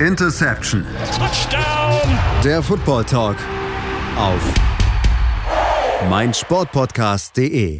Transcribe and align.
Interception. 0.00 0.84
Touchdown. 1.16 2.18
Der 2.44 2.62
Football 2.62 3.04
Talk 3.04 3.38
auf 4.18 4.42
meinsportpodcast.de. 6.10 7.78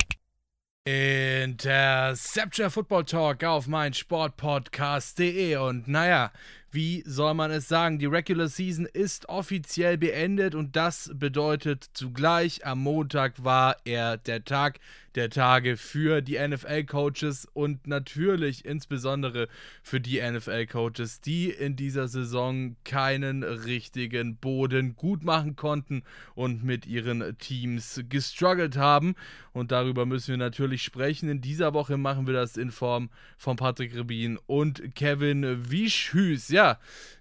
Interception 0.86 2.70
Football 2.70 3.04
Talk 3.04 3.44
auf 3.44 3.66
meinsportpodcast.de 3.66 5.56
und 5.56 5.88
naja, 5.88 6.32
wie 6.70 7.02
soll 7.06 7.34
man 7.34 7.50
es 7.50 7.68
sagen? 7.68 7.98
Die 7.98 8.06
Regular 8.06 8.48
Season 8.48 8.86
ist 8.86 9.28
offiziell 9.28 9.98
beendet 9.98 10.54
und 10.54 10.74
das 10.74 11.10
bedeutet 11.12 11.84
zugleich, 11.92 12.64
am 12.64 12.78
Montag 12.78 13.44
war 13.44 13.76
er 13.84 14.16
der 14.16 14.42
Tag 14.42 14.78
der 15.16 15.30
Tage 15.30 15.76
für 15.76 16.20
die 16.20 16.38
NFL-Coaches 16.38 17.48
und 17.52 17.86
natürlich 17.86 18.64
insbesondere 18.64 19.48
für 19.82 20.00
die 20.00 20.20
NFL-Coaches, 20.20 21.20
die 21.22 21.50
in 21.50 21.74
dieser 21.74 22.06
Saison 22.06 22.76
keinen 22.84 23.42
richtigen 23.42 24.36
Boden 24.36 24.94
gut 24.94 25.24
machen 25.24 25.56
konnten 25.56 26.02
und 26.34 26.62
mit 26.62 26.86
ihren 26.86 27.36
Teams 27.38 28.02
gestruggelt 28.08 28.76
haben. 28.76 29.14
Und 29.52 29.72
darüber 29.72 30.04
müssen 30.04 30.28
wir 30.28 30.36
natürlich 30.36 30.82
sprechen. 30.82 31.30
In 31.30 31.40
dieser 31.40 31.72
Woche 31.72 31.96
machen 31.96 32.26
wir 32.26 32.34
das 32.34 32.58
in 32.58 32.70
Form 32.70 33.08
von 33.38 33.56
Patrick 33.56 33.96
Rebin 33.96 34.38
und 34.46 34.94
Kevin 34.94 35.70
Wischhüs. 35.70 36.48
Ja, 36.48 36.78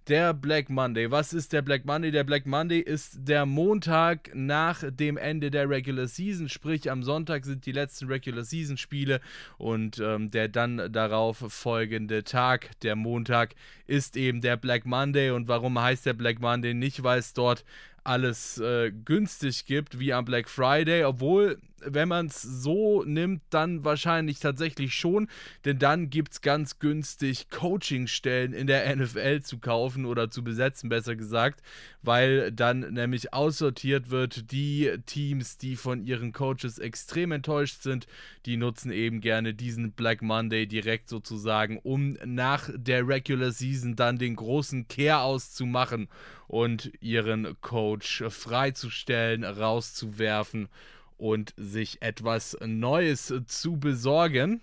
der 0.07 0.33
Black 0.33 0.69
Monday. 0.69 1.09
Was 1.09 1.33
ist 1.33 1.51
der 1.53 1.61
Black 1.61 1.85
Monday? 1.85 2.11
Der 2.11 2.23
Black 2.23 2.45
Monday 2.45 2.79
ist 2.79 3.17
der 3.27 3.45
Montag 3.45 4.29
nach 4.33 4.83
dem 4.89 5.17
Ende 5.17 5.49
der 5.49 5.69
Regular 5.69 6.07
Season, 6.07 6.47
sprich 6.47 6.91
am 6.91 7.03
Sonntag 7.03 7.45
sind 7.45 7.65
die 7.65 7.71
letzten 7.71 8.07
Regular 8.07 8.43
Season 8.43 8.77
Spiele 8.77 9.19
und 9.57 9.99
ähm, 9.99 10.29
der 10.29 10.47
dann 10.47 10.91
darauf 10.91 11.37
folgende 11.47 12.23
Tag, 12.23 12.79
der 12.81 12.95
Montag, 12.95 13.55
ist 13.87 14.15
eben 14.15 14.41
der 14.41 14.57
Black 14.57 14.85
Monday. 14.85 15.31
Und 15.31 15.47
warum 15.47 15.79
heißt 15.79 16.05
der 16.05 16.13
Black 16.13 16.39
Monday? 16.39 16.73
Nicht, 16.73 17.03
weil 17.03 17.19
es 17.19 17.33
dort 17.33 17.65
alles 18.03 18.59
äh, 18.59 18.91
günstig 18.91 19.65
gibt 19.65 19.99
wie 19.99 20.13
am 20.13 20.25
Black 20.25 20.49
Friday, 20.49 21.03
obwohl 21.03 21.59
wenn 21.87 22.07
man 22.07 22.27
es 22.27 22.41
so 22.41 23.03
nimmt, 23.03 23.41
dann 23.49 23.83
wahrscheinlich 23.83 24.39
tatsächlich 24.39 24.93
schon, 24.93 25.27
denn 25.65 25.79
dann 25.79 26.09
gibt 26.09 26.33
es 26.33 26.41
ganz 26.41 26.79
günstig 26.79 27.49
Coachingstellen 27.49 28.53
in 28.53 28.67
der 28.67 28.95
NFL 28.95 29.41
zu 29.41 29.59
kaufen 29.59 30.05
oder 30.05 30.29
zu 30.29 30.43
besetzen, 30.43 30.89
besser 30.89 31.15
gesagt, 31.15 31.61
weil 32.01 32.51
dann 32.51 32.93
nämlich 32.93 33.33
aussortiert 33.33 34.09
wird, 34.09 34.51
die 34.51 34.91
Teams, 35.05 35.57
die 35.57 35.75
von 35.75 36.05
ihren 36.05 36.31
Coaches 36.31 36.79
extrem 36.79 37.31
enttäuscht 37.31 37.81
sind, 37.81 38.07
die 38.45 38.57
nutzen 38.57 38.91
eben 38.91 39.21
gerne 39.21 39.53
diesen 39.53 39.91
Black 39.93 40.21
Monday 40.21 40.67
direkt 40.67 41.09
sozusagen, 41.09 41.79
um 41.79 42.17
nach 42.25 42.69
der 42.75 43.07
Regular 43.07 43.51
Season 43.51 43.95
dann 43.95 44.17
den 44.17 44.35
großen 44.35 44.87
Care 44.87 45.19
auszumachen 45.19 46.07
und 46.47 46.91
ihren 47.01 47.59
Coach 47.61 48.23
freizustellen, 48.29 49.43
rauszuwerfen 49.43 50.69
und 51.17 51.53
sich 51.57 52.01
etwas 52.01 52.57
Neues 52.65 53.33
zu 53.47 53.77
besorgen. 53.77 54.61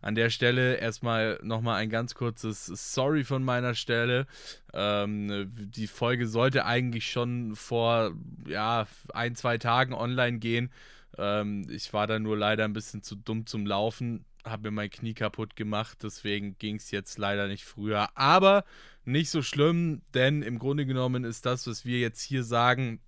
An 0.00 0.14
der 0.14 0.30
Stelle 0.30 0.76
erstmal 0.76 1.40
nochmal 1.42 1.76
ein 1.76 1.90
ganz 1.90 2.14
kurzes 2.14 2.66
Sorry 2.66 3.24
von 3.24 3.42
meiner 3.42 3.74
Stelle. 3.74 4.26
Ähm, 4.72 5.52
die 5.54 5.88
Folge 5.88 6.28
sollte 6.28 6.64
eigentlich 6.64 7.10
schon 7.10 7.56
vor 7.56 8.12
ja, 8.46 8.86
ein, 9.12 9.34
zwei 9.34 9.58
Tagen 9.58 9.94
online 9.94 10.38
gehen. 10.38 10.70
Ähm, 11.16 11.66
ich 11.68 11.92
war 11.92 12.06
da 12.06 12.18
nur 12.18 12.36
leider 12.36 12.64
ein 12.64 12.72
bisschen 12.72 13.02
zu 13.02 13.16
dumm 13.16 13.46
zum 13.46 13.66
Laufen, 13.66 14.24
habe 14.44 14.70
mir 14.70 14.76
mein 14.76 14.90
Knie 14.90 15.14
kaputt 15.14 15.56
gemacht, 15.56 15.98
deswegen 16.02 16.56
ging 16.58 16.76
es 16.76 16.90
jetzt 16.92 17.18
leider 17.18 17.48
nicht 17.48 17.64
früher. 17.64 18.08
Aber 18.16 18.64
nicht 19.04 19.30
so 19.30 19.42
schlimm, 19.42 20.02
denn 20.14 20.42
im 20.42 20.58
Grunde 20.58 20.86
genommen 20.86 21.24
ist 21.24 21.44
das, 21.44 21.66
was 21.66 21.84
wir 21.84 21.98
jetzt 21.98 22.22
hier 22.22 22.44
sagen, 22.44 23.00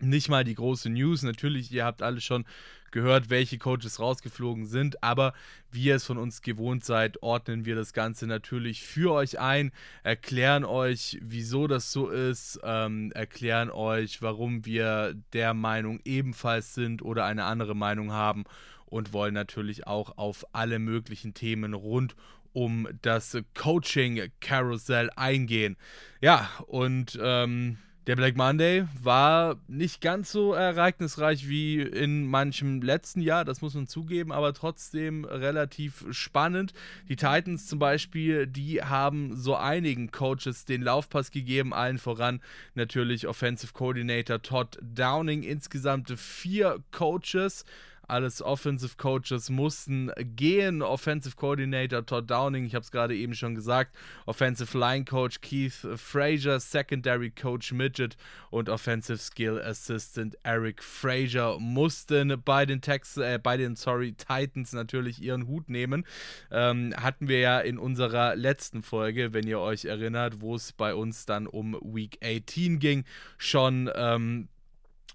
nicht 0.00 0.28
mal 0.28 0.44
die 0.44 0.54
große 0.54 0.90
News. 0.90 1.22
Natürlich, 1.22 1.70
ihr 1.72 1.84
habt 1.84 2.02
alle 2.02 2.20
schon 2.20 2.44
gehört, 2.90 3.30
welche 3.30 3.58
Coaches 3.58 4.00
rausgeflogen 4.00 4.66
sind, 4.66 5.02
aber 5.02 5.32
wie 5.70 5.84
ihr 5.84 5.96
es 5.96 6.04
von 6.04 6.18
uns 6.18 6.42
gewohnt 6.42 6.84
seid, 6.84 7.22
ordnen 7.22 7.64
wir 7.64 7.76
das 7.76 7.92
Ganze 7.92 8.26
natürlich 8.26 8.82
für 8.82 9.12
euch 9.12 9.38
ein, 9.38 9.70
erklären 10.02 10.64
euch, 10.64 11.18
wieso 11.22 11.66
das 11.66 11.92
so 11.92 12.08
ist, 12.08 12.58
ähm, 12.64 13.12
erklären 13.12 13.70
euch, 13.70 14.22
warum 14.22 14.64
wir 14.66 15.14
der 15.32 15.54
Meinung 15.54 16.00
ebenfalls 16.04 16.74
sind 16.74 17.02
oder 17.02 17.24
eine 17.24 17.44
andere 17.44 17.76
Meinung 17.76 18.12
haben 18.12 18.44
und 18.86 19.12
wollen 19.12 19.34
natürlich 19.34 19.86
auch 19.86 20.18
auf 20.18 20.44
alle 20.52 20.78
möglichen 20.78 21.34
Themen 21.34 21.74
rund 21.74 22.16
um 22.52 22.88
das 23.02 23.38
Coaching-Karussell 23.54 25.10
eingehen. 25.14 25.76
Ja, 26.20 26.50
und 26.66 27.16
ähm, 27.22 27.78
der 28.06 28.16
Black 28.16 28.36
Monday 28.36 28.86
war 29.02 29.56
nicht 29.68 30.00
ganz 30.00 30.32
so 30.32 30.54
ereignisreich 30.54 31.48
wie 31.48 31.80
in 31.80 32.26
manchem 32.26 32.80
letzten 32.80 33.20
Jahr, 33.20 33.44
das 33.44 33.60
muss 33.60 33.74
man 33.74 33.86
zugeben, 33.86 34.32
aber 34.32 34.54
trotzdem 34.54 35.24
relativ 35.24 36.06
spannend. 36.10 36.72
Die 37.08 37.16
Titans 37.16 37.66
zum 37.66 37.78
Beispiel, 37.78 38.46
die 38.46 38.82
haben 38.82 39.36
so 39.36 39.54
einigen 39.54 40.10
Coaches 40.10 40.64
den 40.64 40.82
Laufpass 40.82 41.30
gegeben, 41.30 41.74
allen 41.74 41.98
voran 41.98 42.40
natürlich 42.74 43.28
Offensive 43.28 43.72
Coordinator 43.74 44.40
Todd 44.40 44.78
Downing. 44.80 45.42
Insgesamt 45.42 46.10
vier 46.10 46.82
Coaches 46.92 47.64
alles 48.10 48.42
Offensive 48.42 48.96
Coaches 48.96 49.48
mussten 49.50 50.10
gehen. 50.36 50.82
Offensive 50.82 51.36
Coordinator 51.36 52.04
Todd 52.04 52.30
Downing, 52.30 52.64
ich 52.64 52.74
habe 52.74 52.82
es 52.82 52.90
gerade 52.90 53.16
eben 53.16 53.34
schon 53.34 53.54
gesagt. 53.54 53.96
Offensive 54.26 54.76
Line 54.76 55.04
Coach 55.04 55.40
Keith 55.40 55.86
Frazier, 55.96 56.60
Secondary 56.60 57.30
Coach 57.30 57.72
Midget 57.72 58.16
und 58.50 58.68
Offensive 58.68 59.18
Skill 59.18 59.60
Assistant 59.60 60.36
Eric 60.42 60.82
Frazier 60.82 61.56
mussten 61.58 62.40
bei 62.44 62.66
den 62.66 62.80
Tex 62.80 63.16
äh, 63.16 63.38
bei 63.42 63.56
den 63.56 63.76
sorry 63.76 64.12
Titans 64.12 64.72
natürlich 64.72 65.22
ihren 65.22 65.46
Hut 65.46 65.68
nehmen. 65.68 66.04
Ähm, 66.50 66.94
hatten 66.96 67.28
wir 67.28 67.38
ja 67.38 67.60
in 67.60 67.78
unserer 67.78 68.36
letzten 68.36 68.82
Folge, 68.82 69.32
wenn 69.32 69.46
ihr 69.46 69.60
euch 69.60 69.84
erinnert, 69.84 70.40
wo 70.40 70.54
es 70.54 70.72
bei 70.72 70.94
uns 70.94 71.26
dann 71.26 71.46
um 71.46 71.78
Week 71.82 72.18
18 72.22 72.78
ging, 72.78 73.04
schon 73.38 73.90
ähm, 73.94 74.48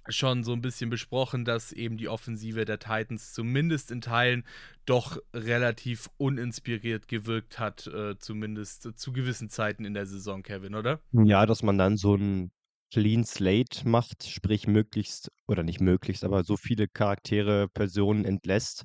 schon 0.08 0.44
so 0.44 0.54
ein 0.54 0.62
bisschen 0.62 0.90
besprochen, 0.90 1.46
dass 1.46 1.72
eben 1.72 1.98
die 1.98 2.08
Offensive 2.08 2.66
der 2.66 2.80
Titans 2.80 3.34
zumindest 3.34 3.92
in 3.92 4.02
Teilen 4.02 4.44
doch 4.86 5.18
relativ 5.34 6.10
uninspiriert 6.18 7.08
gewirkt 7.08 7.60
hat, 7.60 7.88
äh, 7.88 8.18
zumindest 8.18 8.98
zu 8.98 9.12
gewissen 9.12 9.50
Zeiten 9.50 9.86
in 9.86 9.94
der 9.94 10.06
Saison, 10.06 10.44
Kevin, 10.44 10.76
oder? 10.76 11.00
Ja, 11.12 11.46
dass 11.46 11.64
man 11.64 11.78
dann 11.78 11.98
so 11.98 12.16
ein 12.16 12.52
Clean 12.92 13.24
Slate 13.24 13.88
macht, 13.88 14.24
sprich 14.24 14.68
möglichst, 14.68 15.32
oder 15.48 15.64
nicht 15.64 15.82
möglichst, 15.82 16.24
aber 16.24 16.44
so 16.44 16.56
viele 16.56 16.88
Charaktere, 16.88 17.68
Personen 17.68 18.26
entlässt, 18.26 18.84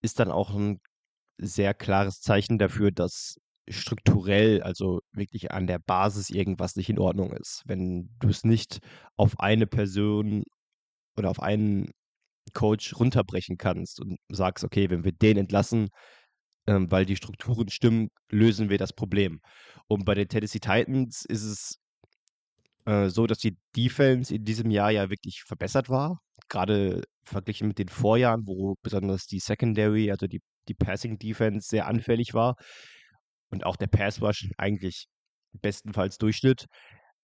ist 0.00 0.20
dann 0.20 0.30
auch 0.30 0.54
ein 0.54 0.80
sehr 1.38 1.74
klares 1.74 2.20
Zeichen 2.20 2.58
dafür, 2.58 2.90
dass 2.90 3.36
strukturell, 3.68 4.62
also 4.62 5.00
wirklich 5.12 5.50
an 5.50 5.66
der 5.66 5.78
Basis 5.78 6.30
irgendwas 6.30 6.76
nicht 6.76 6.88
in 6.88 6.98
Ordnung 6.98 7.32
ist. 7.32 7.62
Wenn 7.66 8.10
du 8.18 8.28
es 8.28 8.44
nicht 8.44 8.80
auf 9.16 9.40
eine 9.40 9.66
Person 9.66 10.44
oder 11.18 11.30
auf 11.30 11.40
einen 11.40 11.90
Coach 12.54 12.94
runterbrechen 12.98 13.58
kannst 13.58 14.00
und 14.00 14.18
sagst, 14.30 14.64
okay, 14.64 14.90
wenn 14.90 15.04
wir 15.04 15.12
den 15.12 15.36
entlassen, 15.36 15.88
ähm, 16.66 16.90
weil 16.90 17.04
die 17.06 17.16
Strukturen 17.16 17.68
stimmen, 17.68 18.08
lösen 18.30 18.70
wir 18.70 18.78
das 18.78 18.92
Problem. 18.92 19.40
Und 19.86 20.04
bei 20.04 20.14
den 20.14 20.28
Tennessee 20.28 20.60
Titans 20.60 21.24
ist 21.26 21.44
es 21.44 21.78
äh, 22.86 23.08
so, 23.08 23.26
dass 23.26 23.38
die 23.38 23.56
Defense 23.76 24.34
in 24.34 24.44
diesem 24.44 24.70
Jahr 24.70 24.90
ja 24.90 25.10
wirklich 25.10 25.42
verbessert 25.46 25.88
war. 25.88 26.20
Gerade 26.48 27.02
verglichen 27.24 27.68
mit 27.68 27.78
den 27.78 27.88
Vorjahren, 27.88 28.46
wo 28.46 28.76
besonders 28.82 29.26
die 29.26 29.40
Secondary, 29.40 30.10
also 30.10 30.26
die, 30.26 30.40
die 30.68 30.74
Passing 30.74 31.18
Defense 31.18 31.68
sehr 31.68 31.86
anfällig 31.86 32.34
war. 32.34 32.56
Und 33.50 33.64
auch 33.64 33.76
der 33.76 33.86
Pass 33.88 34.20
Rush 34.22 34.50
eigentlich 34.58 35.06
bestenfalls 35.52 36.18
Durchschnitt. 36.18 36.66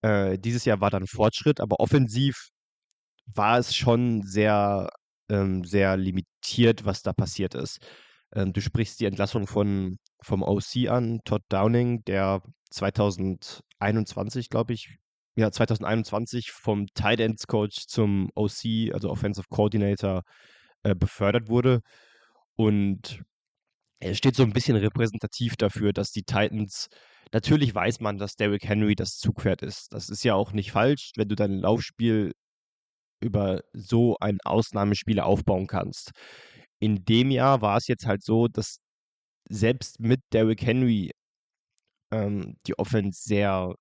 Äh, 0.01 0.37
dieses 0.39 0.65
Jahr 0.65 0.81
war 0.81 0.91
dann 0.91 1.07
Fortschritt, 1.07 1.59
aber 1.59 1.79
offensiv 1.79 2.49
war 3.25 3.57
es 3.59 3.75
schon 3.75 4.23
sehr, 4.23 4.89
ähm, 5.29 5.63
sehr 5.63 5.97
limitiert, 5.97 6.85
was 6.85 7.01
da 7.01 7.13
passiert 7.13 7.55
ist. 7.55 7.79
Ähm, 8.33 8.53
du 8.53 8.61
sprichst 8.61 8.99
die 8.99 9.05
Entlassung 9.05 9.47
von, 9.47 9.97
vom 10.21 10.43
OC 10.43 10.89
an, 10.89 11.19
Todd 11.25 11.43
Downing, 11.49 12.03
der 12.05 12.41
2021, 12.71 14.49
glaube 14.49 14.73
ich, 14.73 14.97
ja, 15.37 15.51
2021 15.51 16.51
vom 16.51 16.87
Tight 16.93 17.19
Ends 17.19 17.47
Coach 17.47 17.87
zum 17.87 18.29
OC, 18.35 18.93
also 18.93 19.09
Offensive 19.09 19.47
Coordinator, 19.49 20.23
äh, 20.83 20.95
befördert 20.95 21.49
wurde. 21.49 21.81
Und 22.55 23.21
er 23.99 24.15
steht 24.15 24.35
so 24.35 24.43
ein 24.43 24.53
bisschen 24.53 24.77
repräsentativ 24.77 25.55
dafür, 25.57 25.93
dass 25.93 26.11
die 26.11 26.23
Titans, 26.23 26.89
natürlich 27.33 27.73
weiß 27.75 27.99
man, 28.01 28.17
dass 28.17 28.35
Derrick 28.35 28.65
Henry 28.65 28.95
das 28.95 29.17
Zugpferd 29.17 29.61
ist. 29.61 29.93
Das 29.93 30.09
ist 30.09 30.23
ja 30.23 30.35
auch 30.35 30.53
nicht 30.53 30.71
falsch, 30.71 31.11
wenn 31.15 31.29
du 31.29 31.35
dein 31.35 31.59
Laufspiel 31.59 32.33
über 33.21 33.61
so 33.73 34.17
ein 34.19 34.39
Ausnahmespiel 34.43 35.19
aufbauen 35.19 35.67
kannst. 35.67 36.11
In 36.79 37.05
dem 37.05 37.31
Jahr 37.31 37.61
war 37.61 37.77
es 37.77 37.87
jetzt 37.87 38.05
halt 38.05 38.23
so, 38.23 38.47
dass 38.47 38.77
selbst 39.49 39.99
mit 39.99 40.21
Derrick 40.33 40.61
Henry 40.63 41.11
ähm, 42.11 42.55
die 42.67 42.77
Offense 42.79 43.21
sehr 43.23 43.75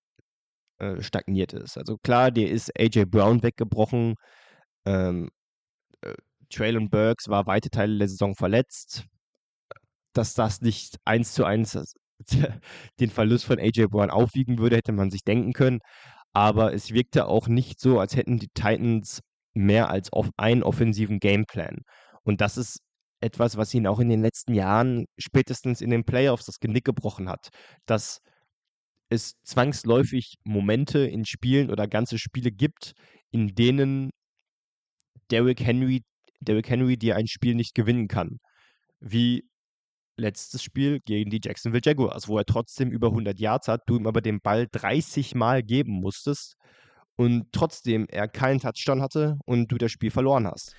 äh, 0.79 1.01
stagniert 1.03 1.53
ist. 1.53 1.79
Also 1.79 1.99
klar, 1.99 2.31
dir 2.31 2.51
ist 2.51 2.71
AJ 2.79 3.07
Brown 3.07 3.43
weggebrochen. 3.43 4.17
Ähm, 4.87 5.31
äh, 6.03 6.15
Traylon 6.51 6.91
Burks 6.91 7.29
war 7.29 7.47
weite 7.47 7.71
Teile 7.71 7.99
der 7.99 8.09
Saison 8.09 8.35
verletzt. 8.35 9.05
Dass 10.15 10.35
das 10.35 10.61
nicht 10.61 10.97
eins 11.05 11.35
zu 11.35 11.45
eins 11.45 11.77
den 13.01 13.11
Verlust 13.11 13.45
von 13.47 13.59
AJ 13.59 13.87
Brown 13.89 14.11
aufwiegen 14.11 14.59
würde, 14.59 14.77
hätte 14.77 14.93
man 14.93 15.11
sich 15.11 15.25
denken 15.25 15.53
können. 15.53 15.81
Aber 16.35 16.75
es 16.75 16.91
wirkte 16.93 17.27
auch 17.27 17.49
nicht 17.49 17.81
so, 17.81 18.01
als 18.01 18.17
hätten 18.17 18.39
die 18.39 18.49
Titans 18.49 19.21
mehr 19.55 19.89
als 19.89 20.13
auf 20.13 20.31
einen 20.37 20.63
offensiven 20.63 21.21
Gameplan. 21.21 21.79
Und 22.25 22.41
das 22.41 22.59
ist 22.59 22.81
etwas, 23.21 23.57
was 23.57 23.73
ihnen 23.73 23.87
auch 23.87 24.01
in 24.01 24.09
den 24.09 24.21
letzten 24.21 24.53
Jahren, 24.53 25.07
spätestens 25.17 25.81
in 25.81 25.91
den 25.91 26.05
Playoffs, 26.05 26.47
das 26.47 26.59
Genick 26.59 26.85
gebrochen 26.85 27.29
hat. 27.29 27.49
Dass 27.87 28.21
es 29.09 29.35
zwangsläufig 29.45 30.35
Momente 30.45 31.01
in 31.07 31.25
Spielen 31.25 31.71
oder 31.71 31.87
ganze 31.87 32.19
Spiele 32.19 32.51
gibt, 32.51 32.93
in 33.31 33.55
denen 33.55 34.11
Derrick 35.31 35.61
Henry, 35.61 36.03
Derrick 36.41 36.69
Henry 36.69 36.97
dir 36.97 37.17
ein 37.17 37.29
Spiel 37.29 37.55
nicht 37.55 37.75
gewinnen 37.75 38.09
kann. 38.09 38.41
Wie 39.01 39.45
letztes 40.17 40.63
Spiel 40.63 41.01
gegen 41.01 41.31
die 41.31 41.41
Jacksonville 41.43 41.83
Jaguars, 41.85 42.29
wo 42.29 42.39
er 42.39 42.45
trotzdem 42.45 42.91
über 42.91 43.09
100 43.09 43.39
Yards 43.39 43.69
hat, 43.69 43.83
du 43.87 43.97
ihm 43.97 44.07
aber 44.07 44.21
den 44.21 44.41
Ball 44.41 44.69
30 44.71 45.35
Mal 45.35 45.63
geben 45.63 45.93
musstest 45.93 46.57
und 47.17 47.47
trotzdem 47.53 48.07
er 48.09 48.29
keinen 48.29 48.61
Touchdown 48.61 49.03
hatte 49.03 49.39
und 49.45 49.69
du 49.69 49.79
das 49.79 49.93
Spiel 49.93 50.11
verloren 50.11 50.47
hast. 50.47 50.75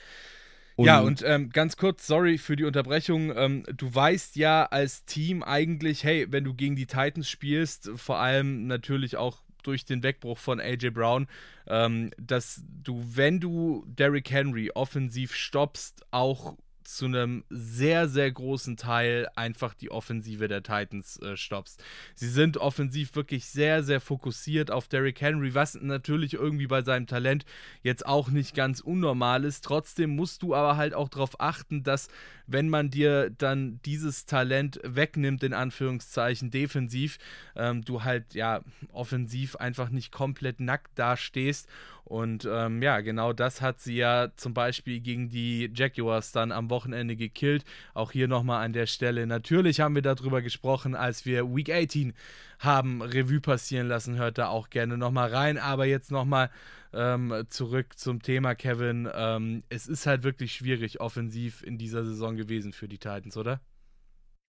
Und 0.76 0.88
ja, 0.88 1.00
und 1.00 1.24
ähm, 1.26 1.50
ganz 1.52 1.78
kurz, 1.78 2.06
sorry 2.06 2.38
für 2.38 2.58
die 2.58 2.66
Unterbrechung. 2.66 3.34
Ähm, 3.36 3.64
du 3.74 3.94
weißt 3.94 4.36
ja 4.36 4.66
als 4.66 5.06
Team 5.06 5.42
eigentlich, 5.42 6.04
hey, 6.04 6.28
wenn 6.30 6.44
du 6.44 6.54
gegen 6.54 6.76
die 6.76 6.86
Titans 6.86 7.30
spielst, 7.30 7.90
vor 7.96 8.20
allem 8.20 8.68
natürlich 8.68 9.16
auch 9.16 9.42
durch 9.64 9.86
den 9.86 10.04
Wegbruch 10.04 10.38
von 10.38 10.60
AJ 10.60 10.90
Brown, 10.90 11.28
ähm, 11.68 12.12
dass 12.18 12.62
du, 12.84 13.04
wenn 13.06 13.40
du 13.40 13.86
Derrick 13.88 14.30
Henry 14.30 14.70
offensiv 14.74 15.34
stoppst, 15.34 16.06
auch 16.12 16.58
zu 16.88 17.06
einem 17.06 17.44
sehr, 17.50 18.08
sehr 18.08 18.32
großen 18.32 18.78
Teil 18.78 19.28
einfach 19.36 19.74
die 19.74 19.92
Offensive 19.92 20.48
der 20.48 20.64
Titans 20.64 21.18
äh, 21.22 21.36
stoppst. 21.36 21.84
Sie 22.14 22.30
sind 22.30 22.58
offensiv 22.58 23.16
wirklich 23.16 23.46
sehr, 23.48 23.84
sehr 23.84 24.00
fokussiert 24.00 24.72
auf 24.72 24.88
Derrick 24.88 25.22
Henry, 25.22 25.54
was 25.54 25.76
natürlich 25.76 26.34
irgendwie 26.34 26.68
bei 26.68 26.82
seinem 26.84 27.08
Talent 27.08 27.46
jetzt 27.82 28.06
auch 28.06 28.30
nicht 28.30 28.56
ganz 28.56 28.80
unnormal 28.80 29.44
ist. 29.44 29.64
Trotzdem 29.64 30.16
musst 30.16 30.44
du 30.44 30.56
aber 30.56 30.78
halt 30.78 30.94
auch 30.94 31.10
darauf 31.10 31.40
achten, 31.40 31.84
dass 31.84 32.08
wenn 32.48 32.70
man 32.70 32.90
dir 32.90 33.32
dann 33.32 33.80
dieses 33.86 34.26
Talent 34.26 34.80
wegnimmt, 34.84 35.44
in 35.44 35.54
Anführungszeichen 35.54 36.52
defensiv, 36.52 37.18
ähm, 37.56 37.84
du 37.84 38.04
halt 38.04 38.36
ja 38.36 38.62
offensiv 38.92 39.56
einfach 39.56 39.90
nicht 39.90 40.12
komplett 40.12 40.60
nackt 40.60 40.98
dastehst 40.98 41.68
und 42.06 42.48
ähm, 42.50 42.84
ja, 42.84 43.02
genau 43.02 43.34
das 43.34 43.62
hat 43.62 43.80
sie 43.80 43.96
ja 43.96 44.30
zum 44.36 44.54
Beispiel 44.54 45.00
gegen 45.00 45.30
die 45.30 45.72
Jaguars 45.74 46.32
dann 46.32 46.52
am 46.52 46.70
Wochenende 46.70 47.16
gekillt. 47.16 47.66
Auch 47.96 48.12
hier 48.12 48.28
nochmal 48.28 48.64
an 48.64 48.74
der 48.74 48.86
Stelle. 48.86 49.26
Natürlich 49.26 49.80
haben 49.80 49.96
wir 49.96 50.04
darüber 50.04 50.44
gesprochen, 50.44 50.94
als 50.94 51.26
wir 51.26 51.56
Week 51.56 51.72
18 51.72 52.14
haben 52.60 53.02
Revue 53.02 53.42
passieren 53.42 53.88
lassen. 53.88 54.18
Hört 54.18 54.38
da 54.38 54.50
auch 54.50 54.70
gerne 54.70 55.00
nochmal 55.00 55.34
rein. 55.34 55.58
Aber 55.58 55.86
jetzt 55.86 56.12
nochmal 56.12 56.52
ähm, 56.94 57.46
zurück 57.50 57.98
zum 57.98 58.22
Thema, 58.22 58.54
Kevin. 58.54 59.10
Ähm, 59.12 59.64
es 59.70 59.88
ist 59.88 60.06
halt 60.06 60.24
wirklich 60.24 60.54
schwierig 60.54 61.02
offensiv 61.02 61.64
in 61.64 61.80
dieser 61.80 62.06
Saison 62.06 62.36
gewesen 62.36 62.72
für 62.72 62.88
die 62.88 63.00
Titans, 63.00 63.36
oder? 63.36 63.62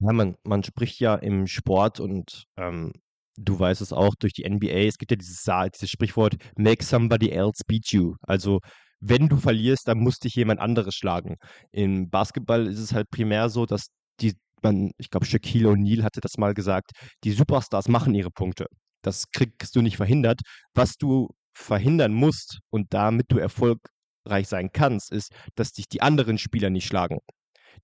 Ja, 0.00 0.12
man, 0.12 0.36
man 0.44 0.62
spricht 0.62 1.00
ja 1.00 1.14
im 1.14 1.46
Sport 1.46 2.00
und 2.00 2.44
ähm, 2.58 2.92
du 3.36 3.58
weißt 3.58 3.80
es 3.80 3.92
auch 3.92 4.14
durch 4.16 4.32
die 4.32 4.48
NBA, 4.48 4.86
es 4.86 4.98
gibt 4.98 5.10
ja 5.10 5.16
dieses, 5.16 5.44
dieses 5.74 5.90
Sprichwort, 5.90 6.36
make 6.56 6.84
somebody 6.84 7.30
else 7.30 7.62
beat 7.66 7.88
you. 7.92 8.14
Also 8.22 8.60
wenn 9.00 9.28
du 9.28 9.36
verlierst, 9.36 9.88
dann 9.88 9.98
muss 9.98 10.18
dich 10.18 10.34
jemand 10.34 10.60
anderes 10.60 10.94
schlagen. 10.94 11.36
Im 11.72 12.08
Basketball 12.10 12.66
ist 12.66 12.78
es 12.78 12.92
halt 12.92 13.10
primär 13.10 13.48
so, 13.48 13.66
dass 13.66 13.88
die, 14.20 14.34
man, 14.62 14.90
ich 14.98 15.10
glaube, 15.10 15.26
Shaquille 15.26 15.68
O'Neal 15.68 16.02
hatte 16.02 16.20
das 16.20 16.38
mal 16.38 16.54
gesagt, 16.54 16.92
die 17.24 17.32
Superstars 17.32 17.88
machen 17.88 18.14
ihre 18.14 18.30
Punkte. 18.30 18.66
Das 19.02 19.30
kriegst 19.30 19.76
du 19.76 19.82
nicht 19.82 19.96
verhindert. 19.96 20.40
Was 20.74 20.96
du 20.96 21.28
verhindern 21.54 22.12
musst 22.12 22.60
und 22.70 22.92
damit 22.92 23.26
du 23.30 23.38
erfolgreich 23.38 24.48
sein 24.48 24.70
kannst, 24.72 25.12
ist, 25.12 25.32
dass 25.54 25.72
dich 25.72 25.88
die 25.88 26.02
anderen 26.02 26.38
Spieler 26.38 26.70
nicht 26.70 26.86
schlagen. 26.86 27.18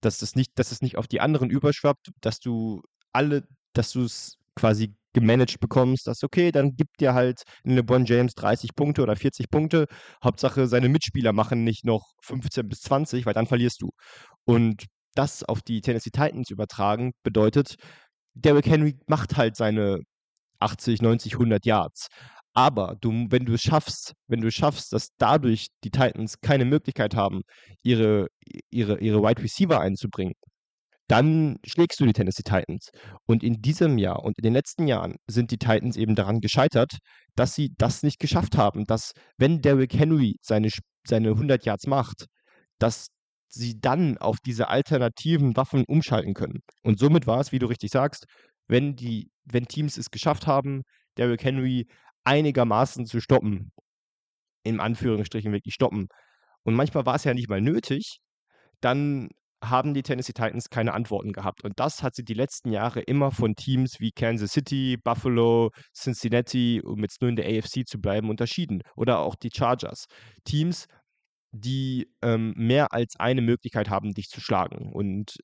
Dass 0.00 0.22
es 0.22 0.34
nicht, 0.34 0.52
dass 0.56 0.72
es 0.72 0.80
nicht 0.80 0.96
auf 0.96 1.06
die 1.06 1.20
anderen 1.20 1.50
überschwappt, 1.50 2.10
dass 2.20 2.40
du 2.40 2.82
alle, 3.12 3.46
dass 3.74 3.92
du 3.92 4.04
es 4.04 4.38
quasi 4.56 4.94
gemanagt 5.12 5.60
bekommst, 5.60 6.06
dass 6.06 6.22
okay, 6.22 6.52
dann 6.52 6.74
gibt 6.76 7.00
dir 7.00 7.14
halt 7.14 7.42
LeBron 7.64 8.04
James 8.04 8.34
30 8.34 8.74
Punkte 8.74 9.02
oder 9.02 9.16
40 9.16 9.50
Punkte. 9.50 9.86
Hauptsache, 10.24 10.66
seine 10.66 10.88
Mitspieler 10.88 11.32
machen 11.32 11.64
nicht 11.64 11.84
noch 11.84 12.12
15 12.22 12.68
bis 12.68 12.80
20, 12.82 13.26
weil 13.26 13.34
dann 13.34 13.46
verlierst 13.46 13.82
du. 13.82 13.90
Und 14.44 14.86
das 15.14 15.44
auf 15.44 15.62
die 15.62 15.80
Tennessee 15.80 16.10
Titans 16.10 16.50
übertragen 16.50 17.12
bedeutet, 17.22 17.76
Derrick 18.34 18.66
Henry 18.66 18.98
macht 19.06 19.36
halt 19.36 19.56
seine 19.56 20.00
80, 20.60 21.02
90, 21.02 21.34
100 21.34 21.66
Yards. 21.66 22.08
Aber 22.54 22.96
du, 23.00 23.26
wenn 23.30 23.46
du 23.46 23.54
es 23.54 23.62
schaffst, 23.62 24.14
wenn 24.26 24.40
du 24.42 24.50
schaffst, 24.50 24.92
dass 24.92 25.08
dadurch 25.18 25.68
die 25.84 25.90
Titans 25.90 26.40
keine 26.40 26.64
Möglichkeit 26.66 27.14
haben, 27.16 27.42
ihre, 27.82 28.28
ihre, 28.70 28.98
ihre 29.00 29.22
Wide 29.22 29.42
Receiver 29.42 29.80
einzubringen, 29.80 30.34
dann 31.08 31.56
schlägst 31.66 32.00
du 32.00 32.06
die 32.06 32.12
Tennessee 32.12 32.42
Titans. 32.42 32.90
Und 33.26 33.42
in 33.42 33.60
diesem 33.60 33.98
Jahr 33.98 34.22
und 34.24 34.38
in 34.38 34.42
den 34.42 34.54
letzten 34.54 34.86
Jahren 34.86 35.16
sind 35.26 35.50
die 35.50 35.58
Titans 35.58 35.96
eben 35.96 36.14
daran 36.14 36.40
gescheitert, 36.40 36.98
dass 37.34 37.54
sie 37.54 37.70
das 37.78 38.02
nicht 38.02 38.18
geschafft 38.18 38.56
haben, 38.56 38.84
dass 38.84 39.12
wenn 39.38 39.60
Derrick 39.60 39.94
Henry 39.94 40.36
seine, 40.42 40.68
seine 41.06 41.30
100 41.30 41.64
Yards 41.64 41.86
macht, 41.86 42.26
dass 42.78 43.08
sie 43.48 43.78
dann 43.80 44.18
auf 44.18 44.38
diese 44.44 44.68
alternativen 44.68 45.56
Waffen 45.56 45.84
umschalten 45.86 46.34
können. 46.34 46.60
Und 46.82 46.98
somit 46.98 47.26
war 47.26 47.40
es, 47.40 47.52
wie 47.52 47.58
du 47.58 47.66
richtig 47.66 47.90
sagst, 47.90 48.24
wenn 48.68 48.96
die, 48.96 49.30
wenn 49.44 49.66
Teams 49.66 49.98
es 49.98 50.10
geschafft 50.10 50.46
haben, 50.46 50.82
Derrick 51.18 51.44
Henry 51.44 51.86
einigermaßen 52.24 53.06
zu 53.06 53.20
stoppen, 53.20 53.72
in 54.64 54.80
Anführungsstrichen 54.80 55.52
wirklich 55.52 55.74
stoppen. 55.74 56.06
Und 56.62 56.74
manchmal 56.74 57.04
war 57.04 57.16
es 57.16 57.24
ja 57.24 57.34
nicht 57.34 57.48
mal 57.48 57.60
nötig, 57.60 58.18
dann 58.80 59.28
haben 59.62 59.94
die 59.94 60.02
Tennessee 60.02 60.32
Titans 60.32 60.68
keine 60.70 60.92
Antworten 60.92 61.32
gehabt. 61.32 61.64
Und 61.64 61.78
das 61.78 62.02
hat 62.02 62.14
sie 62.14 62.24
die 62.24 62.34
letzten 62.34 62.72
Jahre 62.72 63.00
immer 63.00 63.30
von 63.30 63.54
Teams 63.54 64.00
wie 64.00 64.10
Kansas 64.10 64.52
City, 64.52 64.96
Buffalo, 65.02 65.70
Cincinnati, 65.94 66.82
um 66.84 67.00
jetzt 67.00 67.20
nur 67.20 67.30
in 67.30 67.36
der 67.36 67.46
AFC 67.46 67.86
zu 67.86 68.00
bleiben, 68.00 68.28
unterschieden. 68.28 68.82
Oder 68.96 69.20
auch 69.20 69.36
die 69.36 69.50
Chargers. 69.54 70.06
Teams, 70.44 70.86
die 71.52 72.08
ähm, 72.22 72.54
mehr 72.56 72.92
als 72.92 73.14
eine 73.18 73.42
Möglichkeit 73.42 73.88
haben, 73.88 74.12
dich 74.12 74.28
zu 74.28 74.40
schlagen. 74.40 74.92
Und 74.92 75.36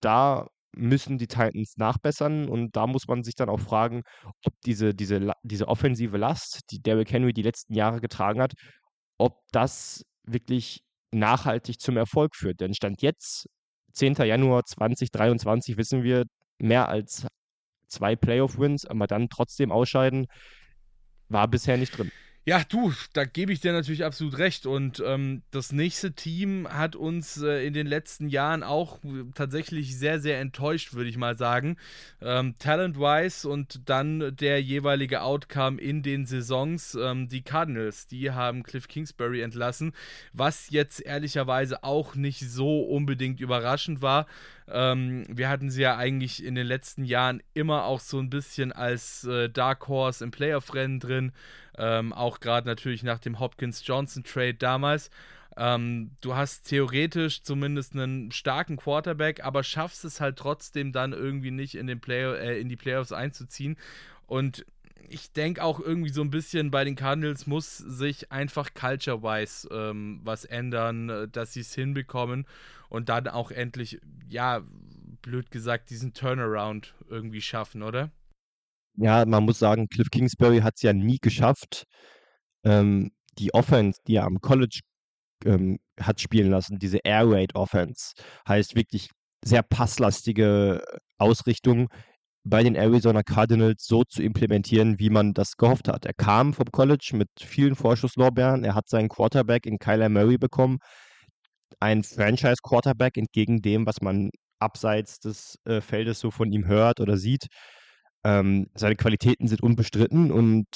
da 0.00 0.46
müssen 0.76 1.18
die 1.18 1.26
Titans 1.26 1.76
nachbessern 1.76 2.48
und 2.48 2.76
da 2.76 2.86
muss 2.86 3.08
man 3.08 3.22
sich 3.22 3.34
dann 3.34 3.48
auch 3.48 3.60
fragen, 3.60 4.02
ob 4.44 4.52
diese, 4.66 4.94
diese, 4.94 5.32
diese 5.42 5.68
offensive 5.68 6.18
Last, 6.18 6.60
die 6.70 6.80
Derrick 6.80 7.10
Henry 7.10 7.32
die 7.32 7.42
letzten 7.42 7.74
Jahre 7.74 8.00
getragen 8.00 8.42
hat, 8.42 8.52
ob 9.18 9.40
das 9.52 10.02
wirklich 10.24 10.82
nachhaltig 11.12 11.80
zum 11.80 11.96
Erfolg 11.96 12.36
führt. 12.36 12.60
Denn 12.60 12.74
Stand 12.74 13.02
jetzt 13.02 13.46
10. 13.96 14.14
Januar 14.14 14.64
2023 14.64 15.76
wissen 15.76 16.02
wir, 16.02 16.24
mehr 16.58 16.88
als 16.88 17.26
zwei 17.88 18.16
Playoff-Wins, 18.16 18.86
aber 18.86 19.06
dann 19.06 19.28
trotzdem 19.28 19.72
ausscheiden, 19.72 20.26
war 21.28 21.48
bisher 21.48 21.76
nicht 21.76 21.96
drin. 21.96 22.10
Ja, 22.48 22.62
du, 22.62 22.92
da 23.12 23.24
gebe 23.24 23.52
ich 23.52 23.58
dir 23.58 23.72
natürlich 23.72 24.04
absolut 24.04 24.38
recht. 24.38 24.66
Und 24.66 25.02
ähm, 25.04 25.42
das 25.50 25.72
nächste 25.72 26.12
Team 26.12 26.68
hat 26.70 26.94
uns 26.94 27.42
äh, 27.42 27.66
in 27.66 27.74
den 27.74 27.88
letzten 27.88 28.28
Jahren 28.28 28.62
auch 28.62 29.00
tatsächlich 29.34 29.98
sehr, 29.98 30.20
sehr 30.20 30.38
enttäuscht, 30.38 30.94
würde 30.94 31.10
ich 31.10 31.16
mal 31.16 31.36
sagen. 31.36 31.76
Ähm, 32.22 32.54
Talent-wise 32.60 33.48
und 33.48 33.88
dann 33.88 34.36
der 34.36 34.62
jeweilige 34.62 35.22
Outcome 35.22 35.80
in 35.80 36.04
den 36.04 36.24
Saisons. 36.24 36.94
Ähm, 36.94 37.28
die 37.28 37.42
Cardinals, 37.42 38.06
die 38.06 38.30
haben 38.30 38.62
Cliff 38.62 38.86
Kingsbury 38.86 39.40
entlassen, 39.40 39.92
was 40.32 40.70
jetzt 40.70 41.00
ehrlicherweise 41.00 41.82
auch 41.82 42.14
nicht 42.14 42.48
so 42.48 42.82
unbedingt 42.82 43.40
überraschend 43.40 44.02
war. 44.02 44.28
Ähm, 44.68 45.24
wir 45.28 45.48
hatten 45.48 45.70
sie 45.70 45.82
ja 45.82 45.96
eigentlich 45.96 46.44
in 46.44 46.54
den 46.54 46.66
letzten 46.66 47.04
Jahren 47.04 47.42
immer 47.54 47.84
auch 47.84 48.00
so 48.00 48.18
ein 48.18 48.30
bisschen 48.30 48.72
als 48.72 49.24
äh, 49.24 49.48
Dark 49.48 49.86
Horse 49.88 50.24
im 50.24 50.30
Playoff-Rennen 50.30 51.00
drin. 51.00 51.32
Ähm, 51.78 52.12
auch 52.12 52.40
gerade 52.40 52.66
natürlich 52.66 53.02
nach 53.02 53.18
dem 53.18 53.38
Hopkins-Johnson-Trade 53.38 54.54
damals. 54.54 55.10
Ähm, 55.56 56.10
du 56.20 56.34
hast 56.34 56.68
theoretisch 56.68 57.42
zumindest 57.42 57.94
einen 57.94 58.30
starken 58.32 58.76
Quarterback, 58.76 59.42
aber 59.44 59.62
schaffst 59.62 60.04
es 60.04 60.20
halt 60.20 60.36
trotzdem 60.36 60.92
dann 60.92 61.12
irgendwie 61.12 61.50
nicht 61.50 61.76
in, 61.76 61.86
den 61.86 62.00
Play 62.00 62.24
äh, 62.24 62.60
in 62.60 62.68
die 62.68 62.76
Playoffs 62.76 63.12
einzuziehen. 63.12 63.76
Und 64.26 64.66
ich 65.08 65.32
denke 65.32 65.62
auch 65.62 65.80
irgendwie 65.80 66.10
so 66.10 66.20
ein 66.20 66.30
bisschen 66.30 66.70
bei 66.70 66.84
den 66.84 66.96
Cardinals 66.96 67.46
muss 67.46 67.78
sich 67.78 68.32
einfach 68.32 68.74
culture-wise 68.74 69.68
ähm, 69.70 70.20
was 70.24 70.44
ändern, 70.44 71.08
äh, 71.08 71.28
dass 71.28 71.52
sie 71.52 71.60
es 71.60 71.74
hinbekommen 71.74 72.46
und 72.88 73.08
dann 73.08 73.28
auch 73.28 73.50
endlich, 73.50 74.00
ja, 74.28 74.62
blöd 75.22 75.50
gesagt, 75.50 75.90
diesen 75.90 76.12
Turnaround 76.14 76.94
irgendwie 77.08 77.40
schaffen, 77.40 77.82
oder? 77.82 78.12
ja, 78.96 79.24
man 79.26 79.44
muss 79.44 79.58
sagen, 79.58 79.88
Cliff 79.88 80.10
Kingsbury 80.10 80.60
hat 80.60 80.74
es 80.76 80.82
ja 80.82 80.92
nie 80.92 81.18
geschafft, 81.20 81.84
ähm, 82.64 83.12
die 83.38 83.52
Offense, 83.54 84.00
die 84.06 84.16
er 84.16 84.24
am 84.24 84.40
College 84.40 84.80
ähm, 85.44 85.78
hat 86.00 86.20
spielen 86.20 86.50
lassen, 86.50 86.78
diese 86.78 86.98
Air 87.04 87.30
Raid 87.30 87.54
Offense, 87.54 88.14
heißt 88.48 88.74
wirklich 88.74 89.08
sehr 89.44 89.62
passlastige 89.62 90.82
Ausrichtung 91.18 91.88
bei 92.44 92.62
den 92.62 92.76
Arizona 92.76 93.22
Cardinals 93.22 93.86
so 93.86 94.04
zu 94.04 94.22
implementieren, 94.22 94.98
wie 94.98 95.10
man 95.10 95.34
das 95.34 95.56
gehofft 95.56 95.88
hat. 95.88 96.06
Er 96.06 96.14
kam 96.14 96.54
vom 96.54 96.66
College 96.72 97.12
mit 97.14 97.28
vielen 97.40 97.74
Vorschusslorbeeren. 97.74 98.64
Er 98.64 98.74
hat 98.74 98.88
seinen 98.88 99.08
Quarterback 99.08 99.66
in 99.66 99.78
Kyler 99.78 100.08
Murray 100.08 100.38
bekommen. 100.38 100.78
Ein 101.80 102.02
Franchise-Quarterback 102.04 103.16
entgegen 103.16 103.62
dem, 103.62 103.86
was 103.86 104.00
man 104.00 104.30
abseits 104.58 105.18
des 105.18 105.56
äh, 105.64 105.80
Feldes 105.80 106.20
so 106.20 106.30
von 106.30 106.52
ihm 106.52 106.66
hört 106.66 107.00
oder 107.00 107.16
sieht. 107.16 107.46
Ähm, 108.24 108.68
seine 108.74 108.96
Qualitäten 108.96 109.48
sind 109.48 109.62
unbestritten 109.62 110.32
und 110.32 110.66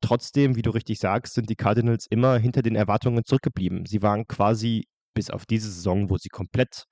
trotzdem, 0.00 0.56
wie 0.56 0.62
du 0.62 0.70
richtig 0.70 0.98
sagst, 0.98 1.34
sind 1.34 1.48
die 1.50 1.56
Cardinals 1.56 2.06
immer 2.10 2.38
hinter 2.38 2.62
den 2.62 2.76
Erwartungen 2.76 3.24
zurückgeblieben. 3.24 3.86
Sie 3.86 4.02
waren 4.02 4.26
quasi 4.26 4.84
bis 5.14 5.30
auf 5.30 5.46
diese 5.46 5.70
Saison, 5.70 6.10
wo 6.10 6.18
sie 6.18 6.28
komplett 6.28 6.84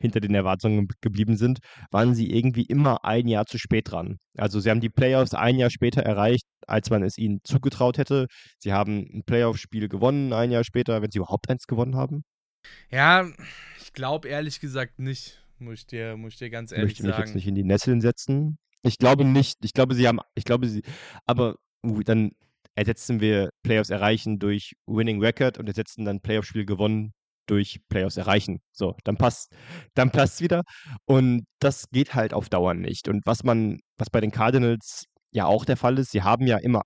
hinter 0.00 0.20
den 0.20 0.34
Erwartungen 0.34 0.88
geblieben 1.00 1.36
sind, 1.36 1.58
waren 1.90 2.14
sie 2.14 2.30
irgendwie 2.30 2.64
immer 2.64 3.04
ein 3.04 3.28
Jahr 3.28 3.46
zu 3.46 3.58
spät 3.58 3.90
dran. 3.90 4.18
Also 4.36 4.60
sie 4.60 4.70
haben 4.70 4.80
die 4.80 4.90
Playoffs 4.90 5.34
ein 5.34 5.58
Jahr 5.58 5.70
später 5.70 6.02
erreicht, 6.02 6.44
als 6.66 6.90
man 6.90 7.02
es 7.02 7.18
ihnen 7.18 7.40
zugetraut 7.44 7.98
hätte. 7.98 8.26
Sie 8.58 8.72
haben 8.72 9.06
ein 9.12 9.22
Playoff-Spiel 9.24 9.88
gewonnen, 9.88 10.32
ein 10.32 10.50
Jahr 10.50 10.64
später, 10.64 11.02
wenn 11.02 11.10
sie 11.10 11.18
überhaupt 11.18 11.50
eins 11.50 11.66
gewonnen 11.66 11.96
haben. 11.96 12.22
Ja, 12.90 13.28
ich 13.80 13.92
glaube 13.92 14.28
ehrlich 14.28 14.60
gesagt 14.60 14.98
nicht, 14.98 15.40
muss 15.58 15.80
ich 15.80 15.86
dir, 15.86 16.16
muss 16.16 16.34
ich 16.34 16.38
dir 16.38 16.50
ganz 16.50 16.72
ehrlich 16.72 16.90
Möchte 16.90 17.02
mich 17.04 17.12
sagen. 17.12 17.26
jetzt 17.26 17.34
nicht 17.34 17.46
in 17.46 17.54
die 17.54 17.64
Nesseln 17.64 18.00
setzen. 18.00 18.58
Ich 18.82 18.98
glaube 18.98 19.24
nicht. 19.24 19.64
Ich 19.64 19.72
glaube, 19.72 19.94
sie 19.94 20.06
haben, 20.06 20.20
ich 20.34 20.44
glaube, 20.44 20.68
sie, 20.68 20.82
aber 21.26 21.56
uh, 21.84 22.02
dann 22.02 22.32
ersetzen 22.74 23.20
wir 23.20 23.50
Playoffs 23.62 23.90
erreichen 23.90 24.38
durch 24.38 24.74
Winning 24.86 25.20
Record 25.20 25.58
und 25.58 25.68
ersetzen 25.68 26.04
dann 26.04 26.20
Playoff-Spiel 26.20 26.66
gewonnen 26.66 27.12
durch 27.46 27.80
Playoffs 27.88 28.16
erreichen. 28.16 28.60
So, 28.72 28.96
dann 29.04 29.16
passt, 29.16 29.52
dann 29.94 30.10
passt 30.10 30.40
wieder. 30.40 30.62
Und 31.04 31.44
das 31.60 31.88
geht 31.90 32.14
halt 32.14 32.32
auf 32.32 32.48
Dauer 32.48 32.74
nicht. 32.74 33.08
Und 33.08 33.22
was 33.26 33.44
man, 33.44 33.80
was 33.98 34.10
bei 34.10 34.20
den 34.20 34.30
Cardinals 34.30 35.04
ja 35.30 35.46
auch 35.46 35.64
der 35.64 35.76
Fall 35.76 35.98
ist, 35.98 36.12
sie 36.12 36.22
haben 36.22 36.46
ja 36.46 36.58
immer, 36.58 36.82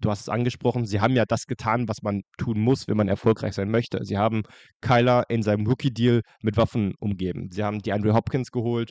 du 0.00 0.10
hast 0.10 0.22
es 0.22 0.28
angesprochen, 0.28 0.86
sie 0.86 1.00
haben 1.00 1.14
ja 1.14 1.24
das 1.26 1.46
getan, 1.46 1.88
was 1.88 2.02
man 2.02 2.22
tun 2.38 2.60
muss, 2.60 2.88
wenn 2.88 2.96
man 2.96 3.08
erfolgreich 3.08 3.54
sein 3.54 3.70
möchte. 3.70 4.04
Sie 4.04 4.18
haben 4.18 4.42
Kyler 4.80 5.24
in 5.28 5.42
seinem 5.42 5.66
Rookie-Deal 5.66 6.22
mit 6.42 6.56
Waffen 6.56 6.94
umgeben. 6.98 7.50
Sie 7.50 7.62
haben 7.62 7.80
die 7.80 7.92
Andrew 7.92 8.14
Hopkins 8.14 8.50
geholt, 8.50 8.90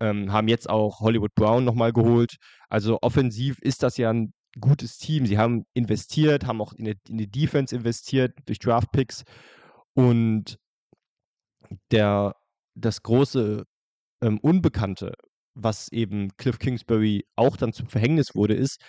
ähm, 0.00 0.32
haben 0.32 0.48
jetzt 0.48 0.68
auch 0.68 1.00
Hollywood 1.00 1.34
Brown 1.34 1.64
nochmal 1.64 1.92
geholt. 1.92 2.36
Also 2.68 2.98
offensiv 3.02 3.58
ist 3.60 3.82
das 3.82 3.96
ja 3.96 4.10
ein 4.10 4.32
gutes 4.60 4.98
Team. 4.98 5.26
Sie 5.26 5.38
haben 5.38 5.64
investiert, 5.74 6.46
haben 6.46 6.60
auch 6.60 6.72
in 6.72 6.86
die, 6.86 6.94
in 7.08 7.18
die 7.18 7.30
Defense 7.30 7.74
investiert 7.74 8.32
durch 8.46 8.58
Draft-Picks 8.58 9.24
und 9.94 10.58
der, 11.90 12.34
das 12.74 13.02
große 13.02 13.64
ähm, 14.22 14.38
Unbekannte, 14.40 15.12
was 15.54 15.88
eben 15.90 16.30
Cliff 16.36 16.58
Kingsbury 16.58 17.24
auch 17.34 17.56
dann 17.56 17.72
zum 17.72 17.88
Verhängnis 17.88 18.34
wurde, 18.34 18.54
ist, 18.54 18.80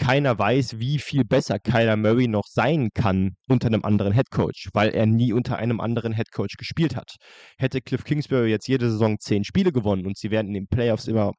keiner 0.00 0.38
weiß, 0.38 0.78
wie 0.78 0.98
viel 0.98 1.24
besser 1.24 1.58
Kyler 1.58 1.96
Murray 1.96 2.26
noch 2.26 2.46
sein 2.48 2.88
kann 2.94 3.36
unter 3.48 3.68
einem 3.68 3.84
anderen 3.84 4.12
Headcoach, 4.12 4.70
weil 4.72 4.90
er 4.90 5.06
nie 5.06 5.32
unter 5.32 5.58
einem 5.58 5.78
anderen 5.78 6.12
Headcoach 6.12 6.56
gespielt 6.58 6.96
hat. 6.96 7.16
Hätte 7.58 7.82
Cliff 7.82 8.02
Kingsbury 8.02 8.50
jetzt 8.50 8.66
jede 8.66 8.90
Saison 8.90 9.18
zehn 9.20 9.44
Spiele 9.44 9.72
gewonnen 9.72 10.06
und 10.06 10.16
sie 10.16 10.30
wären 10.30 10.48
in 10.48 10.54
den 10.54 10.66
Playoffs 10.68 11.06
immer 11.06 11.32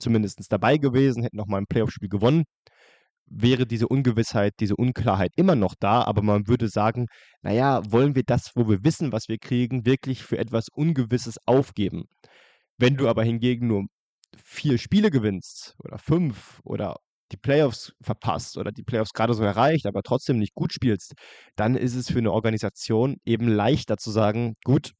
zumindest 0.00 0.40
dabei 0.50 0.78
gewesen, 0.78 1.22
hätten 1.22 1.36
nochmal 1.36 1.60
ein 1.60 1.66
Playoff-Spiel 1.68 2.08
gewonnen, 2.08 2.44
wäre 3.26 3.66
diese 3.66 3.86
Ungewissheit, 3.86 4.54
diese 4.60 4.76
Unklarheit 4.76 5.32
immer 5.36 5.54
noch 5.54 5.74
da, 5.78 6.02
aber 6.02 6.22
man 6.22 6.48
würde 6.48 6.68
sagen, 6.68 7.06
naja, 7.42 7.82
wollen 7.90 8.16
wir 8.16 8.24
das, 8.24 8.50
wo 8.56 8.68
wir 8.68 8.84
wissen, 8.84 9.12
was 9.12 9.28
wir 9.28 9.38
kriegen, 9.38 9.86
wirklich 9.86 10.24
für 10.24 10.38
etwas 10.38 10.66
Ungewisses 10.72 11.36
aufgeben? 11.46 12.04
Wenn 12.78 12.96
du 12.96 13.08
aber 13.08 13.22
hingegen 13.22 13.68
nur 13.68 13.84
vier 14.36 14.78
Spiele 14.78 15.10
gewinnst 15.10 15.76
oder 15.84 15.98
fünf 15.98 16.60
oder 16.64 16.96
die 17.32 17.36
Playoffs 17.36 17.92
verpasst 18.00 18.56
oder 18.58 18.72
die 18.72 18.82
Playoffs 18.82 19.12
gerade 19.12 19.34
so 19.34 19.42
erreicht, 19.44 19.86
aber 19.86 20.02
trotzdem 20.02 20.38
nicht 20.38 20.54
gut 20.54 20.72
spielst, 20.72 21.14
dann 21.56 21.74
ist 21.76 21.94
es 21.94 22.10
für 22.10 22.18
eine 22.18 22.32
Organisation 22.32 23.16
eben 23.24 23.48
leichter 23.48 23.96
zu 23.98 24.10
sagen, 24.10 24.54
gut, 24.64 24.92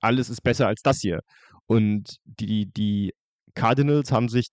alles 0.00 0.30
ist 0.30 0.42
besser 0.42 0.68
als 0.68 0.82
das 0.82 1.00
hier. 1.00 1.20
Und 1.66 2.16
die, 2.24 2.66
die 2.72 3.12
Cardinals 3.54 4.12
haben 4.12 4.28
sich 4.28 4.48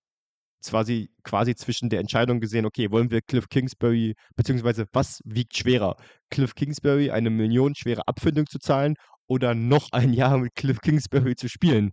quasi, 0.65 1.09
quasi 1.23 1.55
zwischen 1.55 1.89
der 1.89 1.99
Entscheidung 1.99 2.39
gesehen, 2.39 2.65
okay, 2.65 2.91
wollen 2.91 3.11
wir 3.11 3.21
Cliff 3.21 3.49
Kingsbury, 3.49 4.15
beziehungsweise 4.35 4.85
was 4.93 5.21
wiegt 5.25 5.57
schwerer? 5.57 5.95
Cliff 6.29 6.55
Kingsbury 6.55 7.11
eine 7.11 7.29
millionenschwere 7.29 8.07
Abfindung 8.07 8.47
zu 8.47 8.59
zahlen 8.59 8.95
oder 9.27 9.55
noch 9.55 9.91
ein 9.91 10.13
Jahr 10.13 10.37
mit 10.37 10.55
Cliff 10.55 10.79
Kingsbury 10.81 11.35
zu 11.35 11.49
spielen? 11.49 11.91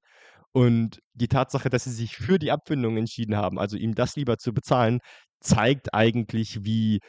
Und 0.53 1.01
die 1.13 1.29
Tatsache, 1.29 1.71
dass 1.71 1.85
sie 1.85 1.93
sich 1.93 2.17
für 2.17 2.39
die 2.39 2.51
Abfindung 2.51 2.97
entschieden 2.97 3.37
haben, 3.37 3.59
also 3.59 3.77
ihm 3.77 3.95
das 3.95 4.17
lieber 4.17 4.39
zu 4.39 4.53
bezahlen, 4.53 5.01
zeigt 5.41 5.95
eigentlich, 5.95 6.65
wie, 6.65 7.01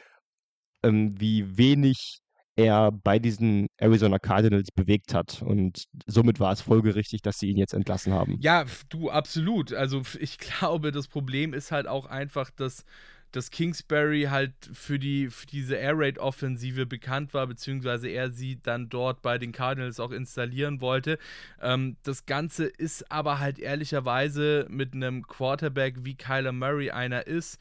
ähm, 0.82 1.14
wie 1.18 1.56
wenig 1.56 2.20
er 2.56 2.92
bei 2.92 3.18
diesen 3.18 3.68
Arizona 3.78 4.18
Cardinals 4.18 4.68
bewegt 4.74 5.14
hat. 5.14 5.42
Und 5.42 5.84
somit 6.06 6.40
war 6.40 6.52
es 6.52 6.60
folgerichtig, 6.60 7.22
dass 7.22 7.38
sie 7.38 7.48
ihn 7.48 7.56
jetzt 7.56 7.74
entlassen 7.74 8.12
haben. 8.12 8.36
Ja, 8.40 8.66
du, 8.88 9.10
absolut. 9.10 9.72
Also 9.72 10.02
ich 10.18 10.38
glaube, 10.38 10.92
das 10.92 11.08
Problem 11.08 11.54
ist 11.54 11.72
halt 11.72 11.86
auch 11.86 12.06
einfach, 12.06 12.50
dass 12.50 12.84
dass 13.32 13.50
Kingsbury 13.50 14.28
halt 14.30 14.52
für, 14.72 14.98
die, 14.98 15.28
für 15.28 15.46
diese 15.46 15.76
Air 15.76 15.94
Raid 15.96 16.18
Offensive 16.18 16.86
bekannt 16.86 17.34
war, 17.34 17.46
beziehungsweise 17.46 18.08
er 18.08 18.30
sie 18.30 18.60
dann 18.62 18.88
dort 18.88 19.22
bei 19.22 19.38
den 19.38 19.52
Cardinals 19.52 20.00
auch 20.00 20.10
installieren 20.10 20.80
wollte. 20.80 21.18
Ähm, 21.60 21.96
das 22.02 22.26
Ganze 22.26 22.64
ist 22.66 23.10
aber 23.10 23.38
halt 23.38 23.58
ehrlicherweise 23.58 24.66
mit 24.68 24.94
einem 24.94 25.26
Quarterback 25.26 26.04
wie 26.04 26.16
Kyler 26.16 26.52
Murray 26.52 26.90
einer 26.90 27.26
ist, 27.26 27.58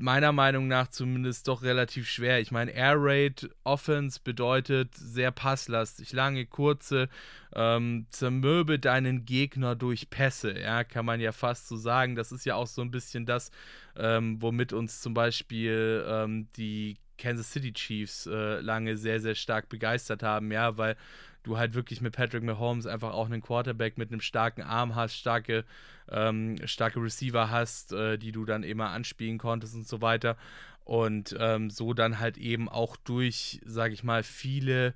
meiner 0.00 0.32
Meinung 0.32 0.68
nach 0.68 0.88
zumindest 0.88 1.48
doch 1.48 1.62
relativ 1.62 2.08
schwer. 2.08 2.40
Ich 2.40 2.50
meine, 2.50 2.70
Air 2.70 2.96
Raid 2.96 3.50
Offense 3.64 4.20
bedeutet 4.22 4.94
sehr 4.94 5.32
passlastig, 5.32 6.12
lange, 6.12 6.46
kurze, 6.46 7.08
ähm, 7.54 8.06
zermürbe 8.10 8.78
deinen 8.78 9.24
Gegner 9.24 9.74
durch 9.74 10.10
Pässe, 10.10 10.58
ja, 10.58 10.84
kann 10.84 11.04
man 11.04 11.20
ja 11.20 11.32
fast 11.32 11.68
so 11.68 11.76
sagen. 11.76 12.14
Das 12.14 12.32
ist 12.32 12.46
ja 12.46 12.54
auch 12.54 12.66
so 12.66 12.82
ein 12.82 12.90
bisschen 12.90 13.26
das, 13.26 13.50
ähm, 13.98 14.40
womit 14.40 14.72
uns 14.72 15.00
zum 15.00 15.14
Beispiel 15.14 16.04
ähm, 16.08 16.48
die 16.56 16.96
Kansas 17.18 17.50
City 17.52 17.72
Chiefs 17.72 18.26
äh, 18.26 18.60
lange 18.60 18.96
sehr, 18.96 19.20
sehr 19.20 19.34
stark 19.34 19.68
begeistert 19.68 20.22
haben, 20.22 20.52
ja, 20.52 20.78
weil 20.78 20.96
du 21.42 21.58
halt 21.58 21.74
wirklich 21.74 22.00
mit 22.00 22.14
Patrick 22.14 22.42
Mahomes 22.42 22.86
einfach 22.86 23.12
auch 23.12 23.26
einen 23.26 23.42
Quarterback 23.42 23.98
mit 23.98 24.10
einem 24.10 24.20
starken 24.20 24.62
Arm 24.62 24.94
hast, 24.94 25.16
starke, 25.16 25.64
ähm, 26.10 26.56
starke 26.64 27.02
Receiver 27.02 27.50
hast, 27.50 27.92
äh, 27.92 28.18
die 28.18 28.32
du 28.32 28.44
dann 28.44 28.62
immer 28.62 28.90
anspielen 28.90 29.38
konntest 29.38 29.74
und 29.74 29.86
so 29.86 30.00
weiter. 30.00 30.36
Und 30.84 31.36
ähm, 31.38 31.68
so 31.68 31.92
dann 31.92 32.18
halt 32.18 32.38
eben 32.38 32.68
auch 32.68 32.96
durch, 32.96 33.60
sag 33.64 33.92
ich 33.92 34.04
mal, 34.04 34.22
viele 34.22 34.94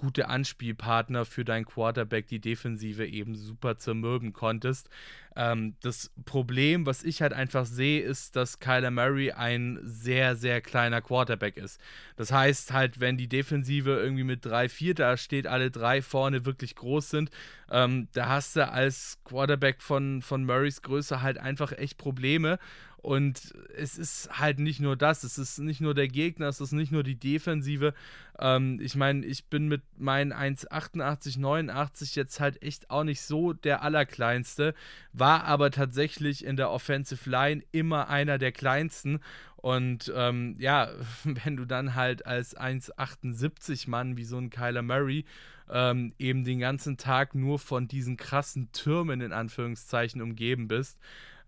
gute 0.00 0.30
Anspielpartner 0.30 1.26
für 1.26 1.44
deinen 1.44 1.66
Quarterback 1.66 2.26
die 2.26 2.40
Defensive 2.40 3.06
eben 3.06 3.34
super 3.34 3.76
zermürben 3.76 4.32
konntest. 4.32 4.88
Ähm, 5.36 5.74
das 5.82 6.10
Problem, 6.24 6.86
was 6.86 7.04
ich 7.04 7.20
halt 7.20 7.34
einfach 7.34 7.66
sehe, 7.66 8.00
ist, 8.00 8.34
dass 8.34 8.60
Kyler 8.60 8.90
Murray 8.90 9.32
ein 9.32 9.78
sehr, 9.82 10.36
sehr 10.36 10.62
kleiner 10.62 11.02
Quarterback 11.02 11.58
ist. 11.58 11.78
Das 12.16 12.32
heißt 12.32 12.72
halt, 12.72 13.00
wenn 13.00 13.18
die 13.18 13.28
Defensive 13.28 13.90
irgendwie 13.90 14.24
mit 14.24 14.44
3-4 14.44 14.94
da 14.94 15.18
steht, 15.18 15.46
alle 15.46 15.70
drei 15.70 16.00
vorne 16.00 16.46
wirklich 16.46 16.76
groß 16.76 17.10
sind, 17.10 17.30
ähm, 17.70 18.08
da 18.12 18.28
hast 18.28 18.56
du 18.56 18.66
als 18.66 19.18
Quarterback 19.24 19.82
von, 19.82 20.22
von 20.22 20.46
Murrays 20.46 20.80
Größe 20.80 21.20
halt 21.20 21.36
einfach 21.36 21.72
echt 21.72 21.98
Probleme. 21.98 22.58
Und 23.02 23.54
es 23.74 23.96
ist 23.96 24.28
halt 24.38 24.58
nicht 24.58 24.78
nur 24.78 24.94
das, 24.94 25.24
es 25.24 25.38
ist 25.38 25.58
nicht 25.58 25.80
nur 25.80 25.94
der 25.94 26.08
Gegner, 26.08 26.48
es 26.48 26.60
ist 26.60 26.72
nicht 26.72 26.92
nur 26.92 27.02
die 27.02 27.18
Defensive. 27.18 27.94
Ähm, 28.38 28.78
ich 28.82 28.94
meine, 28.94 29.24
ich 29.24 29.46
bin 29.46 29.68
mit 29.68 29.82
meinen 29.96 30.34
1,88, 30.34 31.38
89 31.38 32.14
jetzt 32.14 32.40
halt 32.40 32.62
echt 32.62 32.90
auch 32.90 33.04
nicht 33.04 33.22
so 33.22 33.54
der 33.54 33.82
Allerkleinste, 33.82 34.74
war 35.14 35.44
aber 35.44 35.70
tatsächlich 35.70 36.44
in 36.44 36.56
der 36.56 36.70
Offensive 36.70 37.28
Line 37.28 37.62
immer 37.72 38.08
einer 38.08 38.36
der 38.36 38.52
kleinsten. 38.52 39.20
Und 39.56 40.12
ähm, 40.14 40.56
ja, 40.58 40.90
wenn 41.24 41.56
du 41.56 41.64
dann 41.64 41.94
halt 41.94 42.26
als 42.26 42.54
1,78 42.54 43.88
Mann 43.88 44.18
wie 44.18 44.24
so 44.24 44.36
ein 44.36 44.50
Kyler 44.50 44.82
Murray 44.82 45.24
ähm, 45.70 46.12
eben 46.18 46.44
den 46.44 46.58
ganzen 46.58 46.98
Tag 46.98 47.34
nur 47.34 47.58
von 47.58 47.88
diesen 47.88 48.18
krassen 48.18 48.72
Türmen 48.72 49.22
in 49.22 49.32
Anführungszeichen 49.32 50.20
umgeben 50.20 50.68
bist, 50.68 50.98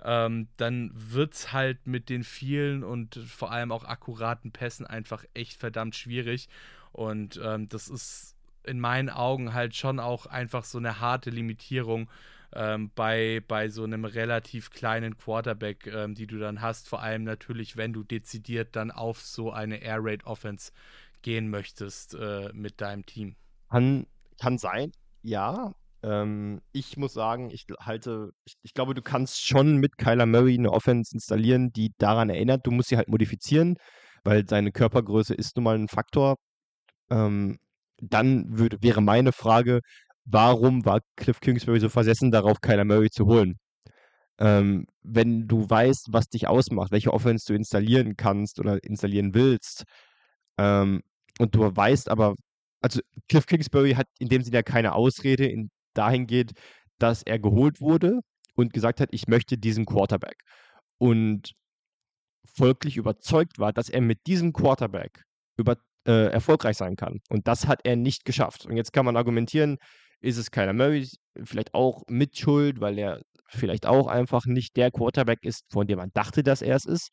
ähm, 0.05 0.49
dann 0.57 0.91
wird 0.95 1.35
es 1.35 1.53
halt 1.53 1.87
mit 1.87 2.09
den 2.09 2.25
vielen 2.25 2.85
und 2.85 3.17
vor 3.17 3.53
allem 3.53 3.73
auch 3.73 3.85
akkuraten 3.85 4.53
Pässen 4.53 4.87
einfach 4.87 5.25
echt 5.35 5.59
verdammt 5.61 5.95
schwierig. 5.95 6.49
Und 6.93 7.41
ähm, 7.43 7.69
das 7.69 7.89
ist 7.89 8.37
in 8.65 8.81
meinen 8.81 9.11
Augen 9.11 9.55
halt 9.55 9.75
schon 9.75 9.99
auch 9.99 10.27
einfach 10.27 10.65
so 10.65 10.79
eine 10.79 11.01
harte 11.01 11.31
Limitierung 11.31 12.09
ähm, 12.55 12.91
bei, 12.95 13.43
bei 13.49 13.69
so 13.69 13.85
einem 13.85 14.05
relativ 14.05 14.71
kleinen 14.71 15.17
Quarterback, 15.17 15.87
ähm, 15.87 16.15
die 16.15 16.27
du 16.27 16.39
dann 16.39 16.61
hast. 16.61 16.89
Vor 16.89 17.03
allem 17.03 17.25
natürlich, 17.25 17.77
wenn 17.77 17.93
du 17.93 18.03
dezidiert 18.03 18.77
dann 18.77 18.91
auf 18.91 19.21
so 19.21 19.53
eine 19.53 19.79
Air 19.83 19.99
Raid 20.01 20.25
Offense 20.27 20.73
gehen 21.23 21.49
möchtest 21.49 22.15
äh, 22.15 22.51
mit 22.53 22.81
deinem 22.81 23.07
Team. 23.07 23.37
Kann, 23.71 24.07
kann 24.39 24.59
sein, 24.59 24.93
ja. 25.23 25.75
Ähm, 26.03 26.61
ich 26.73 26.97
muss 26.97 27.13
sagen, 27.15 27.51
ich 27.51 27.67
halte, 27.81 28.33
ich, 28.45 28.55
ich, 28.63 28.75
glaube, 28.75 28.95
du 28.95 29.03
kannst 29.03 29.47
schon 29.47 29.77
mit 29.79 29.99
Kyler 29.99 30.27
Murray 30.27 30.55
eine 30.59 30.73
Offense 30.73 31.15
installieren, 31.15 31.73
die 31.73 31.93
daran 31.99 32.31
erinnert. 32.31 32.67
Du 32.67 32.71
musst 32.71 32.89
sie 32.89 32.97
halt 32.97 33.09
modifizieren, 33.09 33.77
weil 34.25 34.49
seine 34.49 34.73
Körpergröße 34.73 35.35
ist 35.35 35.57
nun 35.57 35.65
mal 35.65 35.77
ein 35.79 35.89
Faktor. 35.89 36.37
Ähm, 37.11 37.59
dann 38.01 38.59
würde, 38.59 38.83
wäre 38.83 39.01
meine 39.03 39.33
Frage, 39.33 39.81
warum 40.25 40.85
war 40.85 41.01
Cliff 41.17 41.41
Kingsbury 41.41 41.81
so 41.81 41.89
versessen 41.89 42.31
darauf, 42.33 42.61
Kyler 42.61 42.85
Murray 42.85 43.11
zu 43.11 43.27
holen? 43.27 43.59
Ähm, 44.39 44.87
wenn 45.03 45.47
du 45.49 45.69
weißt, 45.69 46.09
was 46.13 46.29
dich 46.29 46.49
ausmacht, 46.49 46.93
welche 46.93 47.13
Offense 47.13 47.47
du 47.47 47.55
installieren 47.55 48.17
kannst 48.17 48.59
oder 48.61 48.83
installieren 48.85 49.35
willst, 49.35 49.85
ähm, 50.59 51.03
und 51.39 51.55
du 51.55 51.61
weißt 51.75 52.09
aber, 52.11 52.35
also 52.81 53.01
Cliff 53.29 53.47
Kingsbury 53.47 53.93
hat 53.95 54.09
in 54.19 54.29
dem 54.29 54.43
Sinne 54.43 54.57
ja 54.57 54.63
keine 54.63 54.95
Ausrede 54.95 55.47
in, 55.47 55.71
dahingehend, 55.95 56.53
dass 56.99 57.23
er 57.23 57.39
geholt 57.39 57.81
wurde 57.81 58.21
und 58.55 58.73
gesagt 58.73 59.01
hat, 59.01 59.09
ich 59.13 59.27
möchte 59.27 59.59
diesen 59.59 59.87
Quarterback. 59.87 60.37
Und 60.99 61.53
folglich 62.45 62.97
überzeugt 62.97 63.59
war, 63.59 63.73
dass 63.73 63.89
er 63.89 64.01
mit 64.01 64.27
diesem 64.27 64.53
Quarterback 64.53 65.23
über, 65.57 65.77
äh, 66.07 66.31
erfolgreich 66.31 66.77
sein 66.77 66.97
kann. 66.97 67.21
Und 67.29 67.49
das 67.49 67.67
hat 67.67 67.81
er 67.85 67.97
nicht 67.97 68.25
geschafft. 68.25 68.67
Und 68.67 68.77
jetzt 68.77 68.93
kann 68.93 69.05
man 69.05 69.17
argumentieren, 69.17 69.79
ist 70.21 70.37
es 70.37 70.51
Kyler 70.51 70.73
Murray 70.73 71.09
vielleicht 71.43 71.75
auch 71.75 72.03
mit 72.09 72.37
Schuld, 72.37 72.81
weil 72.81 72.99
er 72.99 73.21
vielleicht 73.49 73.87
auch 73.87 74.07
einfach 74.07 74.47
nicht 74.47 74.77
der 74.77 74.91
Quarterback 74.91 75.45
ist, 75.45 75.65
von 75.71 75.87
dem 75.87 75.99
man 75.99 76.11
dachte, 76.15 76.43
dass 76.43 76.63
er 76.63 76.77
es 76.77 76.85
ist? 76.85 77.11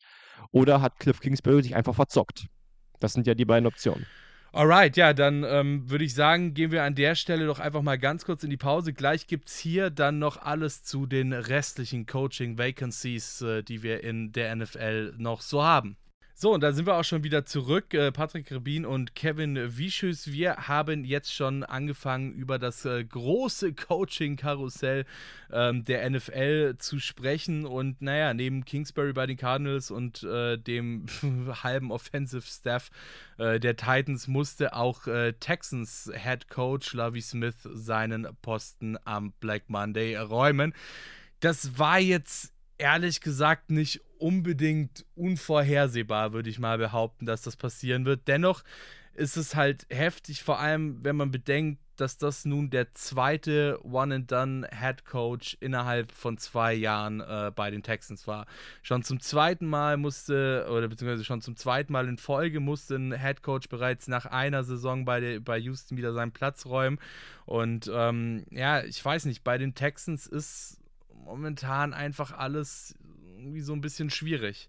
Oder 0.52 0.80
hat 0.80 0.98
Cliff 0.98 1.20
Kingsbury 1.20 1.62
sich 1.62 1.74
einfach 1.74 1.94
verzockt? 1.94 2.46
Das 2.98 3.12
sind 3.12 3.26
ja 3.26 3.34
die 3.34 3.44
beiden 3.44 3.66
Optionen. 3.66 4.06
Alright, 4.52 4.96
ja, 4.96 5.12
dann 5.12 5.44
ähm, 5.44 5.88
würde 5.88 6.04
ich 6.04 6.14
sagen, 6.14 6.54
gehen 6.54 6.72
wir 6.72 6.82
an 6.82 6.96
der 6.96 7.14
Stelle 7.14 7.46
doch 7.46 7.60
einfach 7.60 7.82
mal 7.82 7.98
ganz 7.98 8.24
kurz 8.24 8.42
in 8.42 8.50
die 8.50 8.56
Pause. 8.56 8.92
Gleich 8.92 9.28
gibt 9.28 9.48
es 9.48 9.58
hier 9.58 9.90
dann 9.90 10.18
noch 10.18 10.38
alles 10.38 10.82
zu 10.82 11.06
den 11.06 11.32
restlichen 11.32 12.06
Coaching-Vacancies, 12.06 13.42
äh, 13.42 13.62
die 13.62 13.84
wir 13.84 14.02
in 14.02 14.32
der 14.32 14.56
NFL 14.56 15.14
noch 15.18 15.40
so 15.40 15.62
haben. 15.62 15.96
So, 16.42 16.54
und 16.54 16.62
da 16.62 16.72
sind 16.72 16.86
wir 16.86 16.94
auch 16.94 17.04
schon 17.04 17.22
wieder 17.22 17.44
zurück. 17.44 17.92
Äh, 17.92 18.12
Patrick 18.12 18.50
Rebin 18.50 18.86
und 18.86 19.14
Kevin 19.14 19.76
Wischus. 19.76 20.32
Wir 20.32 20.68
haben 20.68 21.04
jetzt 21.04 21.34
schon 21.34 21.64
angefangen, 21.64 22.32
über 22.32 22.58
das 22.58 22.86
äh, 22.86 23.04
große 23.04 23.74
Coaching-Karussell 23.74 25.04
ähm, 25.52 25.84
der 25.84 26.08
NFL 26.08 26.76
zu 26.78 26.98
sprechen. 26.98 27.66
Und 27.66 28.00
naja, 28.00 28.32
neben 28.32 28.64
Kingsbury 28.64 29.12
bei 29.12 29.26
den 29.26 29.36
Cardinals 29.36 29.90
und 29.90 30.22
äh, 30.22 30.56
dem 30.56 31.04
halben 31.62 31.92
Offensive 31.92 32.46
Staff 32.46 32.90
äh, 33.36 33.60
der 33.60 33.76
Titans 33.76 34.26
musste 34.26 34.74
auch 34.74 35.06
äh, 35.08 35.34
Texans 35.34 36.10
Head 36.14 36.48
Coach 36.48 36.94
Lovie 36.94 37.20
Smith 37.20 37.56
seinen 37.64 38.26
Posten 38.40 38.96
am 39.04 39.34
Black 39.40 39.64
Monday 39.68 40.16
räumen. 40.16 40.72
Das 41.40 41.78
war 41.78 41.98
jetzt 41.98 42.54
ehrlich 42.80 43.20
gesagt 43.20 43.70
nicht 43.70 44.00
unbedingt 44.18 45.04
unvorhersehbar, 45.14 46.32
würde 46.32 46.50
ich 46.50 46.58
mal 46.58 46.78
behaupten, 46.78 47.26
dass 47.26 47.42
das 47.42 47.56
passieren 47.56 48.04
wird. 48.04 48.26
Dennoch 48.28 48.62
ist 49.14 49.36
es 49.36 49.54
halt 49.54 49.86
heftig, 49.90 50.42
vor 50.42 50.58
allem 50.58 51.04
wenn 51.04 51.16
man 51.16 51.30
bedenkt, 51.30 51.80
dass 51.96 52.16
das 52.16 52.46
nun 52.46 52.70
der 52.70 52.94
zweite 52.94 53.78
One-and-Done-Head 53.84 55.04
Coach 55.04 55.58
innerhalb 55.60 56.12
von 56.12 56.38
zwei 56.38 56.72
Jahren 56.72 57.20
äh, 57.20 57.52
bei 57.54 57.70
den 57.70 57.82
Texans 57.82 58.26
war. 58.26 58.46
Schon 58.80 59.02
zum 59.02 59.20
zweiten 59.20 59.66
Mal 59.66 59.98
musste, 59.98 60.66
oder 60.70 60.88
beziehungsweise 60.88 61.24
schon 61.24 61.42
zum 61.42 61.56
zweiten 61.56 61.92
Mal 61.92 62.08
in 62.08 62.16
Folge 62.16 62.60
musste 62.60 62.96
ein 62.96 63.12
Head 63.12 63.42
Coach 63.42 63.68
bereits 63.68 64.08
nach 64.08 64.24
einer 64.24 64.64
Saison 64.64 65.04
bei, 65.04 65.20
der, 65.20 65.40
bei 65.40 65.58
Houston 65.58 65.98
wieder 65.98 66.14
seinen 66.14 66.32
Platz 66.32 66.64
räumen. 66.64 66.98
Und 67.44 67.90
ähm, 67.92 68.46
ja, 68.50 68.82
ich 68.82 69.04
weiß 69.04 69.26
nicht, 69.26 69.44
bei 69.44 69.58
den 69.58 69.74
Texans 69.74 70.26
ist 70.26 70.79
momentan 71.24 71.94
einfach 71.94 72.32
alles 72.32 72.94
irgendwie 73.36 73.60
so 73.60 73.72
ein 73.72 73.80
bisschen 73.80 74.10
schwierig. 74.10 74.68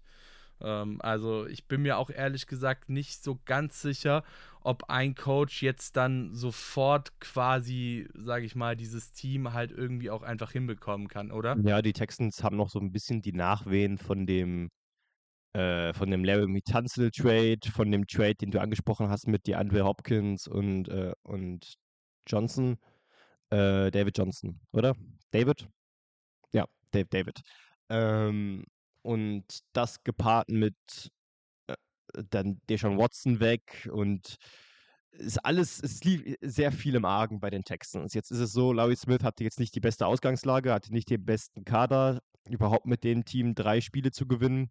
Ähm, 0.60 1.00
also 1.02 1.46
ich 1.46 1.66
bin 1.66 1.82
mir 1.82 1.98
auch 1.98 2.10
ehrlich 2.10 2.46
gesagt 2.46 2.88
nicht 2.88 3.22
so 3.22 3.38
ganz 3.44 3.82
sicher, 3.82 4.22
ob 4.62 4.88
ein 4.88 5.14
Coach 5.14 5.62
jetzt 5.62 5.96
dann 5.96 6.34
sofort 6.34 7.18
quasi, 7.20 8.08
sage 8.14 8.44
ich 8.44 8.54
mal, 8.54 8.76
dieses 8.76 9.12
Team 9.12 9.52
halt 9.52 9.72
irgendwie 9.72 10.10
auch 10.10 10.22
einfach 10.22 10.52
hinbekommen 10.52 11.08
kann, 11.08 11.32
oder? 11.32 11.56
Ja, 11.64 11.82
die 11.82 11.92
Texans 11.92 12.42
haben 12.42 12.56
noch 12.56 12.70
so 12.70 12.78
ein 12.78 12.92
bisschen 12.92 13.22
die 13.22 13.32
Nachwehen 13.32 13.98
von 13.98 14.26
dem 14.26 14.70
äh, 15.54 15.92
von 15.92 16.10
dem 16.10 16.24
Laramie 16.24 16.62
Tunsil 16.62 17.10
Trade, 17.10 17.60
von 17.70 17.90
dem 17.90 18.06
Trade, 18.06 18.36
den 18.36 18.50
du 18.52 18.60
angesprochen 18.60 19.10
hast 19.10 19.26
mit 19.26 19.46
DeAndre 19.46 19.84
Hopkins 19.84 20.48
und, 20.48 20.88
äh, 20.88 21.12
und 21.24 21.74
Johnson, 22.26 22.78
äh, 23.50 23.90
David 23.90 24.16
Johnson, 24.16 24.60
oder? 24.72 24.94
David? 25.30 25.68
Dave 26.92 27.08
David. 27.10 27.40
Ähm, 27.90 28.64
und 29.02 29.44
das 29.72 30.02
gepaart 30.04 30.48
mit 30.48 30.76
äh, 31.66 31.74
dann 32.30 32.60
Deshaun 32.68 32.98
Watson 32.98 33.40
weg 33.40 33.88
und 33.92 34.36
ist 35.12 35.44
alles, 35.44 35.80
es 35.82 36.02
lief 36.04 36.36
sehr 36.40 36.72
viel 36.72 36.94
im 36.94 37.04
Argen 37.04 37.40
bei 37.40 37.50
den 37.50 37.64
Texans. 37.64 38.14
Jetzt 38.14 38.30
ist 38.30 38.38
es 38.38 38.52
so, 38.52 38.72
Larry 38.72 38.96
Smith 38.96 39.22
hatte 39.22 39.44
jetzt 39.44 39.60
nicht 39.60 39.74
die 39.74 39.80
beste 39.80 40.06
Ausgangslage, 40.06 40.72
hatte 40.72 40.92
nicht 40.92 41.10
den 41.10 41.24
besten 41.24 41.64
Kader, 41.64 42.20
überhaupt 42.48 42.86
mit 42.86 43.04
dem 43.04 43.24
Team 43.24 43.54
drei 43.54 43.80
Spiele 43.80 44.10
zu 44.10 44.26
gewinnen. 44.26 44.70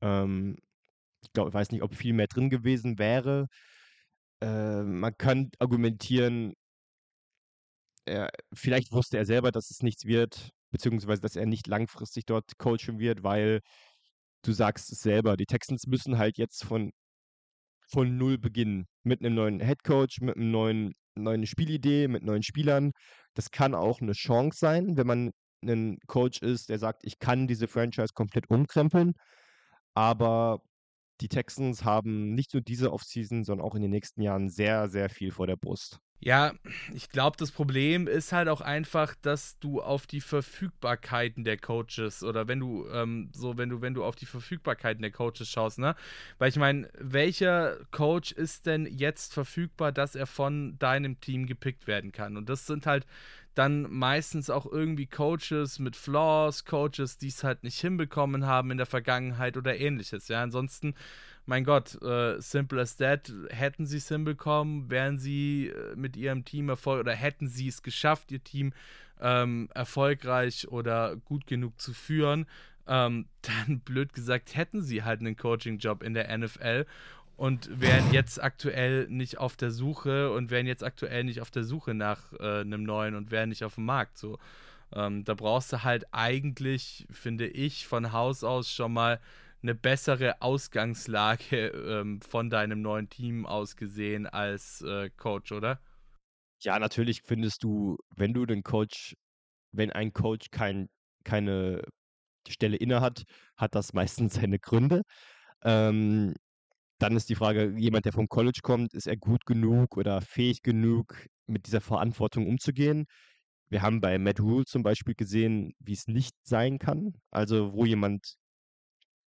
Ähm, 0.00 0.56
ich 1.22 1.32
glaube, 1.32 1.50
ich 1.50 1.54
weiß 1.54 1.70
nicht, 1.70 1.82
ob 1.82 1.94
viel 1.94 2.12
mehr 2.12 2.28
drin 2.28 2.50
gewesen 2.50 2.98
wäre. 2.98 3.48
Äh, 4.40 4.82
man 4.82 5.16
kann 5.18 5.50
argumentieren, 5.58 6.54
er, 8.04 8.30
vielleicht 8.52 8.92
wusste 8.92 9.16
er 9.16 9.24
selber, 9.24 9.50
dass 9.50 9.70
es 9.70 9.82
nichts 9.82 10.04
wird 10.04 10.50
beziehungsweise 10.74 11.20
dass 11.22 11.36
er 11.36 11.46
nicht 11.46 11.68
langfristig 11.68 12.26
dort 12.26 12.58
coachen 12.58 12.98
wird, 12.98 13.22
weil 13.22 13.60
du 14.42 14.52
sagst 14.52 14.90
es 14.90 14.98
selber, 15.02 15.36
die 15.36 15.46
Texans 15.46 15.86
müssen 15.86 16.18
halt 16.18 16.36
jetzt 16.36 16.64
von, 16.64 16.90
von 17.86 18.16
null 18.16 18.38
beginnen. 18.38 18.86
Mit 19.04 19.20
einem 19.20 19.36
neuen 19.36 19.60
Headcoach, 19.60 20.20
mit 20.20 20.36
einem 20.36 20.50
neuen, 20.50 20.94
neuen 21.14 21.46
Spielidee, 21.46 22.08
mit 22.08 22.24
neuen 22.24 22.42
Spielern. 22.42 22.90
Das 23.34 23.52
kann 23.52 23.72
auch 23.72 24.00
eine 24.00 24.14
Chance 24.14 24.58
sein, 24.58 24.96
wenn 24.96 25.06
man 25.06 25.30
ein 25.62 25.98
Coach 26.08 26.42
ist, 26.42 26.68
der 26.70 26.80
sagt, 26.80 27.02
ich 27.04 27.20
kann 27.20 27.46
diese 27.46 27.68
Franchise 27.68 28.12
komplett 28.12 28.50
umkrempeln. 28.50 29.12
Aber 29.94 30.60
die 31.20 31.28
Texans 31.28 31.84
haben 31.84 32.34
nicht 32.34 32.52
nur 32.52 32.62
diese 32.62 32.92
Offseason, 32.92 33.44
sondern 33.44 33.64
auch 33.64 33.76
in 33.76 33.82
den 33.82 33.92
nächsten 33.92 34.22
Jahren 34.22 34.48
sehr, 34.48 34.88
sehr 34.88 35.08
viel 35.08 35.30
vor 35.30 35.46
der 35.46 35.56
Brust. 35.56 36.00
Ja, 36.24 36.54
ich 36.94 37.10
glaube, 37.10 37.36
das 37.36 37.52
Problem 37.52 38.08
ist 38.08 38.32
halt 38.32 38.48
auch 38.48 38.62
einfach, 38.62 39.14
dass 39.20 39.58
du 39.58 39.82
auf 39.82 40.06
die 40.06 40.22
Verfügbarkeiten 40.22 41.44
der 41.44 41.58
Coaches 41.58 42.22
oder 42.22 42.48
wenn 42.48 42.60
du 42.60 42.86
ähm, 42.90 43.28
so, 43.34 43.58
wenn 43.58 43.68
du, 43.68 43.82
wenn 43.82 43.92
du 43.92 44.02
auf 44.02 44.16
die 44.16 44.24
Verfügbarkeiten 44.24 45.02
der 45.02 45.10
Coaches 45.10 45.50
schaust, 45.50 45.78
ne? 45.78 45.94
Weil 46.38 46.48
ich 46.48 46.56
meine, 46.56 46.88
welcher 46.98 47.76
Coach 47.90 48.32
ist 48.32 48.64
denn 48.64 48.86
jetzt 48.86 49.34
verfügbar, 49.34 49.92
dass 49.92 50.14
er 50.14 50.26
von 50.26 50.78
deinem 50.78 51.20
Team 51.20 51.44
gepickt 51.44 51.86
werden 51.86 52.10
kann? 52.10 52.38
Und 52.38 52.48
das 52.48 52.66
sind 52.66 52.86
halt 52.86 53.04
dann 53.54 53.82
meistens 53.92 54.48
auch 54.48 54.64
irgendwie 54.64 55.06
Coaches 55.06 55.78
mit 55.78 55.94
Flaws, 55.94 56.64
Coaches, 56.64 57.18
die 57.18 57.28
es 57.28 57.44
halt 57.44 57.64
nicht 57.64 57.78
hinbekommen 57.78 58.46
haben 58.46 58.70
in 58.70 58.78
der 58.78 58.86
Vergangenheit 58.86 59.58
oder 59.58 59.76
ähnliches. 59.78 60.28
Ja, 60.28 60.42
ansonsten 60.42 60.94
mein 61.46 61.64
Gott, 61.64 62.00
äh, 62.02 62.40
simple 62.40 62.80
as 62.80 62.96
that, 62.96 63.32
hätten 63.50 63.86
sie 63.86 63.98
es 63.98 64.08
hinbekommen, 64.08 64.90
wären 64.90 65.18
sie 65.18 65.68
äh, 65.68 65.94
mit 65.96 66.16
ihrem 66.16 66.44
Team 66.44 66.68
erfolgreich 66.68 67.00
oder 67.00 67.14
hätten 67.14 67.48
sie 67.48 67.68
es 67.68 67.82
geschafft, 67.82 68.32
ihr 68.32 68.42
Team 68.42 68.72
ähm, 69.20 69.68
erfolgreich 69.74 70.68
oder 70.68 71.16
gut 71.16 71.46
genug 71.46 71.80
zu 71.80 71.92
führen, 71.92 72.46
ähm, 72.86 73.26
dann 73.42 73.80
blöd 73.80 74.12
gesagt, 74.12 74.54
hätten 74.54 74.82
sie 74.82 75.02
halt 75.02 75.20
einen 75.20 75.36
Coaching-Job 75.36 76.02
in 76.02 76.14
der 76.14 76.36
NFL 76.36 76.86
und 77.36 77.68
wären 77.80 78.12
jetzt 78.12 78.42
aktuell 78.42 79.08
nicht 79.08 79.38
auf 79.38 79.56
der 79.56 79.70
Suche 79.70 80.30
und 80.32 80.50
wären 80.50 80.66
jetzt 80.66 80.84
aktuell 80.84 81.24
nicht 81.24 81.40
auf 81.40 81.50
der 81.50 81.64
Suche 81.64 81.94
nach 81.94 82.32
äh, 82.34 82.60
einem 82.60 82.84
neuen 82.84 83.16
und 83.16 83.30
wären 83.30 83.48
nicht 83.48 83.64
auf 83.64 83.74
dem 83.74 83.84
Markt. 83.84 84.18
So, 84.18 84.38
ähm, 84.92 85.24
da 85.24 85.34
brauchst 85.34 85.72
du 85.72 85.82
halt 85.82 86.06
eigentlich, 86.12 87.06
finde 87.10 87.48
ich, 87.48 87.86
von 87.86 88.12
Haus 88.12 88.44
aus 88.44 88.70
schon 88.70 88.92
mal 88.92 89.20
eine 89.64 89.74
bessere 89.74 90.42
Ausgangslage 90.42 91.68
ähm, 91.68 92.20
von 92.20 92.50
deinem 92.50 92.82
neuen 92.82 93.08
Team 93.08 93.46
aus 93.46 93.76
gesehen 93.76 94.26
als 94.26 94.82
äh, 94.82 95.08
Coach, 95.16 95.52
oder? 95.52 95.80
Ja, 96.60 96.78
natürlich 96.78 97.22
findest 97.22 97.64
du, 97.64 97.96
wenn 98.14 98.34
du 98.34 98.44
den 98.44 98.62
Coach, 98.62 99.14
wenn 99.72 99.90
ein 99.90 100.12
Coach 100.12 100.50
kein, 100.50 100.88
keine 101.24 101.82
Stelle 102.46 102.76
inne 102.76 103.00
hat, 103.00 103.24
hat 103.56 103.74
das 103.74 103.92
meistens 103.94 104.34
seine 104.34 104.58
Gründe. 104.58 105.02
Ähm, 105.62 106.34
dann 106.98 107.16
ist 107.16 107.30
die 107.30 107.34
Frage, 107.34 107.74
jemand, 107.76 108.04
der 108.04 108.12
vom 108.12 108.28
College 108.28 108.60
kommt, 108.62 108.92
ist 108.92 109.06
er 109.06 109.16
gut 109.16 109.46
genug 109.46 109.96
oder 109.96 110.20
fähig 110.20 110.62
genug, 110.62 111.26
mit 111.46 111.66
dieser 111.66 111.80
Verantwortung 111.80 112.46
umzugehen? 112.46 113.06
wir 113.74 113.82
haben 113.82 114.00
bei 114.00 114.18
Matt 114.18 114.40
Rule 114.40 114.64
zum 114.64 114.84
Beispiel 114.84 115.14
gesehen, 115.14 115.74
wie 115.80 115.94
es 115.94 116.06
nicht 116.06 116.34
sein 116.44 116.78
kann. 116.78 117.14
Also 117.30 117.72
wo 117.72 117.84
jemand, 117.84 118.36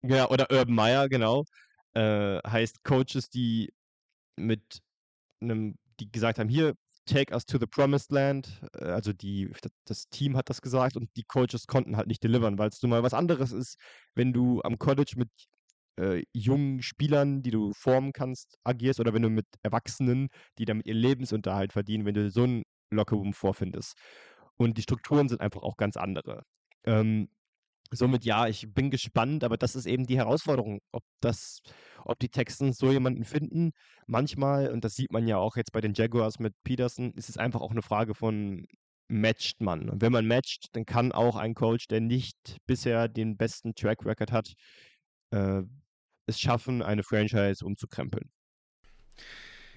ja, 0.03 0.29
oder 0.29 0.51
Urban 0.51 0.75
Meyer, 0.75 1.09
genau, 1.09 1.45
äh, 1.95 2.39
heißt 2.47 2.85
Coaches, 2.85 3.29
die 3.31 3.73
mit 4.37 4.81
einem, 5.41 5.77
die 6.01 6.11
gesagt 6.11 6.39
haben, 6.39 6.49
hier, 6.49 6.75
take 7.07 7.35
us 7.35 7.45
to 7.45 7.59
the 7.59 7.67
promised 7.67 8.11
land. 8.13 8.61
Äh, 8.75 8.85
also 8.85 9.13
die, 9.13 9.51
das 9.87 10.09
Team 10.09 10.37
hat 10.37 10.49
das 10.51 10.63
gesagt 10.63 10.97
und 10.97 11.11
die 11.17 11.25
Coaches 11.25 11.67
konnten 11.67 11.97
halt 11.97 12.07
nicht 12.09 12.23
delivern, 12.23 12.59
weil 12.59 12.69
es 12.69 12.83
nun 12.83 12.91
mal 12.91 13.03
was 13.03 13.15
anderes 13.15 13.53
ist, 13.53 13.79
wenn 14.15 14.33
du 14.33 14.61
am 14.63 14.79
College 14.79 15.15
mit 15.17 15.31
äh, 16.01 16.25
jungen 16.33 16.83
Spielern, 16.83 17.43
die 17.43 17.51
du 17.51 17.73
formen 17.75 18.13
kannst, 18.13 18.57
agierst 18.65 19.01
oder 19.01 19.13
wenn 19.15 19.23
du 19.23 19.31
mit 19.31 19.47
Erwachsenen, 19.63 20.29
die 20.59 20.65
damit 20.65 20.87
ihr 20.87 20.95
Lebensunterhalt 20.95 21.73
verdienen, 21.73 22.07
wenn 22.07 22.15
du 22.15 22.31
so 22.31 22.45
einen 22.45 22.65
Lockerroom 22.91 23.33
vorfindest. 23.33 23.95
Und 24.57 24.79
die 24.79 24.83
Strukturen 24.83 25.29
sind 25.29 25.41
einfach 25.41 25.63
auch 25.63 25.77
ganz 25.77 25.97
andere. 25.97 26.45
Ähm, 26.85 27.29
somit 27.93 28.25
ja, 28.25 28.47
ich 28.47 28.73
bin 28.73 28.91
gespannt, 28.91 29.45
aber 29.45 29.57
das 29.57 29.77
ist 29.77 29.87
eben 29.87 30.07
die 30.07 30.17
Herausforderung, 30.17 30.81
ob 30.93 31.03
das, 31.21 31.61
ob 32.05 32.19
die 32.19 32.29
Texans 32.29 32.79
so 32.79 32.91
jemanden 32.91 33.25
finden. 33.25 33.73
Manchmal, 34.07 34.71
und 34.71 34.85
das 34.85 34.95
sieht 34.95 35.13
man 35.13 35.27
ja 35.27 35.37
auch 35.39 35.57
jetzt 35.57 35.73
bei 35.73 35.81
den 35.81 35.95
Jaguars 35.95 36.39
mit 36.39 36.55
Peterson, 36.65 37.13
ist 37.13 37.29
es 37.29 37.37
einfach 37.37 37.61
auch 37.61 37.71
eine 37.71 37.83
Frage 37.83 38.15
von 38.15 38.67
matcht 39.09 39.61
man. 39.61 39.89
Und 39.89 40.01
wenn 40.03 40.13
man 40.13 40.27
matcht, 40.27 40.69
dann 40.73 40.87
kann 40.87 41.13
auch 41.13 41.37
ein 41.37 41.55
Coach, 41.55 41.87
der 41.89 42.01
nicht 42.01 42.57
bisher 42.67 43.09
den 43.09 43.37
besten 43.37 43.75
Track 43.75 44.05
Record 44.05 44.33
hat, 44.33 44.55
äh, 45.31 45.63
es 46.27 46.41
schaffen, 46.41 46.83
eine 46.83 47.03
Franchise 47.03 47.65
umzukrempeln. 47.65 48.31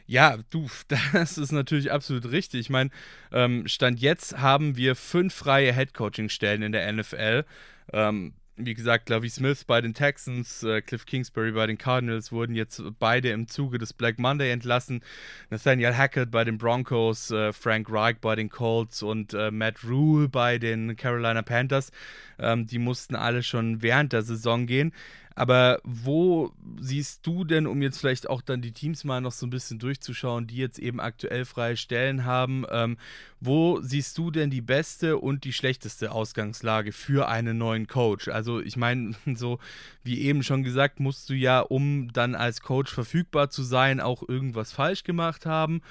Ja, 0.08 0.38
du, 0.50 0.68
das 1.14 1.38
ist 1.38 1.52
natürlich 1.52 1.92
absolut 1.92 2.32
richtig. 2.32 2.62
Ich 2.62 2.70
meine, 2.70 2.90
ähm, 3.32 3.68
Stand 3.68 4.00
jetzt 4.00 4.38
haben 4.38 4.78
wir 4.78 4.96
fünf 4.96 5.34
freie 5.34 5.74
Headcoaching-Stellen 5.74 6.62
in 6.62 6.72
der 6.72 6.92
NFL. 6.92 7.46
Ähm, 7.94 8.34
wie 8.58 8.74
gesagt, 8.74 9.10
Lovie 9.10 9.30
Smith 9.30 9.66
bei 9.66 9.82
den 9.82 9.94
Texans, 9.94 10.64
äh, 10.64 10.82
Cliff 10.82 11.06
Kingsbury 11.06 11.52
bei 11.52 11.68
den 11.68 11.78
Cardinals 11.78 12.32
wurden 12.32 12.56
jetzt 12.56 12.82
beide 13.00 13.32
im 13.32 13.50
Zuge 13.50 13.78
des 13.80 13.92
Black 13.92 14.18
Monday 14.18 14.50
entlassen. 14.50 15.04
Nathaniel 15.50 15.96
Hackett 15.96 16.32
bei 16.32 16.46
den 16.46 16.58
Broncos, 16.58 17.32
äh, 17.32 17.52
Frank 17.52 17.92
Reich 17.92 18.18
bei 18.22 18.36
den 18.36 18.50
Colts 18.50 19.04
und 19.04 19.34
äh, 19.34 19.52
Matt 19.52 19.84
Rule 19.84 20.30
bei 20.30 20.58
den 20.58 20.96
Carolina 20.96 21.42
Panthers. 21.42 21.92
Ähm, 22.40 22.66
die 22.66 22.80
mussten 22.80 23.16
alle 23.16 23.44
schon 23.44 23.82
während 23.82 24.14
der 24.14 24.22
Saison 24.22 24.68
gehen. 24.68 24.94
Aber 25.36 25.80
wo 25.84 26.54
siehst 26.80 27.28
du 27.28 27.44
denn, 27.44 27.68
um 27.68 27.82
jetzt 27.82 28.00
vielleicht 28.00 28.30
auch 28.30 28.42
dann 28.42 28.62
die 28.62 28.72
Teams 28.72 29.04
mal 29.04 29.20
noch 29.20 29.34
so 29.34 29.46
ein 29.46 29.50
bisschen 29.50 29.80
durchzuschauen, 29.80 30.48
die 30.48 30.56
jetzt 30.56 30.80
eben 30.80 31.02
aktuell 31.02 31.44
freie 31.44 31.76
Stellen 31.76 32.24
haben, 32.24 32.66
ähm, 32.72 32.98
wo 33.42 33.82
siehst 33.82 34.18
du 34.18 34.32
denn 34.32 34.50
die 34.50 34.62
beste 34.62 35.18
und 35.18 35.44
die 35.44 35.52
schlechteste 35.52 36.14
Ausgangslage 36.14 36.94
für 36.94 37.28
einen 37.28 37.58
neuen 37.58 37.88
Coach? 37.88 38.30
Also 38.30 38.62
ich 38.62 38.78
meine, 38.78 39.16
so 39.36 39.60
wie 40.04 40.22
eben 40.22 40.42
schon 40.42 40.64
gesagt, 40.64 41.02
musst 41.02 41.30
du 41.30 41.34
ja, 41.34 41.60
um 41.60 42.14
dann 42.14 42.34
als 42.34 42.62
Coach 42.62 42.94
verfügbar 42.94 43.50
zu 43.50 43.62
sein, 43.64 44.00
auch 44.00 44.28
irgendwas 44.28 44.72
falsch 44.72 45.04
gemacht 45.04 45.46
haben 45.46 45.82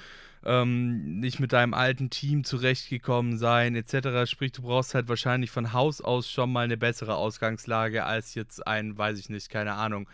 ähm, 0.45 1.19
nicht 1.19 1.39
mit 1.39 1.53
deinem 1.53 1.73
alten 1.73 2.09
Team 2.09 2.43
zurechtgekommen 2.43 3.37
sein, 3.37 3.75
etc. 3.75 4.29
Sprich, 4.29 4.51
du 4.51 4.61
brauchst 4.61 4.93
halt 4.93 5.09
wahrscheinlich 5.09 5.51
von 5.51 5.73
Haus 5.73 6.01
aus 6.01 6.31
schon 6.31 6.51
mal 6.51 6.65
eine 6.65 6.77
bessere 6.77 7.15
Ausgangslage 7.15 8.05
als 8.05 8.35
jetzt 8.35 8.65
ein, 8.65 8.97
weiß 8.97 9.19
ich 9.19 9.29
nicht, 9.29 9.49
keine 9.49 9.73
Ahnung, 9.73 10.07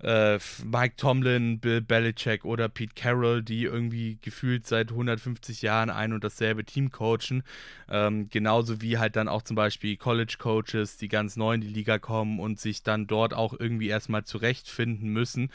äh, 0.00 0.38
Mike 0.64 0.94
Tomlin, 0.96 1.58
Bill 1.58 1.80
Belichick 1.80 2.44
oder 2.44 2.68
Pete 2.68 2.94
Carroll, 2.94 3.42
die 3.42 3.64
irgendwie 3.64 4.18
gefühlt 4.20 4.66
seit 4.66 4.90
150 4.90 5.62
Jahren 5.62 5.90
ein 5.90 6.12
und 6.12 6.22
dasselbe 6.22 6.64
Team 6.64 6.90
coachen. 6.90 7.42
Ähm, 7.88 8.28
genauso 8.28 8.80
wie 8.80 8.98
halt 8.98 9.16
dann 9.16 9.28
auch 9.28 9.42
zum 9.42 9.56
Beispiel 9.56 9.96
College 9.96 10.36
Coaches, 10.38 10.98
die 10.98 11.08
ganz 11.08 11.36
neu 11.36 11.54
in 11.54 11.60
die 11.62 11.68
Liga 11.68 11.98
kommen 11.98 12.38
und 12.38 12.60
sich 12.60 12.82
dann 12.82 13.06
dort 13.06 13.34
auch 13.34 13.54
irgendwie 13.58 13.88
erstmal 13.88 14.24
zurechtfinden 14.24 15.08
müssen. 15.08 15.50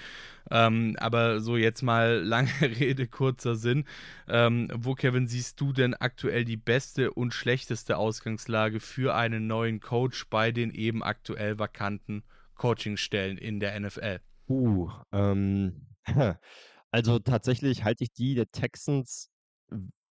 Ähm, 0.51 0.97
aber 0.99 1.39
so 1.39 1.56
jetzt 1.56 1.82
mal 1.82 2.21
lange 2.23 2.51
Rede, 2.62 3.08
kurzer 3.08 3.56
Sinn. 3.56 3.86
Ähm, 4.27 4.67
wo, 4.73 4.93
Kevin, 4.93 5.27
siehst 5.27 5.62
du 5.62 5.71
denn 5.71 5.93
aktuell 5.93 6.43
die 6.43 6.58
beste 6.58 7.12
und 7.12 7.34
schlechteste 7.34 7.97
Ausgangslage 7.97 8.79
für 8.79 9.15
einen 9.15 9.47
neuen 9.47 9.79
Coach 9.79 10.25
bei 10.29 10.51
den 10.51 10.73
eben 10.73 11.01
aktuell 11.01 11.60
vakanten 11.60 12.23
Coachingstellen 12.56 13.38
in 13.38 13.60
der 13.60 13.79
NFL? 13.79 14.19
Uh, 14.54 14.92
ähm, 15.12 15.88
also 16.92 17.18
tatsächlich 17.18 17.84
halte 17.84 18.04
ich 18.04 18.13
die 18.13 18.36
der 18.36 18.52
Texans 18.52 19.32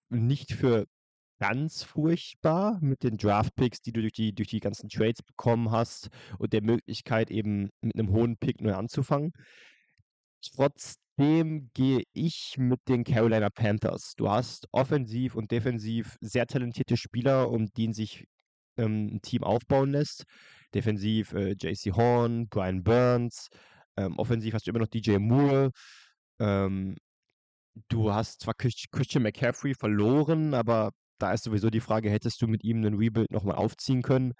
nicht 0.08 0.52
für 0.52 0.86
ganz 1.38 1.84
furchtbar 1.84 2.78
mit 2.80 3.04
den 3.04 3.18
Draft-Picks, 3.18 3.82
die 3.82 3.92
du 3.92 4.00
durch 4.00 4.12
die, 4.12 4.34
durch 4.34 4.48
die 4.48 4.60
ganzen 4.60 4.88
Trades 4.88 5.22
bekommen 5.22 5.70
hast 5.70 6.08
und 6.38 6.52
der 6.52 6.62
Möglichkeit 6.62 7.30
eben 7.30 7.70
mit 7.82 7.96
einem 7.96 8.10
hohen 8.10 8.36
Pick 8.36 8.60
neu 8.60 8.74
anzufangen. 8.74 9.32
Trotzdem 10.40 11.70
gehe 11.74 12.02
ich 12.12 12.56
mit 12.58 12.80
den 12.88 13.04
Carolina 13.04 13.48
Panthers. 13.50 14.14
Du 14.16 14.28
hast 14.28 14.66
offensiv 14.72 15.36
und 15.36 15.52
defensiv 15.52 16.16
sehr 16.20 16.46
talentierte 16.48 16.96
Spieler, 16.96 17.48
um 17.50 17.66
die 17.76 17.92
sich 17.92 18.26
ähm, 18.76 19.14
ein 19.14 19.22
Team 19.22 19.44
aufbauen 19.44 19.90
lässt. 19.90 20.24
Defensiv 20.74 21.32
äh, 21.32 21.52
JC 21.52 21.92
Horn, 21.92 22.48
Brian 22.48 22.82
Burns, 22.82 23.48
ähm, 23.96 24.18
offensiv 24.18 24.54
hast 24.54 24.66
du 24.66 24.70
immer 24.70 24.80
noch 24.80 24.88
DJ 24.88 25.18
Moore. 25.18 25.70
Ähm, 26.38 26.96
du 27.88 28.12
hast 28.12 28.40
zwar 28.40 28.54
Christian 28.54 29.22
McCaffrey 29.22 29.74
verloren, 29.74 30.54
aber 30.54 30.92
da 31.18 31.32
ist 31.32 31.44
sowieso 31.44 31.70
die 31.70 31.80
Frage, 31.80 32.10
hättest 32.10 32.42
du 32.42 32.48
mit 32.48 32.64
ihm 32.64 32.78
einen 32.78 32.96
Rebuild 32.96 33.30
nochmal 33.30 33.56
aufziehen 33.56 34.02
können? 34.02 34.34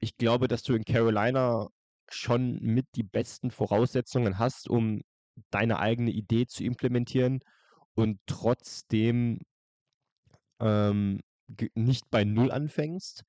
Ich 0.00 0.16
glaube, 0.16 0.48
dass 0.48 0.62
du 0.62 0.74
in 0.74 0.84
Carolina 0.84 1.68
schon 2.10 2.58
mit 2.60 2.86
die 2.94 3.02
besten 3.02 3.50
Voraussetzungen 3.50 4.38
hast, 4.38 4.68
um 4.68 5.00
deine 5.50 5.78
eigene 5.78 6.10
Idee 6.10 6.46
zu 6.46 6.64
implementieren 6.64 7.40
und 7.94 8.20
trotzdem 8.26 9.40
ähm, 10.60 11.20
nicht 11.74 12.10
bei 12.10 12.24
Null 12.24 12.50
anfängst. 12.50 13.24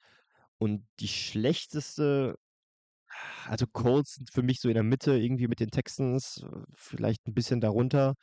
Und 0.58 0.86
die 1.00 1.08
schlechteste 1.08 2.36
also 3.48 3.66
Colts 3.68 4.16
sind 4.16 4.32
für 4.32 4.44
mich 4.44 4.60
so 4.60 4.70
in 4.70 4.76
der 4.76 4.84
Mitte, 4.84 5.18
irgendwie 5.18 5.48
mit 5.48 5.60
den 5.60 5.72
Texans, 5.72 6.44
äh, 6.44 6.60
vielleicht 6.74 7.28
ein 7.28 7.34
bisschen 7.34 7.62
darunter. 7.62 8.16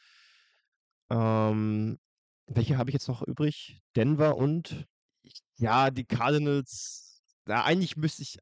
Ähm, 1.11 1.99
welche 2.47 2.79
habe 2.79 2.91
ich 2.91 2.95
jetzt 2.95 3.09
noch 3.09 3.23
übrig? 3.23 3.81
Denver 3.97 4.37
und 4.37 4.87
ja, 5.57 5.91
die 5.91 6.05
Cardinals. 6.05 7.23
Ja, 7.47 7.65
eigentlich 7.65 7.97
müsste 7.97 8.23
ich 8.23 8.39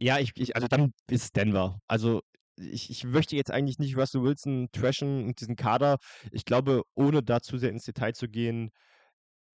ja, 0.00 0.18
ich 0.18 0.32
ich 0.36 0.56
also 0.56 0.66
dann 0.68 0.92
ist 1.08 1.36
Denver. 1.36 1.80
Also, 1.86 2.22
ich 2.56 2.90
ich 2.90 3.04
möchte 3.04 3.36
jetzt 3.36 3.50
eigentlich 3.50 3.78
nicht 3.78 3.96
Russell 3.96 4.22
Wilson 4.22 4.68
trashen 4.72 5.26
und 5.26 5.40
diesen 5.40 5.56
Kader. 5.56 5.98
Ich 6.32 6.44
glaube, 6.44 6.82
ohne 6.94 7.22
da 7.22 7.40
zu 7.40 7.58
sehr 7.58 7.70
ins 7.70 7.84
Detail 7.84 8.14
zu 8.14 8.28
gehen 8.28 8.70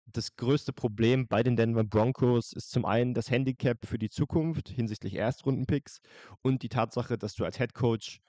das 0.06 0.36
größte 0.36 0.72
Problem 0.72 1.26
bei 1.28 1.42
den 1.42 1.56
Denver 1.56 1.84
Broncos 1.84 2.52
ist 2.52 2.70
zum 2.70 2.84
einen 2.84 3.14
das 3.14 3.30
Handicap 3.30 3.86
für 3.86 3.98
die 3.98 4.10
Zukunft 4.10 4.68
hinsichtlich 4.68 5.14
Erstrundenpicks 5.14 6.00
und 6.42 6.62
die 6.62 6.68
Tatsache, 6.68 7.16
dass 7.18 7.34
du 7.34 7.44
als 7.44 7.58
Head 7.58 7.74
Coach 7.74 8.20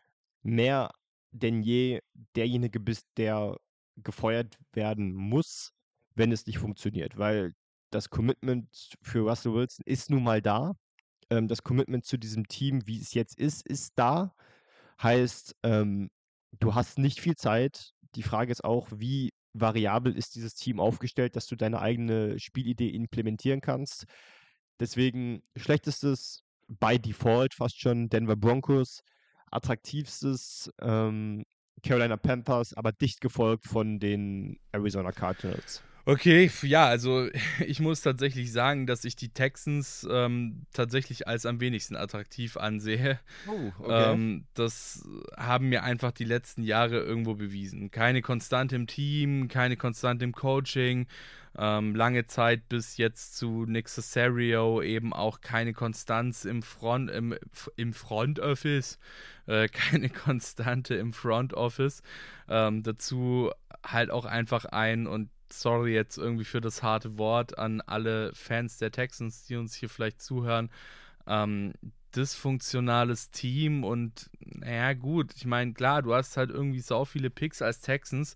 mehr 0.44 0.92
denn 1.32 1.64
je 1.64 2.02
derjenige 2.36 2.80
bist, 2.80 3.08
der 3.18 3.58
gefeuert 3.98 4.58
werden 4.74 5.14
muss, 5.14 5.74
wenn 6.16 6.32
es 6.32 6.46
nicht 6.46 6.60
funktioniert, 6.60 7.18
weil 7.18 7.54
das 7.90 8.10
Commitment 8.10 8.68
für 9.02 9.30
Russell 9.30 9.54
Wilson 9.54 9.84
ist 9.86 10.10
nun 10.10 10.24
mal 10.24 10.42
da. 10.42 10.74
Ähm, 11.30 11.48
das 11.48 11.64
Commitment 11.64 12.06
zu 12.06 12.18
diesem 12.18 12.48
Team, 12.48 12.86
wie 12.88 13.00
es 13.00 13.14
jetzt 13.14 13.38
ist, 13.38 13.66
ist 13.68 13.94
da. 13.96 14.36
Heißt, 15.02 15.56
ähm, 15.64 16.10
du 16.60 16.76
hast 16.76 16.98
nicht 16.98 17.20
viel 17.20 17.36
Zeit. 17.36 17.94
Die 18.16 18.24
Frage 18.24 18.52
ist 18.52 18.64
auch, 18.64 18.88
wie 18.92 19.33
variabel 19.54 20.16
ist 20.16 20.36
dieses 20.36 20.56
Team 20.56 20.80
aufgestellt, 20.80 21.36
dass 21.36 21.48
du 21.48 21.56
deine 21.56 21.80
eigene 21.80 22.39
Spielidee 22.39 22.89
implementieren 22.89 23.62
kannst. 23.62 24.06
Deswegen 24.80 25.44
schlechtestes 25.56 26.44
by 26.68 27.00
Default 27.00 27.54
fast 27.54 27.80
schon 27.80 28.10
Denver 28.10 28.36
Broncos, 28.36 29.04
attraktivstes 29.52 30.72
ähm, 30.82 31.46
Carolina 31.84 32.18
Panthers, 32.18 32.74
aber 32.74 32.92
dicht 32.92 33.22
gefolgt 33.22 33.68
von 33.68 34.00
den 34.00 34.60
Arizona 34.72 35.12
Cardinals. 35.12 35.84
Okay, 36.06 36.52
ja, 36.63 36.86
also 36.86 37.30
ich 37.66 37.80
muss 37.80 38.02
tatsächlich 38.02 38.52
sagen, 38.52 38.88
dass 38.88 39.06
ich 39.06 39.16
die 39.16 39.30
Texans 39.30 40.06
ähm, 40.10 40.66
tatsächlich 40.74 41.28
als 41.28 41.46
am 41.46 41.62
wenigsten 41.62 41.96
attraktiv 41.96 42.58
ansehe. 42.58 43.20
Oh, 43.48 43.72
okay. 43.80 44.13
Ähm, 44.13 44.46
das 44.54 45.08
haben 45.38 45.70
mir 45.70 45.84
einfach 45.84 46.12
die 46.12 46.26
letzten 46.26 46.63
Jahre 46.63 47.00
irgendwo 47.00 47.36
bewiesen. 47.36 47.89
Keine 47.89 48.22
Konstante 48.22 48.76
im 48.76 48.88
Team, 48.88 49.48
keine 49.48 49.78
Konstante 49.78 50.26
im 50.26 50.34
Coaching. 50.34 51.08
Ähm, 51.56 51.96
lange 51.96 52.26
Zeit 52.26 52.68
bis 52.68 52.98
jetzt 52.98 53.38
zu 53.38 53.66
Nick 53.68 53.88
Cesario 53.88 54.82
eben 54.82 55.13
auch 55.13 55.39
keine 55.39 55.74
Konstanz 55.74 56.46
im 56.46 56.63
Front, 56.63 57.12
im, 57.12 57.36
im 57.76 57.94
Front 57.94 58.39
Office, 58.39 58.98
äh, 59.46 59.68
keine 59.72 60.10
Konstante 60.10 60.96
im 60.96 61.13
Front 61.13 61.54
Office. 61.54 62.02
Ähm, 62.50 62.84
dazu 62.84 63.52
halt 63.86 64.10
auch 64.10 64.26
einfach 64.26 64.66
ein, 64.66 65.06
und 65.06 65.30
sorry 65.62 65.94
jetzt 65.94 66.18
irgendwie 66.18 66.46
für 66.46 66.62
das 66.62 66.84
harte 66.84 67.18
Wort 67.18 67.58
an 67.58 67.82
alle 67.82 68.34
Fans 68.34 68.78
der 68.78 68.92
Texans, 68.92 69.46
die 69.46 69.56
uns 69.56 69.76
hier 69.76 69.89
vielleicht 69.89 70.22
zuhören. 70.22 70.70
Ähm, 71.26 71.74
dysfunktionales 72.16 73.32
Team 73.32 73.84
und 73.84 74.30
naja, 74.39 74.94
gut, 74.94 75.34
ich 75.36 75.46
meine, 75.46 75.74
klar, 75.74 76.02
du 76.02 76.13
hast 76.13 76.38
halt 76.38 76.50
irgendwie 76.50 76.80
so 76.80 77.06
viele 77.06 77.30
Picks 77.30 77.62
als 77.62 77.82
Texans, 77.82 78.36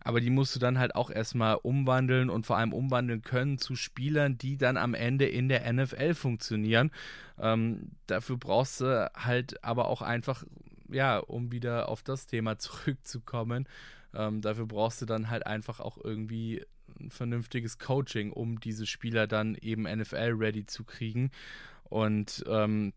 aber 0.00 0.20
die 0.20 0.30
musst 0.30 0.54
du 0.54 0.60
dann 0.60 0.78
halt 0.78 0.94
auch 0.94 1.10
erstmal 1.10 1.56
umwandeln 1.56 2.30
und 2.30 2.46
vor 2.46 2.56
allem 2.56 2.72
umwandeln 2.72 3.22
können 3.22 3.58
zu 3.58 3.76
Spielern, 3.76 4.38
die 4.38 4.56
dann 4.56 4.76
am 4.76 4.94
Ende 4.94 5.26
in 5.26 5.48
der 5.48 5.70
NFL 5.70 6.14
funktionieren. 6.14 6.90
Ähm, 7.38 7.90
dafür 8.06 8.38
brauchst 8.38 8.80
du 8.80 9.10
halt 9.14 9.62
aber 9.62 9.88
auch 9.88 10.00
einfach, 10.00 10.44
ja, 10.88 11.18
um 11.18 11.52
wieder 11.52 11.88
auf 11.88 12.02
das 12.02 12.26
Thema 12.26 12.58
zurückzukommen, 12.58 13.68
ähm, 14.14 14.40
dafür 14.40 14.66
brauchst 14.66 15.02
du 15.02 15.06
dann 15.06 15.30
halt 15.30 15.46
einfach 15.46 15.80
auch 15.80 15.98
irgendwie 16.02 16.64
ein 16.98 17.10
vernünftiges 17.10 17.78
Coaching, 17.78 18.32
um 18.32 18.60
diese 18.60 18.86
Spieler 18.86 19.26
dann 19.26 19.54
eben 19.54 19.82
NFL-ready 19.82 20.66
zu 20.66 20.84
kriegen. 20.84 21.30
Und 21.84 22.44
ähm, 22.48 22.92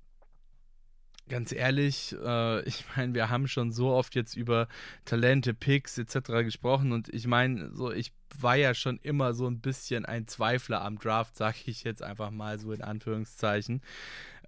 ganz 1.30 1.52
ehrlich, 1.52 2.16
äh, 2.24 2.62
ich 2.68 2.86
meine, 2.96 3.14
wir 3.14 3.30
haben 3.30 3.48
schon 3.48 3.72
so 3.72 3.90
oft 3.90 4.16
jetzt 4.16 4.36
über 4.36 4.68
Talente, 5.06 5.54
Picks 5.54 5.98
etc. 5.98 6.44
gesprochen 6.44 6.92
und 6.92 7.10
ich 7.14 7.28
meine, 7.28 7.74
so 7.74 7.92
ich 7.92 8.14
war 8.40 8.56
ja 8.56 8.74
schon 8.74 8.98
immer 9.00 9.34
so 9.34 9.48
ein 9.48 9.60
bisschen 9.60 10.06
ein 10.06 10.28
Zweifler 10.28 10.84
am 10.84 10.98
Draft, 11.00 11.36
sage 11.36 11.58
ich 11.66 11.84
jetzt 11.84 12.04
einfach 12.04 12.32
mal 12.32 12.60
so 12.60 12.72
in 12.72 12.82
Anführungszeichen. 12.82 13.82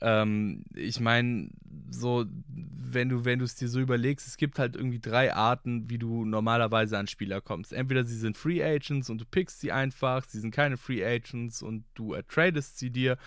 Ähm, 0.01 0.63
ich 0.75 0.99
meine, 0.99 1.49
so, 1.89 2.25
wenn 2.47 3.09
du, 3.09 3.25
wenn 3.25 3.39
du 3.39 3.45
es 3.45 3.55
dir 3.55 3.67
so 3.67 3.79
überlegst, 3.79 4.27
es 4.27 4.37
gibt 4.37 4.59
halt 4.59 4.75
irgendwie 4.75 4.99
drei 4.99 5.33
Arten, 5.33 5.89
wie 5.89 5.97
du 5.97 6.25
normalerweise 6.25 6.97
an 6.97 7.07
Spieler 7.07 7.41
kommst. 7.41 7.73
Entweder 7.73 8.03
sie 8.03 8.17
sind 8.17 8.37
Free 8.37 8.63
Agents 8.63 9.09
und 9.09 9.19
du 9.19 9.25
pickst 9.25 9.61
sie 9.61 9.71
einfach, 9.71 10.25
sie 10.25 10.39
sind 10.39 10.51
keine 10.51 10.77
Free 10.77 11.03
Agents 11.03 11.61
und 11.61 11.85
du 11.93 12.15
tradest 12.27 12.77
sie 12.77 12.89
dir, 12.89 13.17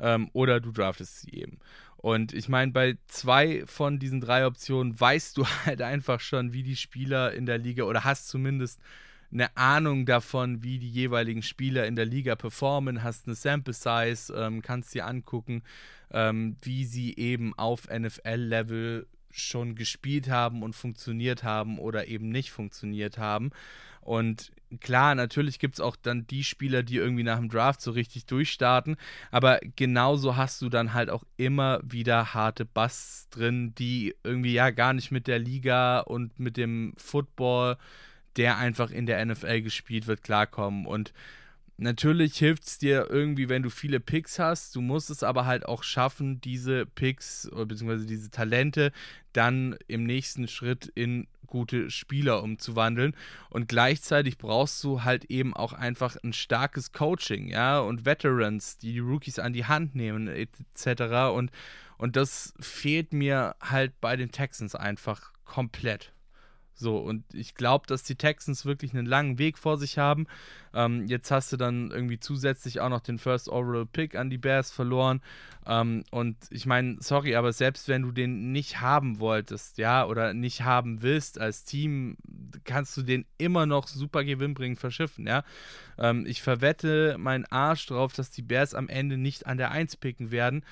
ähm, 0.00 0.30
oder 0.32 0.60
du 0.60 0.72
draftest 0.72 1.20
sie 1.20 1.32
eben. 1.32 1.58
Und 1.96 2.34
ich 2.34 2.50
meine, 2.50 2.70
bei 2.70 2.98
zwei 3.06 3.64
von 3.64 3.98
diesen 3.98 4.20
drei 4.20 4.46
Optionen 4.46 4.98
weißt 4.98 5.38
du 5.38 5.46
halt 5.64 5.80
einfach 5.80 6.20
schon, 6.20 6.52
wie 6.52 6.62
die 6.62 6.76
Spieler 6.76 7.32
in 7.32 7.46
der 7.46 7.58
Liga 7.58 7.84
oder 7.84 8.04
hast 8.04 8.28
zumindest 8.28 8.80
eine 9.34 9.54
Ahnung 9.56 10.06
davon, 10.06 10.62
wie 10.62 10.78
die 10.78 10.88
jeweiligen 10.88 11.42
Spieler 11.42 11.86
in 11.86 11.96
der 11.96 12.06
Liga 12.06 12.36
performen, 12.36 13.02
hast 13.02 13.26
eine 13.26 13.34
Sample 13.34 13.74
Size, 13.74 14.32
ähm, 14.34 14.62
kannst 14.62 14.94
dir 14.94 15.06
angucken, 15.06 15.62
ähm, 16.10 16.56
wie 16.62 16.84
sie 16.84 17.16
eben 17.16 17.52
auf 17.58 17.88
NFL-Level 17.90 19.06
schon 19.30 19.74
gespielt 19.74 20.30
haben 20.30 20.62
und 20.62 20.76
funktioniert 20.76 21.42
haben 21.42 21.80
oder 21.80 22.06
eben 22.06 22.28
nicht 22.28 22.52
funktioniert 22.52 23.18
haben. 23.18 23.50
Und 24.00 24.52
klar, 24.80 25.16
natürlich 25.16 25.58
gibt 25.58 25.74
es 25.74 25.80
auch 25.80 25.96
dann 25.96 26.26
die 26.28 26.44
Spieler, 26.44 26.84
die 26.84 26.96
irgendwie 26.96 27.24
nach 27.24 27.38
dem 27.38 27.48
Draft 27.48 27.80
so 27.80 27.90
richtig 27.90 28.26
durchstarten, 28.26 28.96
aber 29.32 29.58
genauso 29.76 30.36
hast 30.36 30.62
du 30.62 30.68
dann 30.68 30.94
halt 30.94 31.10
auch 31.10 31.24
immer 31.36 31.80
wieder 31.82 32.34
harte 32.34 32.64
Bass 32.64 33.26
drin, 33.30 33.74
die 33.74 34.14
irgendwie 34.22 34.52
ja 34.52 34.70
gar 34.70 34.92
nicht 34.92 35.10
mit 35.10 35.26
der 35.26 35.40
Liga 35.40 36.00
und 36.00 36.38
mit 36.38 36.56
dem 36.56 36.92
Football, 36.96 37.78
der 38.36 38.58
einfach 38.58 38.90
in 38.90 39.06
der 39.06 39.24
NFL 39.24 39.62
gespielt 39.62 40.06
wird, 40.06 40.22
klarkommen. 40.22 40.86
Und 40.86 41.12
natürlich 41.76 42.36
hilft 42.36 42.66
es 42.66 42.78
dir 42.78 43.08
irgendwie, 43.10 43.48
wenn 43.48 43.62
du 43.62 43.70
viele 43.70 44.00
Picks 44.00 44.38
hast. 44.38 44.76
Du 44.76 44.80
musst 44.80 45.10
es 45.10 45.22
aber 45.22 45.46
halt 45.46 45.66
auch 45.66 45.82
schaffen, 45.82 46.40
diese 46.40 46.86
Picks 46.86 47.48
bzw. 47.52 48.06
diese 48.06 48.30
Talente 48.30 48.92
dann 49.32 49.76
im 49.86 50.04
nächsten 50.04 50.48
Schritt 50.48 50.86
in 50.94 51.26
gute 51.54 51.88
Spieler 51.88 52.42
umzuwandeln. 52.42 53.14
Und 53.48 53.68
gleichzeitig 53.68 54.38
brauchst 54.38 54.82
du 54.82 55.04
halt 55.04 55.26
eben 55.26 55.54
auch 55.54 55.72
einfach 55.72 56.16
ein 56.24 56.32
starkes 56.32 56.92
Coaching, 56.92 57.46
ja, 57.48 57.78
und 57.78 58.04
Veterans, 58.04 58.78
die 58.78 58.92
die 58.92 58.98
Rookies 58.98 59.38
an 59.38 59.52
die 59.52 59.64
Hand 59.64 59.94
nehmen, 59.94 60.26
etc. 60.26 61.32
Und, 61.32 61.52
und 61.96 62.16
das 62.16 62.54
fehlt 62.58 63.12
mir 63.12 63.54
halt 63.60 64.00
bei 64.00 64.16
den 64.16 64.32
Texans 64.32 64.74
einfach 64.74 65.32
komplett. 65.44 66.13
So, 66.76 66.98
und 66.98 67.24
ich 67.32 67.54
glaube, 67.54 67.86
dass 67.86 68.02
die 68.02 68.16
Texans 68.16 68.66
wirklich 68.66 68.92
einen 68.92 69.06
langen 69.06 69.38
Weg 69.38 69.58
vor 69.58 69.78
sich 69.78 69.98
haben. 69.98 70.26
Ähm, 70.74 71.06
jetzt 71.06 71.30
hast 71.30 71.52
du 71.52 71.56
dann 71.56 71.92
irgendwie 71.92 72.18
zusätzlich 72.18 72.80
auch 72.80 72.88
noch 72.88 73.00
den 73.00 73.18
First 73.18 73.48
Overall 73.48 73.86
Pick 73.86 74.16
an 74.16 74.28
die 74.28 74.38
Bears 74.38 74.72
verloren. 74.72 75.20
Ähm, 75.66 76.02
und 76.10 76.36
ich 76.50 76.66
meine, 76.66 76.96
sorry, 77.00 77.36
aber 77.36 77.52
selbst 77.52 77.88
wenn 77.88 78.02
du 78.02 78.10
den 78.10 78.50
nicht 78.50 78.80
haben 78.80 79.20
wolltest, 79.20 79.78
ja, 79.78 80.04
oder 80.04 80.34
nicht 80.34 80.62
haben 80.62 81.02
willst 81.02 81.40
als 81.40 81.64
Team, 81.64 82.16
kannst 82.64 82.96
du 82.96 83.02
den 83.02 83.24
immer 83.38 83.66
noch 83.66 83.86
super 83.86 84.24
gewinnbringend 84.24 84.80
verschiffen, 84.80 85.26
ja. 85.26 85.44
Ähm, 85.96 86.26
ich 86.26 86.42
verwette 86.42 87.16
meinen 87.18 87.44
Arsch 87.46 87.86
drauf, 87.86 88.12
dass 88.12 88.30
die 88.30 88.42
Bears 88.42 88.74
am 88.74 88.88
Ende 88.88 89.16
nicht 89.16 89.46
an 89.46 89.58
der 89.58 89.70
1 89.70 89.96
picken 89.96 90.32
werden 90.32 90.64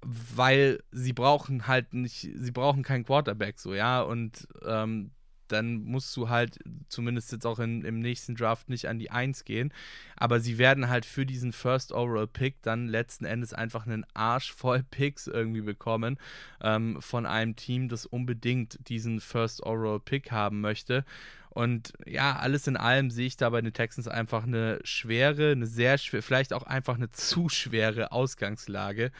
weil 0.00 0.80
sie 0.92 1.12
brauchen 1.12 1.66
halt 1.66 1.92
nicht, 1.92 2.28
sie 2.32 2.52
brauchen 2.52 2.82
keinen 2.84 3.04
Quarterback 3.04 3.58
so, 3.58 3.74
ja, 3.74 4.00
und 4.00 4.46
ähm, 4.64 5.10
dann 5.48 5.84
musst 5.84 6.16
du 6.16 6.28
halt 6.28 6.58
zumindest 6.88 7.32
jetzt 7.32 7.46
auch 7.46 7.58
in, 7.58 7.84
im 7.84 8.00
nächsten 8.00 8.34
Draft 8.34 8.68
nicht 8.68 8.88
an 8.88 8.98
die 8.98 9.10
1 9.10 9.44
gehen. 9.44 9.72
Aber 10.16 10.40
sie 10.40 10.58
werden 10.58 10.88
halt 10.88 11.06
für 11.06 11.26
diesen 11.26 11.52
First 11.52 11.92
Overall 11.92 12.26
Pick 12.26 12.62
dann 12.62 12.88
letzten 12.88 13.24
Endes 13.24 13.52
einfach 13.52 13.86
einen 13.86 14.04
Arsch 14.14 14.52
voll 14.52 14.82
Picks 14.90 15.26
irgendwie 15.26 15.62
bekommen 15.62 16.18
ähm, 16.60 17.00
von 17.00 17.26
einem 17.26 17.56
Team, 17.56 17.88
das 17.88 18.06
unbedingt 18.06 18.88
diesen 18.88 19.20
First 19.20 19.62
Overall 19.62 20.00
Pick 20.00 20.30
haben 20.30 20.60
möchte. 20.60 21.04
Und 21.50 21.92
ja, 22.06 22.36
alles 22.36 22.66
in 22.66 22.76
allem 22.76 23.10
sehe 23.10 23.26
ich 23.26 23.36
da 23.36 23.50
bei 23.50 23.60
den 23.60 23.72
Texans 23.72 24.06
einfach 24.06 24.44
eine 24.44 24.78
schwere, 24.84 25.50
eine 25.50 25.66
sehr 25.66 25.98
schwere, 25.98 26.22
vielleicht 26.22 26.52
auch 26.52 26.62
einfach 26.62 26.94
eine 26.94 27.10
zu 27.10 27.48
schwere 27.48 28.12
Ausgangslage. 28.12 29.10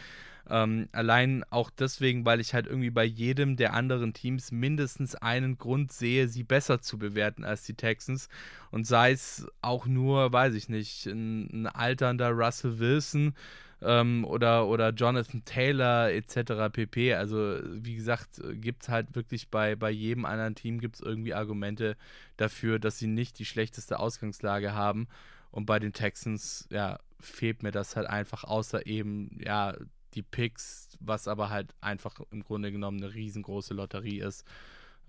Ähm, 0.51 0.89
allein 0.93 1.45
auch 1.51 1.71
deswegen, 1.71 2.25
weil 2.25 2.41
ich 2.41 2.55
halt 2.55 2.67
irgendwie 2.67 2.91
bei 2.91 3.05
jedem 3.05 3.57
der 3.57 3.75
anderen 3.75 4.15
Teams 4.15 4.51
mindestens 4.51 5.15
einen 5.15 5.59
Grund 5.59 5.93
sehe, 5.93 6.29
sie 6.29 6.43
besser 6.43 6.81
zu 6.81 6.99
bewerten 6.99 7.45
als 7.45 7.65
die 7.65 7.75
Texans. 7.75 8.29
Und 8.71 8.87
sei 8.87 9.13
es 9.13 9.47
auch 9.61 9.87
nur, 9.87 10.33
weiß 10.33 10.55
ich 10.55 10.69
nicht, 10.69 11.07
ein, 11.07 11.63
ein 11.63 11.67
alternder 11.67 12.31
Russell 12.31 12.79
Wilson 12.79 13.35
ähm, 13.83 14.25
oder, 14.25 14.67
oder 14.67 14.91
Jonathan 14.91 15.45
Taylor 15.45 16.11
etc. 16.11 16.73
pp. 16.73 17.15
Also 17.15 17.59
wie 17.65 17.95
gesagt, 17.97 18.41
gibt 18.55 18.85
es 18.85 18.89
halt 18.89 19.15
wirklich 19.15 19.49
bei, 19.49 19.77
bei 19.77 19.91
jedem 19.91 20.25
anderen 20.25 20.55
Team 20.55 20.81
gibt 20.81 20.97
es 20.97 21.01
irgendwie 21.03 21.35
Argumente 21.35 21.97
dafür, 22.39 22.79
dass 22.79 22.99
sie 22.99 23.07
nicht 23.07 23.39
die 23.39 23.45
schlechteste 23.45 23.99
Ausgangslage 23.99 24.75
haben. 24.75 25.09
Und 25.51 25.67
bei 25.67 25.79
den 25.79 25.93
Texans, 25.93 26.67
ja, 26.71 26.99
fehlt 27.21 27.63
mir 27.63 27.71
das 27.71 27.97
halt 27.97 28.07
einfach, 28.07 28.45
außer 28.45 28.87
eben, 28.87 29.39
ja, 29.45 29.75
die 30.15 30.23
Picks, 30.23 30.97
was 31.01 31.29
aber 31.29 31.51
halt 31.51 31.75
einfach 31.81 32.21
im 32.31 32.43
Grunde 32.43 32.73
genommen 32.73 33.03
eine 33.03 33.15
riesengroße 33.15 33.75
Lotterie 33.75 34.21
ist. 34.21 34.45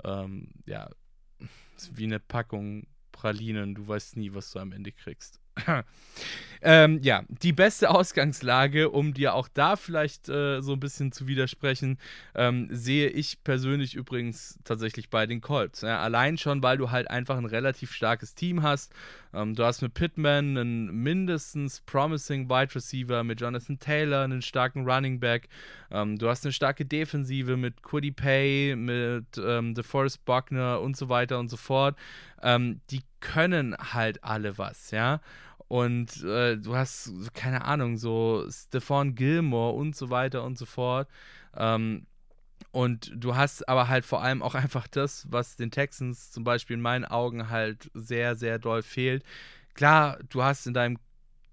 Ähm, 0.04 0.50
ja, 0.66 0.90
ist 1.76 1.98
wie 1.98 2.06
eine 2.06 2.20
Packung 2.20 2.88
Pralinen, 3.12 3.76
du 3.76 3.88
weißt 3.88 4.18
nie, 4.18 4.34
was 4.34 4.52
du 4.52 4.60
am 4.60 4.72
Ende 4.72 4.92
kriegst. 4.92 5.42
ähm, 6.62 7.00
ja, 7.02 7.24
die 7.28 7.52
beste 7.52 7.90
Ausgangslage, 7.90 8.90
um 8.90 9.14
dir 9.14 9.34
auch 9.34 9.50
da 9.50 9.76
vielleicht 9.76 10.30
äh, 10.30 10.62
so 10.62 10.74
ein 10.74 10.80
bisschen 10.80 11.12
zu 11.12 11.28
widersprechen, 11.28 11.98
ähm, 12.34 12.68
sehe 12.72 13.10
ich 13.10 13.44
persönlich 13.44 13.96
übrigens 13.96 14.58
tatsächlich 14.64 15.10
bei 15.10 15.26
den 15.26 15.42
Colts. 15.42 15.82
Ja, 15.82 16.00
allein 16.02 16.38
schon, 16.38 16.64
weil 16.64 16.78
du 16.78 16.92
halt 16.92 17.10
einfach 17.10 17.38
ein 17.38 17.46
relativ 17.46 17.92
starkes 17.92 18.36
Team 18.36 18.64
hast. 18.64 18.94
Ähm, 19.34 19.56
du 19.56 19.64
hast 19.64 19.82
mit 19.82 19.94
Pittman 19.94 20.58
einen 20.58 21.04
mindestens 21.04 21.82
promising 21.82 22.50
Wide 22.50 22.74
Receiver, 22.74 23.24
mit 23.24 23.42
Jonathan 23.42 23.80
Taylor 23.80 24.24
einen 24.24 24.42
starken 24.42 24.90
Running 24.90 25.20
Back. 25.20 25.50
Ähm, 25.92 26.18
du 26.18 26.30
hast 26.30 26.46
eine 26.46 26.54
starke 26.54 26.86
Defensive 26.86 27.58
mit 27.58 27.84
Quiddy 27.84 28.12
Pay, 28.12 28.76
mit 28.76 29.26
ähm, 29.38 29.76
DeForest 29.76 30.26
Buckner 30.26 30.82
und 30.82 30.98
so 30.98 31.10
weiter 31.10 31.40
und 31.40 31.50
so 31.50 31.58
fort. 31.58 31.96
Ähm, 32.42 32.82
die 32.90 33.02
können 33.20 33.76
halt 33.78 34.24
alle 34.24 34.58
was, 34.58 34.92
ja. 34.92 35.22
Und 35.68 36.24
äh, 36.24 36.58
du 36.58 36.76
hast, 36.76 37.12
keine 37.36 37.66
Ahnung, 37.66 37.98
so 37.98 38.46
Stephon 38.50 39.14
Gilmore 39.14 39.76
und 39.76 39.96
so 39.96 40.10
weiter 40.10 40.44
und 40.44 40.58
so 40.58 40.66
fort. 40.66 41.08
Ähm, 41.56 42.08
und 42.72 43.12
du 43.16 43.36
hast 43.36 43.68
aber 43.68 43.88
halt 43.88 44.06
vor 44.06 44.22
allem 44.22 44.42
auch 44.42 44.56
einfach 44.56 44.88
das, 44.88 45.26
was 45.32 45.56
den 45.56 45.72
Texans 45.72 46.32
zum 46.32 46.44
Beispiel 46.44 46.76
in 46.76 46.82
meinen 46.82 47.06
Augen 47.06 47.50
halt 47.50 47.90
sehr, 47.94 48.36
sehr 48.36 48.60
doll 48.60 48.84
fehlt. 48.84 49.24
Klar, 49.74 50.20
du 50.30 50.44
hast 50.44 50.68
in 50.68 50.74
deinem 50.74 50.98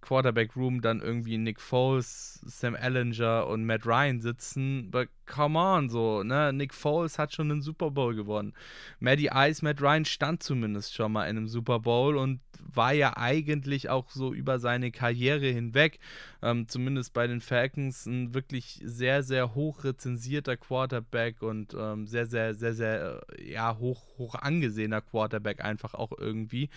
Quarterback-Room 0.07 0.83
dann 0.83 1.01
irgendwie 1.01 1.37
Nick 1.37 1.61
Foles, 1.61 2.40
Sam 2.45 2.77
Ellinger 2.77 3.47
und 3.49 3.64
Matt 3.64 3.85
Ryan 3.85 4.21
sitzen. 4.21 4.90
But 4.90 5.09
come 5.27 5.59
on, 5.59 5.88
so, 5.88 6.23
ne? 6.23 6.53
Nick 6.53 6.73
Foles 6.73 7.19
hat 7.19 7.35
schon 7.35 7.51
einen 7.51 7.62
Super 7.62 7.90
Bowl 7.90 8.14
gewonnen. 8.14 8.55
Matty 9.01 9.31
Ice, 9.35 9.64
Matt 9.64 9.83
Ryan 9.83 10.05
stand 10.05 10.42
zumindest 10.42 10.95
schon 10.95 11.12
mal 11.12 11.25
in 11.25 11.37
einem 11.37 11.49
Super 11.49 11.81
Bowl 11.81 12.16
und 12.16 12.40
war 12.61 12.92
ja 12.92 13.16
eigentlich 13.16 13.88
auch 13.88 14.11
so 14.11 14.33
über 14.33 14.61
seine 14.61 14.92
Karriere 14.92 15.47
hinweg, 15.47 15.99
ähm, 16.42 16.69
zumindest 16.69 17.12
bei 17.12 17.27
den 17.27 17.40
Falcons, 17.40 18.07
ein 18.07 18.33
wirklich 18.33 18.81
sehr, 18.85 19.25
sehr 19.25 19.55
hoch 19.55 19.83
rezensierter 19.83 20.57
Quarterback 20.57 21.42
und 21.42 21.75
ähm, 21.75 22.07
sehr, 22.07 22.27
sehr, 22.27 22.55
sehr, 22.55 22.75
sehr, 22.75 23.23
ja, 23.45 23.77
hoch, 23.79 24.03
hoch 24.19 24.37
angesehener 24.37 25.01
Quarterback 25.01 25.64
einfach 25.64 25.95
auch 25.95 26.12
irgendwie. 26.16 26.71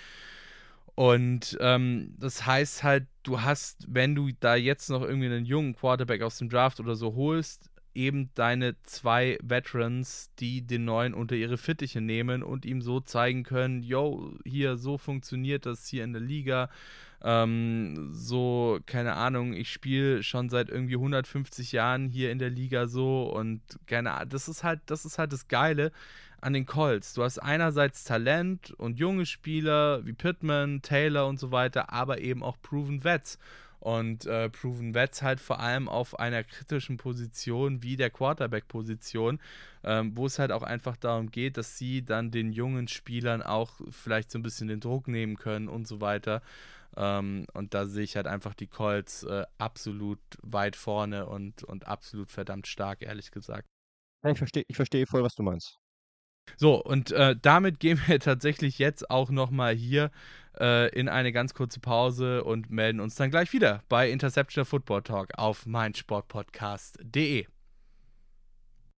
Und 1.00 1.58
ähm, 1.62 2.14
das 2.18 2.46
heißt 2.46 2.84
halt, 2.84 3.08
du 3.24 3.40
hast, 3.40 3.86
wenn 3.88 4.16
du 4.16 4.32
da 4.38 4.56
jetzt 4.56 4.90
noch 4.90 5.02
irgendwie 5.02 5.28
einen 5.28 5.46
jungen 5.46 5.74
Quarterback 5.74 6.22
aus 6.22 6.40
dem 6.40 6.50
Draft 6.50 6.82
oder 6.82 6.98
so 6.98 7.16
holst, 7.16 7.70
eben 7.96 8.32
deine 8.36 8.76
zwei 8.84 9.38
Veterans, 9.42 10.30
die 10.40 10.62
den 10.68 10.84
neuen 10.84 11.14
unter 11.14 11.38
ihre 11.38 11.58
Fittiche 11.58 12.02
nehmen 12.02 12.44
und 12.44 12.66
ihm 12.66 12.82
so 12.82 13.00
zeigen 13.00 13.44
können, 13.44 13.82
yo, 13.82 14.34
hier, 14.44 14.76
so 14.76 14.98
funktioniert 14.98 15.66
das 15.66 15.88
hier 15.88 16.04
in 16.04 16.12
der 16.12 16.22
Liga. 16.22 16.70
Ähm, 17.22 18.10
so, 18.12 18.80
keine 18.86 19.14
Ahnung, 19.14 19.54
ich 19.54 19.72
spiele 19.72 20.22
schon 20.22 20.50
seit 20.50 20.68
irgendwie 20.68 20.96
150 20.96 21.72
Jahren 21.72 22.10
hier 22.10 22.30
in 22.30 22.40
der 22.40 22.50
Liga 22.50 22.88
so 22.88 23.24
und 23.34 23.62
keine 23.88 24.16
Ahnung, 24.16 24.30
das 24.32 24.50
ist 24.50 24.66
halt, 24.66 24.82
das 24.88 25.06
ist 25.06 25.18
halt 25.18 25.32
das 25.32 25.48
Geile 25.48 25.94
an 26.42 26.54
den 26.54 26.66
Colts. 26.66 27.14
Du 27.14 27.24
hast 27.24 27.40
einerseits 27.40 28.04
Talent 28.04 28.72
und 28.72 29.00
junge 29.00 29.26
Spieler 29.26 30.06
wie 30.06 30.14
Pittman, 30.14 30.82
Taylor 30.82 31.28
und 31.28 31.40
so 31.40 31.52
weiter, 31.52 31.92
aber 31.92 32.20
eben 32.20 32.44
auch 32.44 32.58
Proven 32.62 33.04
Vets. 33.04 33.40
Und 33.80 34.26
äh, 34.26 34.50
Proven 34.50 34.94
Vets 34.94 35.22
halt 35.22 35.40
vor 35.40 35.60
allem 35.60 35.88
auf 35.88 36.20
einer 36.20 36.44
kritischen 36.44 36.98
Position 36.98 37.82
wie 37.82 37.96
der 37.96 38.10
Quarterback-Position, 38.10 39.40
ähm, 39.84 40.18
wo 40.18 40.26
es 40.26 40.38
halt 40.38 40.52
auch 40.52 40.64
einfach 40.64 40.98
darum 40.98 41.32
geht, 41.32 41.56
dass 41.56 41.78
sie 41.78 42.04
dann 42.04 42.30
den 42.30 42.52
jungen 42.52 42.90
Spielern 42.90 43.42
auch 43.42 43.72
vielleicht 43.90 44.32
so 44.32 44.40
ein 44.40 44.44
bisschen 44.44 44.68
den 44.68 44.82
Druck 44.82 45.08
nehmen 45.08 45.38
können 45.38 45.70
und 45.70 45.88
so 45.88 46.02
weiter. 46.02 46.42
Ähm, 46.98 47.46
und 47.54 47.74
da 47.74 47.86
sehe 47.86 48.04
ich 48.04 48.18
halt 48.18 48.28
einfach 48.28 48.54
die 48.54 48.68
Colts 48.68 49.24
äh, 49.24 49.46
absolut 49.58 50.20
weit 50.42 50.76
vorne 50.76 51.28
und, 51.28 51.64
und 51.64 51.88
absolut 51.88 52.32
verdammt 52.32 52.68
stark, 52.68 53.02
ehrlich 53.02 53.32
gesagt. 53.32 53.66
Ich 54.28 54.38
verstehe 54.38 54.66
ich 54.68 54.76
versteh 54.76 55.06
voll, 55.06 55.24
was 55.24 55.36
du 55.36 55.44
meinst. 55.44 55.80
So, 56.58 56.84
und 56.84 57.12
äh, 57.12 57.36
damit 57.42 57.80
gehen 57.80 58.00
wir 58.06 58.20
tatsächlich 58.20 58.80
jetzt 58.80 59.10
auch 59.10 59.30
nochmal 59.30 59.76
hier 59.76 60.12
äh, 60.60 60.90
in 60.90 61.10
eine 61.10 61.32
ganz 61.32 61.54
kurze 61.54 61.80
Pause 61.80 62.44
und 62.44 62.70
melden 62.70 63.00
uns 63.00 63.16
dann 63.16 63.32
gleich 63.32 63.54
wieder 63.54 63.84
bei 63.90 64.10
Interception 64.10 64.66
Football 64.66 65.04
Talk 65.04 65.38
auf 65.38 65.66
meinsportpodcast.de. 65.66 67.46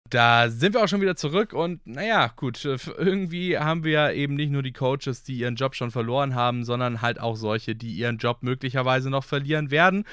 Da 0.09 0.49
sind 0.49 0.73
wir 0.73 0.83
auch 0.83 0.89
schon 0.89 0.99
wieder 0.99 1.15
zurück 1.15 1.53
und 1.53 1.87
naja, 1.87 2.33
gut, 2.35 2.65
äh, 2.65 2.77
irgendwie 2.97 3.57
haben 3.57 3.85
wir 3.85 3.91
ja 3.91 4.11
eben 4.11 4.35
nicht 4.35 4.51
nur 4.51 4.61
die 4.61 4.73
Coaches, 4.73 5.23
die 5.23 5.37
ihren 5.37 5.55
Job 5.55 5.73
schon 5.73 5.89
verloren 5.89 6.35
haben, 6.35 6.65
sondern 6.65 7.01
halt 7.01 7.19
auch 7.21 7.37
solche, 7.37 7.75
die 7.75 7.93
ihren 7.93 8.17
Job 8.17 8.39
möglicherweise 8.41 9.09
noch 9.09 9.23
verlieren 9.23 9.71
werden. 9.71 10.03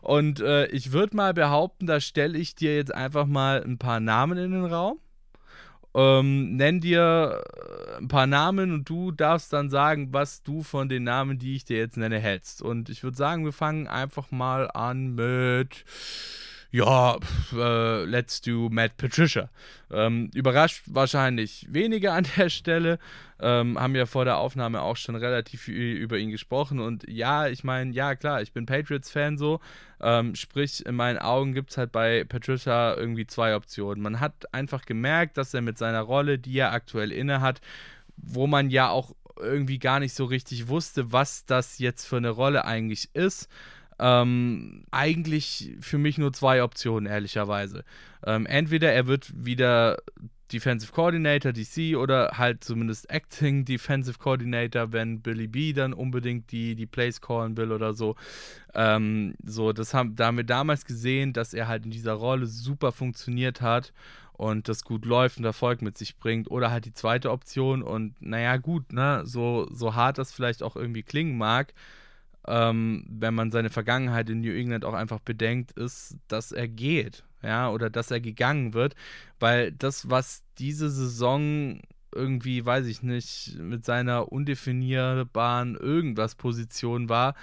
Und 0.00 0.38
äh, 0.40 0.66
ich 0.66 0.92
würde 0.92 1.16
mal 1.16 1.34
behaupten, 1.34 1.86
da 1.86 2.00
stelle 2.00 2.38
ich 2.38 2.54
dir 2.54 2.76
jetzt 2.76 2.94
einfach 2.94 3.26
mal 3.26 3.64
ein 3.64 3.78
paar 3.78 3.98
Namen 3.98 4.38
in 4.38 4.52
den 4.52 4.64
Raum 4.64 5.00
ähm, 5.94 6.56
nenn 6.56 6.80
dir 6.80 7.42
äh, 7.42 7.98
ein 7.98 8.08
paar 8.08 8.26
Namen 8.26 8.72
und 8.72 8.88
du 8.88 9.10
darfst 9.12 9.52
dann 9.52 9.70
sagen, 9.70 10.12
was 10.12 10.42
du 10.42 10.62
von 10.62 10.88
den 10.88 11.04
Namen, 11.04 11.38
die 11.38 11.56
ich 11.56 11.64
dir 11.64 11.78
jetzt 11.78 11.96
nenne, 11.96 12.18
hältst. 12.18 12.62
Und 12.62 12.88
ich 12.88 13.02
würde 13.02 13.16
sagen, 13.16 13.44
wir 13.44 13.52
fangen 13.52 13.88
einfach 13.88 14.30
mal 14.30 14.70
an 14.70 15.14
mit 15.14 15.84
ja, 16.70 17.16
äh, 17.52 18.04
let's 18.04 18.42
do 18.42 18.68
Matt 18.70 18.96
Patricia. 18.98 19.48
Ähm, 19.90 20.30
überrascht 20.34 20.82
wahrscheinlich 20.86 21.66
weniger 21.70 22.12
an 22.12 22.26
der 22.36 22.50
Stelle. 22.50 22.98
Ähm, 23.40 23.78
haben 23.80 23.94
ja 23.94 24.04
vor 24.04 24.26
der 24.26 24.36
Aufnahme 24.36 24.82
auch 24.82 24.96
schon 24.96 25.14
relativ 25.14 25.62
viel 25.62 25.96
über 25.96 26.18
ihn 26.18 26.30
gesprochen. 26.30 26.78
Und 26.78 27.08
ja, 27.08 27.48
ich 27.48 27.64
meine, 27.64 27.92
ja, 27.92 28.14
klar, 28.16 28.42
ich 28.42 28.52
bin 28.52 28.66
Patriots-Fan 28.66 29.38
so. 29.38 29.60
Ähm, 30.00 30.34
sprich, 30.34 30.84
in 30.84 30.94
meinen 30.94 31.18
Augen 31.18 31.54
gibt 31.54 31.70
es 31.70 31.78
halt 31.78 31.90
bei 31.90 32.24
Patricia 32.24 32.94
irgendwie 32.94 33.26
zwei 33.26 33.56
Optionen. 33.56 34.02
Man 34.02 34.20
hat 34.20 34.52
einfach 34.52 34.84
gemerkt, 34.84 35.38
dass 35.38 35.54
er 35.54 35.62
mit 35.62 35.78
seiner 35.78 36.02
Rolle, 36.02 36.38
die 36.38 36.58
er 36.58 36.72
aktuell 36.72 37.12
inne 37.12 37.40
hat, 37.40 37.62
wo 38.16 38.46
man 38.46 38.68
ja 38.68 38.90
auch 38.90 39.14
irgendwie 39.40 39.78
gar 39.78 40.00
nicht 40.00 40.14
so 40.14 40.26
richtig 40.26 40.68
wusste, 40.68 41.12
was 41.12 41.46
das 41.46 41.78
jetzt 41.78 42.04
für 42.04 42.16
eine 42.16 42.30
Rolle 42.30 42.64
eigentlich 42.64 43.14
ist 43.14 43.48
ähm, 43.98 44.84
eigentlich 44.90 45.76
für 45.80 45.98
mich 45.98 46.18
nur 46.18 46.32
zwei 46.32 46.62
Optionen, 46.62 47.06
ehrlicherweise. 47.06 47.84
Ähm, 48.24 48.46
entweder 48.46 48.92
er 48.92 49.06
wird 49.06 49.32
wieder 49.34 49.98
Defensive 50.52 50.92
Coordinator, 50.92 51.52
DC, 51.52 51.96
oder 51.96 52.32
halt 52.38 52.64
zumindest 52.64 53.10
Acting 53.10 53.64
Defensive 53.64 54.18
Coordinator, 54.18 54.92
wenn 54.92 55.20
Billy 55.20 55.46
B 55.46 55.72
dann 55.72 55.92
unbedingt 55.92 56.50
die, 56.52 56.74
die 56.74 56.86
Plays 56.86 57.20
callen 57.20 57.56
will 57.56 57.70
oder 57.70 57.92
so. 57.92 58.16
Ähm, 58.74 59.34
so, 59.44 59.72
das 59.72 59.92
haben, 59.92 60.16
da 60.16 60.26
haben 60.26 60.38
wir 60.38 60.44
damals 60.44 60.84
gesehen, 60.86 61.32
dass 61.32 61.52
er 61.52 61.68
halt 61.68 61.84
in 61.84 61.90
dieser 61.90 62.14
Rolle 62.14 62.46
super 62.46 62.92
funktioniert 62.92 63.60
hat 63.60 63.92
und 64.32 64.68
das 64.68 64.84
gut 64.84 65.04
läuft 65.04 65.38
und 65.38 65.44
Erfolg 65.44 65.82
mit 65.82 65.98
sich 65.98 66.16
bringt. 66.16 66.50
Oder 66.50 66.70
halt 66.70 66.86
die 66.86 66.94
zweite 66.94 67.30
Option 67.30 67.82
und 67.82 68.14
naja, 68.20 68.56
gut, 68.56 68.92
ne, 68.92 69.22
so, 69.24 69.68
so 69.70 69.94
hart 69.94 70.16
das 70.16 70.32
vielleicht 70.32 70.62
auch 70.62 70.76
irgendwie 70.76 71.02
klingen 71.02 71.36
mag, 71.36 71.74
ähm, 72.48 73.04
wenn 73.08 73.34
man 73.34 73.50
seine 73.50 73.70
Vergangenheit 73.70 74.30
in 74.30 74.40
New 74.40 74.52
England 74.52 74.84
auch 74.84 74.94
einfach 74.94 75.20
bedenkt, 75.20 75.72
ist, 75.72 76.16
dass 76.28 76.50
er 76.52 76.66
geht, 76.66 77.24
ja, 77.42 77.70
oder 77.70 77.90
dass 77.90 78.10
er 78.10 78.20
gegangen 78.20 78.74
wird, 78.74 78.94
weil 79.38 79.72
das, 79.72 80.10
was 80.10 80.42
diese 80.58 80.90
Saison 80.90 81.80
irgendwie, 82.14 82.64
weiß 82.64 82.86
ich 82.86 83.02
nicht, 83.02 83.58
mit 83.58 83.84
seiner 83.84 84.32
undefinierbaren 84.32 85.76
irgendwas 85.76 86.34
Position 86.34 87.08
war, 87.08 87.34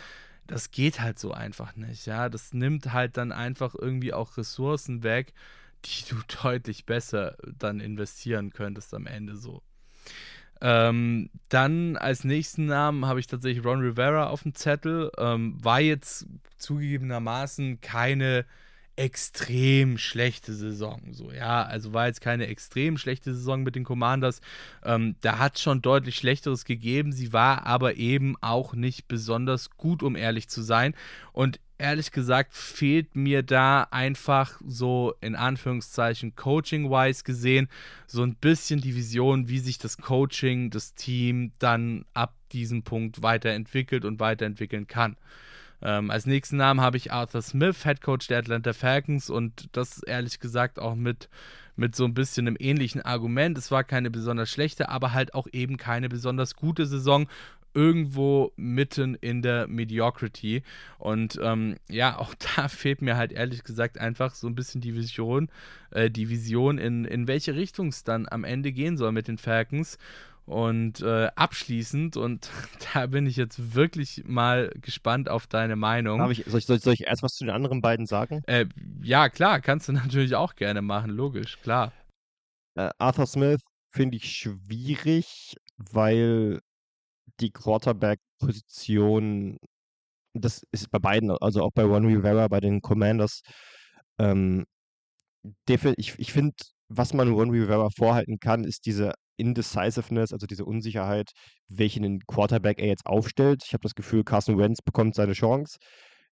das 0.47 0.71
geht 0.71 0.99
halt 1.01 1.19
so 1.19 1.31
einfach 1.31 1.75
nicht, 1.75 2.05
ja, 2.07 2.29
das 2.29 2.53
nimmt 2.53 2.91
halt 2.93 3.17
dann 3.17 3.31
einfach 3.31 3.75
irgendwie 3.75 4.13
auch 4.13 4.37
Ressourcen 4.37 5.03
weg, 5.03 5.33
die 5.85 6.03
du 6.09 6.15
deutlich 6.43 6.85
besser 6.85 7.37
dann 7.59 7.79
investieren 7.79 8.51
könntest 8.51 8.93
am 8.93 9.07
Ende 9.07 9.35
so. 9.37 9.61
Ähm, 10.61 11.29
dann 11.49 11.97
als 11.97 12.23
nächsten 12.23 12.65
Namen 12.65 13.05
habe 13.05 13.19
ich 13.19 13.27
tatsächlich 13.27 13.65
Ron 13.65 13.81
Rivera 13.81 14.27
auf 14.27 14.43
dem 14.43 14.55
Zettel. 14.55 15.11
Ähm, 15.17 15.57
war 15.63 15.81
jetzt 15.81 16.27
zugegebenermaßen 16.57 17.81
keine 17.81 18.45
extrem 18.95 19.97
schlechte 19.97 20.53
Saison. 20.53 21.01
So, 21.11 21.31
ja, 21.31 21.63
also 21.63 21.93
war 21.93 22.07
jetzt 22.07 22.21
keine 22.21 22.47
extrem 22.47 22.97
schlechte 22.97 23.33
Saison 23.33 23.63
mit 23.63 23.75
den 23.75 23.83
Commanders. 23.83 24.39
Ähm, 24.83 25.15
da 25.21 25.37
hat 25.39 25.55
es 25.55 25.61
schon 25.61 25.81
deutlich 25.81 26.15
Schlechteres 26.15 26.63
gegeben. 26.65 27.11
Sie 27.11 27.33
war 27.33 27.65
aber 27.65 27.95
eben 27.95 28.35
auch 28.41 28.73
nicht 28.73 29.07
besonders 29.07 29.71
gut, 29.71 30.01
um 30.01 30.15
ehrlich 30.15 30.47
zu 30.47 30.61
sein. 30.61 30.95
Und 31.33 31.59
ehrlich 31.77 32.11
gesagt 32.11 32.53
fehlt 32.53 33.15
mir 33.15 33.43
da 33.43 33.87
einfach 33.91 34.61
so 34.65 35.13
in 35.21 35.35
Anführungszeichen 35.35 36.35
coaching-wise 36.35 37.23
gesehen 37.23 37.67
so 38.07 38.23
ein 38.23 38.35
bisschen 38.35 38.81
die 38.81 38.95
Vision, 38.95 39.49
wie 39.49 39.59
sich 39.59 39.77
das 39.77 39.97
Coaching, 39.97 40.69
das 40.69 40.95
Team 40.95 41.51
dann 41.59 42.05
ab 42.13 42.33
diesem 42.51 42.83
Punkt 42.83 43.21
weiterentwickelt 43.21 44.05
und 44.05 44.19
weiterentwickeln 44.19 44.87
kann. 44.87 45.17
Ähm, 45.81 46.09
als 46.09 46.25
nächsten 46.25 46.57
Namen 46.57 46.79
habe 46.79 46.97
ich 46.97 47.11
Arthur 47.11 47.41
Smith, 47.41 47.83
Head 47.83 48.01
Coach 48.01 48.27
der 48.27 48.39
Atlanta 48.39 48.73
Falcons 48.73 49.29
und 49.29 49.67
das 49.73 50.01
ehrlich 50.03 50.39
gesagt 50.39 50.79
auch 50.79 50.95
mit, 50.95 51.29
mit 51.75 51.95
so 51.95 52.05
ein 52.05 52.13
bisschen 52.13 52.47
einem 52.47 52.57
ähnlichen 52.57 53.01
Argument. 53.01 53.57
Es 53.57 53.71
war 53.71 53.83
keine 53.83 54.09
besonders 54.09 54.49
schlechte, 54.49 54.87
aber 54.87 55.11
halt 55.11 55.33
auch 55.33 55.47
eben 55.51 55.75
keine 55.75 56.07
besonders 56.07 56.55
gute 56.55 56.85
Saison 56.85 57.27
irgendwo 57.75 58.53
mitten 58.55 59.15
in 59.15 59.41
der 59.41 59.67
Mediocrity. 59.67 60.63
Und 60.97 61.39
ähm, 61.43 61.75
ja, 61.89 62.17
auch 62.19 62.33
da 62.55 62.67
fehlt 62.67 63.01
mir 63.01 63.17
halt 63.17 63.31
ehrlich 63.31 63.63
gesagt 63.63 63.99
einfach 63.99 64.33
so 64.33 64.47
ein 64.47 64.55
bisschen 64.55 64.81
die 64.81 64.95
Vision, 64.95 65.49
äh, 65.91 66.09
die 66.09 66.29
Vision, 66.29 66.77
in, 66.77 67.05
in 67.05 67.27
welche 67.27 67.55
Richtung 67.55 67.89
es 67.89 68.03
dann 68.03 68.27
am 68.29 68.43
Ende 68.43 68.71
gehen 68.71 68.97
soll 68.97 69.11
mit 69.11 69.27
den 69.27 69.37
Falcons. 69.37 69.97
Und 70.45 71.01
äh, 71.01 71.29
abschließend, 71.35 72.17
und 72.17 72.51
da 72.93 73.07
bin 73.07 73.25
ich 73.25 73.35
jetzt 73.35 73.73
wirklich 73.73 74.23
mal 74.25 74.71
gespannt 74.79 75.27
auf 75.27 75.47
deine 75.47 75.75
Meinung. 75.75 76.29
Ich, 76.29 76.43
soll, 76.45 76.59
ich, 76.59 76.65
soll, 76.65 76.93
ich, 76.93 77.07
erst 77.07 77.23
was 77.23 77.33
zu 77.33 77.45
den 77.45 77.53
anderen 77.53 77.81
beiden 77.81 78.05
sagen? 78.05 78.43
Äh, 78.45 78.67
ja, 79.01 79.29
klar, 79.29 79.59
kannst 79.59 79.89
du 79.89 79.91
natürlich 79.93 80.35
auch 80.35 80.55
gerne 80.55 80.81
machen, 80.81 81.09
logisch, 81.09 81.59
klar. 81.61 81.91
Äh, 82.75 82.91
Arthur 82.99 83.25
Smith 83.25 83.61
finde 83.91 84.17
ich 84.17 84.31
schwierig, 84.31 85.55
weil 85.77 86.61
die 87.39 87.51
Quarterback-Position, 87.51 89.57
das 90.33 90.63
ist 90.71 90.91
bei 90.91 90.99
beiden, 90.99 91.31
also 91.31 91.63
auch 91.63 91.71
bei 91.73 91.83
Ron 91.83 92.05
Rivera, 92.05 92.47
bei 92.47 92.59
den 92.59 92.81
Commanders, 92.81 93.41
ähm, 94.19 94.65
ich, 95.67 96.15
ich 96.17 96.33
finde, 96.33 96.55
was 96.87 97.13
man 97.13 97.31
Ron 97.31 97.51
Rivera 97.51 97.89
vorhalten 97.95 98.39
kann, 98.39 98.63
ist 98.63 98.85
diese 98.85 99.13
Indecisiveness, 99.37 100.33
also 100.33 100.47
diese 100.47 100.65
Unsicherheit, 100.65 101.31
welchen 101.67 102.19
Quarterback 102.27 102.79
er 102.79 102.87
jetzt 102.87 103.05
aufstellt. 103.05 103.63
Ich 103.65 103.73
habe 103.73 103.83
das 103.83 103.95
Gefühl, 103.95 104.23
Carson 104.23 104.57
Wentz 104.57 104.81
bekommt 104.81 105.15
seine 105.15 105.33
Chance. 105.33 105.77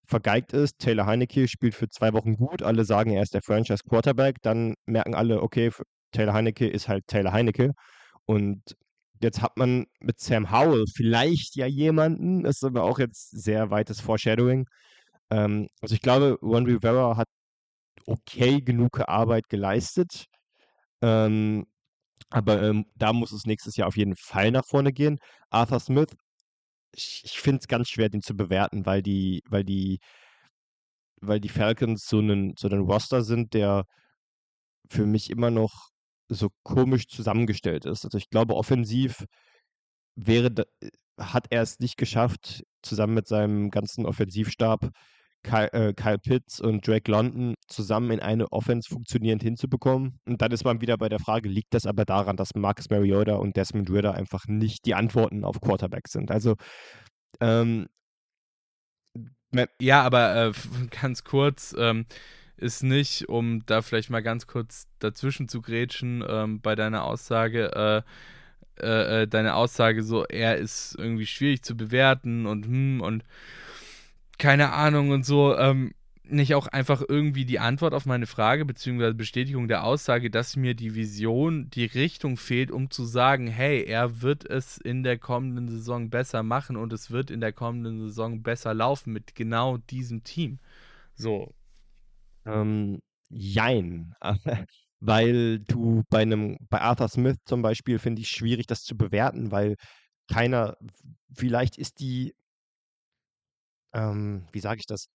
Vergeigt 0.05 0.53
ist, 0.53 0.79
Taylor 0.79 1.05
Heinecke 1.05 1.47
spielt 1.47 1.75
für 1.75 1.89
zwei 1.89 2.13
Wochen 2.13 2.35
gut, 2.35 2.61
alle 2.61 2.85
sagen, 2.85 3.11
er 3.11 3.23
ist 3.23 3.33
der 3.33 3.41
Franchise 3.41 3.83
Quarterback, 3.87 4.37
dann 4.41 4.75
merken 4.85 5.15
alle, 5.15 5.41
okay, 5.41 5.71
Taylor 6.11 6.33
Heinecke 6.33 6.67
ist 6.67 6.87
halt 6.87 7.07
Taylor 7.07 7.31
Heinecke 7.31 7.73
und 8.25 8.61
Jetzt 9.23 9.41
hat 9.41 9.57
man 9.57 9.85
mit 9.99 10.19
Sam 10.19 10.51
Howell 10.51 10.85
vielleicht 10.93 11.55
ja 11.55 11.65
jemanden, 11.65 12.45
ist 12.45 12.63
aber 12.63 12.83
auch 12.83 12.99
jetzt 12.99 13.31
sehr 13.31 13.69
weites 13.71 14.01
Foreshadowing. 14.01 14.65
Ähm, 15.31 15.67
also 15.81 15.95
ich 15.95 16.01
glaube, 16.01 16.37
Ron 16.41 16.65
Rivera 16.65 17.17
hat 17.17 17.27
okay 18.07 18.61
genug 18.61 18.99
Arbeit 19.07 19.49
geleistet. 19.49 20.25
Ähm, 21.01 21.65
aber 22.29 22.61
ähm, 22.63 22.85
da 22.95 23.13
muss 23.13 23.31
es 23.31 23.45
nächstes 23.45 23.77
Jahr 23.77 23.87
auf 23.87 23.97
jeden 23.97 24.15
Fall 24.17 24.51
nach 24.51 24.65
vorne 24.65 24.93
gehen. 24.93 25.19
Arthur 25.49 25.79
Smith 25.79 26.15
ich, 26.93 27.21
ich 27.25 27.39
finde 27.39 27.59
es 27.61 27.67
ganz 27.67 27.89
schwer, 27.89 28.09
den 28.09 28.21
zu 28.21 28.35
bewerten, 28.35 28.85
weil 28.85 29.01
die, 29.01 29.43
weil 29.49 29.63
die, 29.63 29.99
weil 31.21 31.39
die 31.39 31.49
Falcons 31.49 32.05
so 32.05 32.19
einen, 32.19 32.55
so 32.57 32.67
einen 32.67 32.81
Roster 32.81 33.23
sind, 33.23 33.53
der 33.53 33.85
für 34.89 35.05
mich 35.05 35.29
immer 35.29 35.49
noch 35.51 35.89
so 36.33 36.49
komisch 36.63 37.07
zusammengestellt 37.07 37.85
ist. 37.85 38.05
Also 38.05 38.17
ich 38.17 38.29
glaube, 38.29 38.55
offensiv 38.55 39.25
wäre, 40.15 40.65
hat 41.19 41.47
er 41.49 41.61
es 41.61 41.79
nicht 41.79 41.97
geschafft, 41.97 42.63
zusammen 42.81 43.13
mit 43.13 43.27
seinem 43.27 43.69
ganzen 43.71 44.05
Offensivstab 44.05 44.89
Kyle, 45.43 45.71
äh, 45.73 45.93
Kyle, 45.93 46.17
Pitts 46.17 46.61
und 46.61 46.87
Drake 46.87 47.11
London 47.11 47.55
zusammen 47.67 48.11
in 48.11 48.19
eine 48.21 48.51
Offense 48.51 48.89
funktionierend 48.89 49.43
hinzubekommen. 49.43 50.19
Und 50.25 50.41
dann 50.41 50.51
ist 50.51 50.63
man 50.63 50.81
wieder 50.81 50.97
bei 50.97 51.09
der 51.09 51.19
Frage, 51.19 51.49
liegt 51.49 51.73
das 51.73 51.85
aber 51.85 52.05
daran, 52.05 52.37
dass 52.37 52.55
Marcus 52.55 52.89
Mariota 52.89 53.35
und 53.35 53.57
Desmond 53.57 53.89
Ritter 53.89 54.13
einfach 54.13 54.47
nicht 54.47 54.85
die 54.85 54.95
Antworten 54.95 55.43
auf 55.43 55.59
Quarterback 55.59 56.07
sind? 56.07 56.31
Also 56.31 56.55
ähm, 57.41 57.87
ja, 59.79 60.01
aber 60.01 60.35
äh, 60.35 60.51
ganz 61.01 61.23
kurz, 61.23 61.75
ähm, 61.77 62.05
ist 62.57 62.83
nicht, 62.83 63.29
um 63.29 63.65
da 63.65 63.81
vielleicht 63.81 64.09
mal 64.09 64.23
ganz 64.23 64.47
kurz 64.47 64.87
dazwischen 64.99 65.47
zu 65.47 65.61
grätschen, 65.61 66.23
ähm, 66.27 66.61
bei 66.61 66.75
deiner 66.75 67.03
Aussage, 67.03 68.03
äh, 68.79 68.83
äh, 68.83 69.23
äh 69.23 69.27
deine 69.27 69.55
Aussage 69.55 70.03
so, 70.03 70.25
er 70.25 70.57
ist 70.57 70.95
irgendwie 70.97 71.25
schwierig 71.25 71.63
zu 71.63 71.75
bewerten 71.75 72.45
und 72.45 72.65
hm 72.65 73.01
und 73.01 73.23
keine 74.37 74.71
Ahnung 74.71 75.11
und 75.11 75.25
so, 75.25 75.57
ähm, 75.57 75.93
nicht 76.25 76.55
auch 76.55 76.67
einfach 76.67 77.03
irgendwie 77.07 77.45
die 77.45 77.59
Antwort 77.59 77.93
auf 77.93 78.05
meine 78.05 78.25
Frage 78.25 78.65
beziehungsweise 78.65 79.13
Bestätigung 79.13 79.67
der 79.67 79.83
Aussage, 79.83 80.29
dass 80.29 80.55
mir 80.55 80.73
die 80.73 80.95
Vision, 80.95 81.69
die 81.69 81.85
Richtung 81.85 82.37
fehlt, 82.37 82.71
um 82.71 82.89
zu 82.89 83.05
sagen, 83.05 83.47
hey, 83.47 83.83
er 83.83 84.21
wird 84.21 84.49
es 84.49 84.77
in 84.77 85.03
der 85.03 85.17
kommenden 85.17 85.69
Saison 85.69 86.09
besser 86.09 86.43
machen 86.43 86.77
und 86.77 86.93
es 86.93 87.11
wird 87.11 87.29
in 87.29 87.41
der 87.41 87.51
kommenden 87.51 87.99
Saison 87.99 88.41
besser 88.41 88.73
laufen 88.73 89.13
mit 89.13 89.35
genau 89.35 89.77
diesem 89.77 90.23
Team. 90.23 90.59
So. 91.15 91.53
Ähm, 92.45 92.99
jein. 93.29 94.13
weil 94.99 95.59
du 95.59 96.03
bei 96.09 96.21
einem, 96.21 96.57
bei 96.69 96.79
Arthur 96.79 97.09
Smith 97.09 97.37
zum 97.45 97.61
Beispiel 97.61 97.99
finde 97.99 98.21
ich 98.21 98.29
schwierig, 98.29 98.67
das 98.67 98.83
zu 98.83 98.95
bewerten, 98.97 99.51
weil 99.51 99.75
keiner, 100.29 100.77
vielleicht 101.35 101.77
ist 101.77 101.99
die 101.99 102.33
ähm, 103.93 104.45
wie 104.51 104.59
sage 104.59 104.79
ich 104.79 104.85
das? 104.87 105.07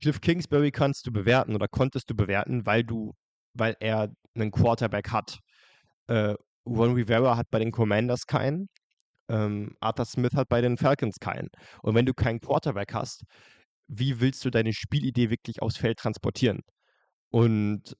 Cliff 0.00 0.20
Kingsbury 0.20 0.70
kannst 0.70 1.06
du 1.06 1.12
bewerten 1.12 1.54
oder 1.54 1.68
konntest 1.68 2.10
du 2.10 2.14
bewerten, 2.14 2.66
weil 2.66 2.84
du, 2.84 3.14
weil 3.54 3.76
er 3.80 4.10
einen 4.34 4.50
Quarterback 4.50 5.10
hat. 5.10 5.38
Äh, 6.08 6.34
Ron 6.66 6.94
Rivera 6.94 7.36
hat 7.36 7.50
bei 7.50 7.58
den 7.58 7.72
Commanders 7.72 8.26
keinen. 8.26 8.68
Ähm, 9.28 9.76
Arthur 9.80 10.04
Smith 10.06 10.34
hat 10.34 10.48
bei 10.48 10.60
den 10.60 10.76
Falcons 10.78 11.18
keinen. 11.20 11.48
Und 11.82 11.94
wenn 11.94 12.06
du 12.06 12.14
keinen 12.14 12.40
Quarterback 12.40 12.94
hast, 12.94 13.24
wie 13.92 14.20
willst 14.20 14.44
du 14.44 14.50
deine 14.50 14.72
Spielidee 14.72 15.30
wirklich 15.30 15.60
aufs 15.60 15.76
Feld 15.76 15.98
transportieren? 15.98 16.62
Und 17.30 17.94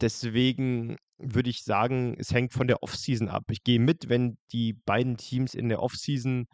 deswegen 0.00 0.96
würde 1.18 1.50
ich 1.50 1.64
sagen, 1.64 2.16
es 2.18 2.32
hängt 2.32 2.52
von 2.52 2.66
der 2.66 2.82
Offseason 2.82 3.28
ab. 3.28 3.44
Ich 3.50 3.62
gehe 3.62 3.78
mit, 3.78 4.08
wenn 4.08 4.38
die 4.52 4.72
beiden 4.72 5.16
Teams 5.16 5.54
in 5.54 5.68
der 5.68 5.82
Offseason 5.82 6.46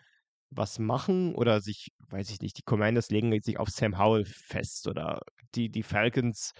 was 0.51 0.79
machen 0.79 1.35
oder 1.35 1.61
sich, 1.61 1.89
weiß 2.09 2.31
ich 2.31 2.41
nicht, 2.41 2.59
die 2.59 2.63
Commanders 2.63 3.11
legen 3.11 3.39
sich 3.43 3.59
auf 3.59 3.69
Sam 3.69 3.99
Howell 3.99 4.25
fest 4.25 4.89
oder 4.89 5.21
die, 5.55 5.69
die 5.71 5.83
Falcons 5.83 6.53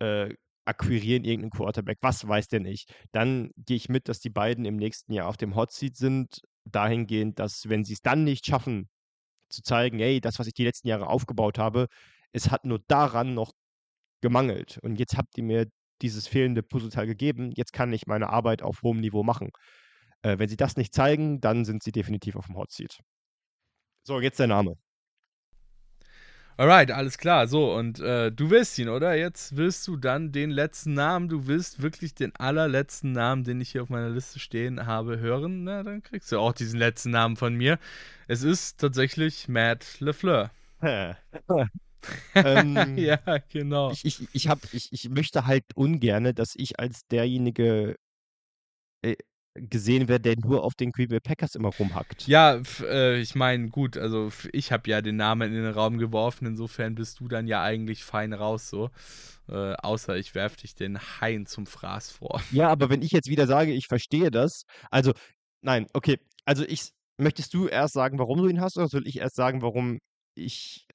äh, 0.00 0.34
akquirieren 0.64 1.24
irgendeinen 1.24 1.50
Quarterback, 1.50 1.98
was 2.02 2.26
weiß 2.28 2.48
denn 2.48 2.66
ich. 2.66 2.86
Dann 3.12 3.50
gehe 3.56 3.76
ich 3.76 3.88
mit, 3.88 4.08
dass 4.08 4.20
die 4.20 4.30
beiden 4.30 4.66
im 4.66 4.76
nächsten 4.76 5.12
Jahr 5.12 5.28
auf 5.28 5.38
dem 5.38 5.54
Hot 5.54 5.72
Seat 5.72 5.96
sind, 5.96 6.40
dahingehend, 6.64 7.38
dass 7.38 7.68
wenn 7.68 7.84
sie 7.84 7.94
es 7.94 8.02
dann 8.02 8.24
nicht 8.24 8.44
schaffen, 8.44 8.88
zu 9.48 9.62
zeigen, 9.62 9.98
hey, 9.98 10.20
das, 10.20 10.38
was 10.38 10.46
ich 10.46 10.54
die 10.54 10.64
letzten 10.64 10.88
Jahre 10.88 11.08
aufgebaut 11.08 11.58
habe, 11.58 11.88
es 12.32 12.50
hat 12.50 12.64
nur 12.64 12.80
daran 12.88 13.34
noch 13.34 13.52
gemangelt. 14.20 14.78
Und 14.82 14.98
jetzt 14.98 15.16
habt 15.16 15.36
ihr 15.38 15.44
mir 15.44 15.66
dieses 16.02 16.28
fehlende 16.28 16.62
Puzzleteil 16.62 17.06
gegeben, 17.06 17.50
jetzt 17.54 17.72
kann 17.72 17.92
ich 17.92 18.06
meine 18.06 18.30
Arbeit 18.30 18.62
auf 18.62 18.82
hohem 18.82 19.00
Niveau 19.00 19.22
machen. 19.22 19.50
Äh, 20.22 20.38
wenn 20.38 20.48
sie 20.48 20.56
das 20.56 20.76
nicht 20.76 20.94
zeigen, 20.94 21.40
dann 21.40 21.64
sind 21.64 21.82
sie 21.82 21.92
definitiv 21.92 22.36
auf 22.36 22.46
dem 22.46 22.56
Hot 22.56 22.70
Seat. 22.70 22.98
So, 24.04 24.20
jetzt 24.20 24.38
der 24.38 24.46
Name. 24.46 24.76
Alright, 26.58 26.90
alles 26.90 27.18
klar. 27.18 27.46
So, 27.46 27.72
und 27.72 28.00
äh, 28.00 28.32
du 28.32 28.50
willst 28.50 28.76
ihn, 28.80 28.88
oder? 28.88 29.14
Jetzt 29.14 29.56
willst 29.56 29.86
du 29.86 29.96
dann 29.96 30.32
den 30.32 30.50
letzten 30.50 30.92
Namen, 30.92 31.28
du 31.28 31.46
willst 31.46 31.82
wirklich 31.82 32.16
den 32.16 32.34
allerletzten 32.34 33.12
Namen, 33.12 33.44
den 33.44 33.60
ich 33.60 33.70
hier 33.70 33.82
auf 33.84 33.90
meiner 33.90 34.10
Liste 34.10 34.40
stehen 34.40 34.84
habe, 34.84 35.20
hören. 35.20 35.62
Na, 35.62 35.84
dann 35.84 36.02
kriegst 36.02 36.32
du 36.32 36.38
auch 36.40 36.52
diesen 36.52 36.80
letzten 36.80 37.10
Namen 37.10 37.36
von 37.36 37.54
mir. 37.54 37.78
Es 38.26 38.42
ist 38.42 38.80
tatsächlich 38.80 39.46
Matt 39.46 40.00
LeFleur. 40.00 40.50
ähm, 40.82 41.16
ja, 42.98 43.20
genau. 43.52 43.92
Ich, 43.92 44.04
ich, 44.04 44.28
ich, 44.32 44.48
hab, 44.48 44.58
ich, 44.72 44.92
ich 44.92 45.08
möchte 45.10 45.46
halt 45.46 45.64
ungern, 45.76 46.34
dass 46.34 46.56
ich 46.56 46.80
als 46.80 47.06
derjenige 47.06 47.94
äh, 49.02 49.14
gesehen 49.60 50.08
wird, 50.08 50.24
der 50.24 50.36
nur 50.38 50.64
auf 50.64 50.74
den 50.74 50.92
Green 50.92 51.08
Bay 51.08 51.20
Packers 51.20 51.54
immer 51.54 51.70
rumhackt. 51.70 52.26
Ja, 52.26 52.60
äh, 52.82 53.18
ich 53.20 53.34
meine, 53.34 53.68
gut, 53.68 53.96
also 53.96 54.30
ich 54.52 54.72
habe 54.72 54.88
ja 54.90 55.02
den 55.02 55.16
Namen 55.16 55.54
in 55.54 55.62
den 55.62 55.72
Raum 55.72 55.98
geworfen, 55.98 56.46
insofern 56.46 56.94
bist 56.94 57.20
du 57.20 57.28
dann 57.28 57.46
ja 57.46 57.62
eigentlich 57.62 58.04
fein 58.04 58.32
raus 58.32 58.68
so. 58.68 58.90
Äh, 59.48 59.74
außer 59.74 60.16
ich 60.16 60.34
werfe 60.34 60.58
dich 60.58 60.74
den 60.74 60.98
Hain 60.98 61.46
zum 61.46 61.66
Fraß 61.66 62.10
vor. 62.10 62.42
Ja, 62.50 62.68
aber 62.68 62.90
wenn 62.90 63.02
ich 63.02 63.12
jetzt 63.12 63.28
wieder 63.28 63.46
sage, 63.46 63.72
ich 63.72 63.86
verstehe 63.86 64.30
das, 64.30 64.64
also 64.90 65.12
nein, 65.62 65.86
okay, 65.94 66.18
also 66.44 66.64
ich 66.64 66.90
möchtest 67.16 67.54
du 67.54 67.66
erst 67.66 67.94
sagen, 67.94 68.18
warum 68.18 68.38
du 68.38 68.48
ihn 68.48 68.60
hast, 68.60 68.76
oder 68.76 68.88
soll 68.88 69.06
ich 69.06 69.18
erst 69.18 69.36
sagen, 69.36 69.62
warum 69.62 69.98
ich 70.34 70.86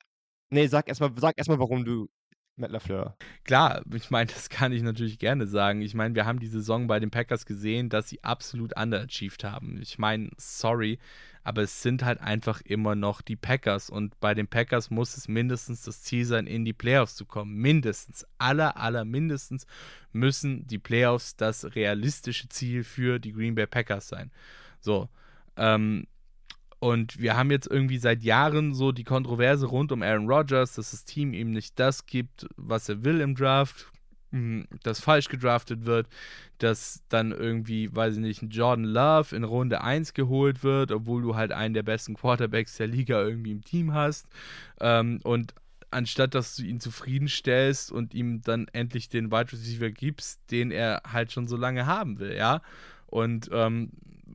Nee, 0.53 0.67
sag 0.67 0.87
erstmal 0.87 1.11
sag 1.17 1.33
erst 1.35 1.49
warum 1.49 1.83
du 1.83 2.09
Matt 2.55 2.71
LaFleur. 2.71 3.15
Klar, 3.45 3.81
ich 3.93 4.11
meine, 4.11 4.31
das 4.31 4.49
kann 4.49 4.71
ich 4.71 4.83
natürlich 4.83 5.17
gerne 5.17 5.47
sagen. 5.47 5.81
Ich 5.81 5.95
meine, 5.95 6.13
wir 6.13 6.25
haben 6.25 6.39
die 6.39 6.47
Saison 6.47 6.85
bei 6.85 6.99
den 6.99 7.09
Packers 7.09 7.45
gesehen, 7.45 7.89
dass 7.89 8.09
sie 8.09 8.23
absolut 8.23 8.77
underachieved 8.77 9.43
haben. 9.43 9.81
Ich 9.81 9.97
meine, 9.97 10.29
sorry, 10.37 10.99
aber 11.43 11.63
es 11.63 11.81
sind 11.81 12.03
halt 12.03 12.21
einfach 12.21 12.61
immer 12.61 12.95
noch 12.95 13.21
die 13.21 13.35
Packers 13.35 13.89
und 13.89 14.19
bei 14.19 14.35
den 14.35 14.47
Packers 14.47 14.91
muss 14.91 15.17
es 15.17 15.27
mindestens 15.27 15.81
das 15.81 16.03
Ziel 16.03 16.25
sein, 16.25 16.45
in 16.45 16.63
die 16.63 16.73
Playoffs 16.73 17.15
zu 17.15 17.25
kommen. 17.25 17.55
Mindestens, 17.55 18.25
aller, 18.37 18.77
aller 18.77 19.03
mindestens 19.03 19.65
müssen 20.11 20.67
die 20.67 20.79
Playoffs 20.79 21.35
das 21.35 21.75
realistische 21.75 22.49
Ziel 22.49 22.83
für 22.83 23.19
die 23.19 23.33
Green 23.33 23.55
Bay 23.55 23.65
Packers 23.65 24.07
sein. 24.07 24.31
So, 24.79 25.09
ähm, 25.57 26.07
und 26.83 27.21
wir 27.21 27.37
haben 27.37 27.49
jetzt 27.49 27.71
irgendwie 27.71 27.97
seit 27.97 28.23
Jahren 28.23 28.73
so 28.73 28.91
die 28.91 29.05
Kontroverse 29.05 29.67
rund 29.67 29.93
um 29.93 30.01
Aaron 30.01 30.29
Rodgers, 30.29 30.73
dass 30.73 30.91
das 30.91 31.05
Team 31.05 31.33
ihm 31.33 31.51
nicht 31.51 31.79
das 31.79 32.07
gibt, 32.07 32.45
was 32.57 32.89
er 32.89 33.05
will 33.05 33.21
im 33.21 33.35
Draft, 33.35 33.89
hm, 34.31 34.67
dass 34.83 34.99
falsch 34.99 35.29
gedraftet 35.29 35.85
wird, 35.85 36.09
dass 36.57 37.01
dann 37.07 37.31
irgendwie, 37.31 37.95
weiß 37.95 38.15
ich 38.15 38.19
nicht, 38.19 38.41
ein 38.41 38.49
Jordan 38.49 38.83
Love 38.83 39.33
in 39.33 39.45
Runde 39.45 39.81
1 39.81 40.13
geholt 40.13 40.61
wird, 40.61 40.91
obwohl 40.91 41.21
du 41.21 41.37
halt 41.37 41.53
einen 41.53 41.73
der 41.73 41.83
besten 41.83 42.15
Quarterbacks 42.15 42.75
der 42.75 42.87
Liga 42.87 43.21
irgendwie 43.21 43.51
im 43.51 43.63
Team 43.63 43.93
hast. 43.93 44.27
Ähm, 44.81 45.21
und 45.23 45.55
anstatt 45.89 46.35
dass 46.35 46.57
du 46.57 46.63
ihn 46.63 46.81
zufriedenstellst 46.81 47.93
und 47.93 48.13
ihm 48.13 48.41
dann 48.41 48.67
endlich 48.73 49.07
den 49.07 49.31
Wide 49.31 49.53
Receiver 49.53 49.89
gibst, 49.89 50.51
den 50.51 50.69
er 50.69 51.01
halt 51.09 51.31
schon 51.31 51.47
so 51.47 51.55
lange 51.55 51.85
haben 51.85 52.19
will, 52.19 52.35
ja. 52.35 52.61
Und 53.05 53.49
ähm, 53.53 53.91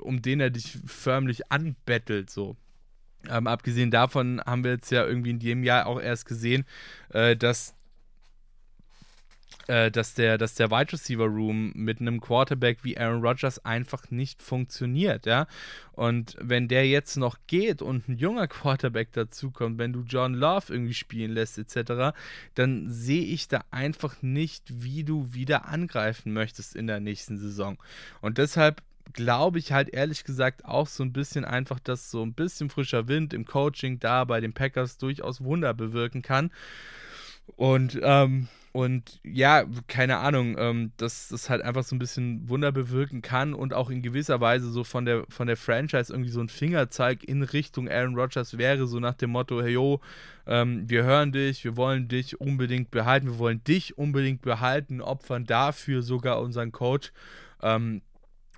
um 0.08 0.22
den 0.22 0.40
er 0.40 0.50
dich 0.50 0.78
förmlich 0.86 1.52
anbettelt, 1.52 2.30
so. 2.30 2.56
Ähm, 3.28 3.46
abgesehen 3.46 3.90
davon 3.90 4.40
haben 4.46 4.64
wir 4.64 4.72
jetzt 4.72 4.90
ja 4.90 5.04
irgendwie 5.04 5.30
in 5.30 5.38
dem 5.38 5.62
Jahr 5.64 5.86
auch 5.86 6.00
erst 6.00 6.24
gesehen, 6.24 6.64
äh, 7.10 7.36
dass, 7.36 7.74
äh, 9.66 9.90
dass, 9.90 10.14
der, 10.14 10.38
dass 10.38 10.54
der 10.54 10.70
Wide 10.70 10.92
Receiver 10.92 11.26
Room 11.26 11.72
mit 11.74 12.00
einem 12.00 12.22
Quarterback 12.22 12.84
wie 12.84 12.96
Aaron 12.96 13.20
Rodgers 13.20 13.62
einfach 13.66 14.10
nicht 14.10 14.40
funktioniert, 14.40 15.26
ja. 15.26 15.46
Und 15.92 16.36
wenn 16.40 16.68
der 16.68 16.88
jetzt 16.88 17.16
noch 17.16 17.36
geht 17.48 17.82
und 17.82 18.08
ein 18.08 18.16
junger 18.16 18.46
Quarterback 18.48 19.12
dazukommt, 19.12 19.78
wenn 19.78 19.92
du 19.92 20.04
John 20.06 20.32
Love 20.32 20.72
irgendwie 20.72 20.94
spielen 20.94 21.32
lässt, 21.32 21.58
etc., 21.58 22.16
dann 22.54 22.88
sehe 22.88 23.24
ich 23.24 23.48
da 23.48 23.62
einfach 23.72 24.22
nicht, 24.22 24.64
wie 24.84 25.04
du 25.04 25.34
wieder 25.34 25.66
angreifen 25.66 26.32
möchtest 26.32 26.76
in 26.76 26.86
der 26.86 27.00
nächsten 27.00 27.36
Saison. 27.36 27.76
Und 28.22 28.38
deshalb 28.38 28.80
glaube 29.12 29.58
ich 29.58 29.72
halt 29.72 29.90
ehrlich 29.90 30.24
gesagt 30.24 30.64
auch 30.64 30.86
so 30.86 31.02
ein 31.02 31.12
bisschen 31.12 31.44
einfach, 31.44 31.80
dass 31.80 32.10
so 32.10 32.22
ein 32.22 32.34
bisschen 32.34 32.70
frischer 32.70 33.08
Wind 33.08 33.32
im 33.34 33.44
Coaching 33.44 33.98
da 33.98 34.24
bei 34.24 34.40
den 34.40 34.52
Packers 34.52 34.98
durchaus 34.98 35.42
Wunder 35.42 35.74
bewirken 35.74 36.22
kann. 36.22 36.50
Und, 37.56 37.98
ähm, 38.02 38.48
und 38.72 39.20
ja, 39.24 39.64
keine 39.86 40.18
Ahnung, 40.18 40.56
ähm, 40.58 40.92
dass 40.98 41.28
das 41.28 41.48
halt 41.48 41.62
einfach 41.62 41.82
so 41.82 41.96
ein 41.96 41.98
bisschen 41.98 42.48
Wunder 42.48 42.70
bewirken 42.70 43.22
kann 43.22 43.54
und 43.54 43.72
auch 43.72 43.90
in 43.90 44.02
gewisser 44.02 44.40
Weise 44.40 44.70
so 44.70 44.84
von 44.84 45.04
der, 45.04 45.24
von 45.28 45.46
der 45.46 45.56
Franchise 45.56 46.12
irgendwie 46.12 46.30
so 46.30 46.40
ein 46.40 46.50
Fingerzeig 46.50 47.24
in 47.24 47.42
Richtung 47.42 47.88
Aaron 47.88 48.14
Rodgers 48.14 48.58
wäre, 48.58 48.86
so 48.86 49.00
nach 49.00 49.14
dem 49.14 49.30
Motto, 49.30 49.62
hey 49.62 49.72
yo, 49.72 50.00
ähm, 50.46 50.88
wir 50.88 51.04
hören 51.04 51.32
dich, 51.32 51.64
wir 51.64 51.76
wollen 51.76 52.08
dich 52.08 52.40
unbedingt 52.40 52.90
behalten, 52.90 53.26
wir 53.26 53.38
wollen 53.38 53.64
dich 53.64 53.96
unbedingt 53.96 54.42
behalten, 54.42 55.00
opfern 55.00 55.44
dafür 55.44 56.02
sogar 56.02 56.40
unseren 56.40 56.70
Coach. 56.70 57.12
Ähm, 57.62 58.02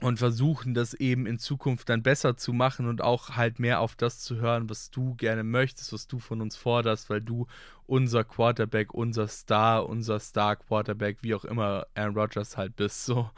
und 0.03 0.19
versuchen 0.19 0.75
das 0.75 0.95
eben 0.95 1.27
in 1.27 1.39
Zukunft 1.39 1.89
dann 1.89 2.03
besser 2.03 2.37
zu 2.37 2.53
machen 2.53 2.87
und 2.89 3.03
auch 3.03 3.31
halt 3.31 3.59
mehr 3.59 3.81
auf 3.81 3.97
das 3.97 4.21
zu 4.21 4.37
hören, 4.37 4.71
was 4.71 4.91
du 4.91 5.15
gerne 5.15 5.45
möchtest, 5.45 5.93
was 5.93 6.07
du 6.07 6.19
von 6.19 6.41
uns 6.41 6.57
forderst, 6.57 7.11
weil 7.11 7.21
du 7.21 7.47
unser 7.87 8.25
Quarterback, 8.25 8.95
unser 8.95 9.29
Star, 9.29 9.89
unser 9.89 10.19
Star 10.21 10.57
Quarterback, 10.57 11.19
wie 11.23 11.35
auch 11.35 11.45
immer 11.45 11.87
Aaron 11.95 12.17
Rodgers 12.17 12.57
halt 12.57 12.77
bist, 12.77 13.05
so 13.05 13.31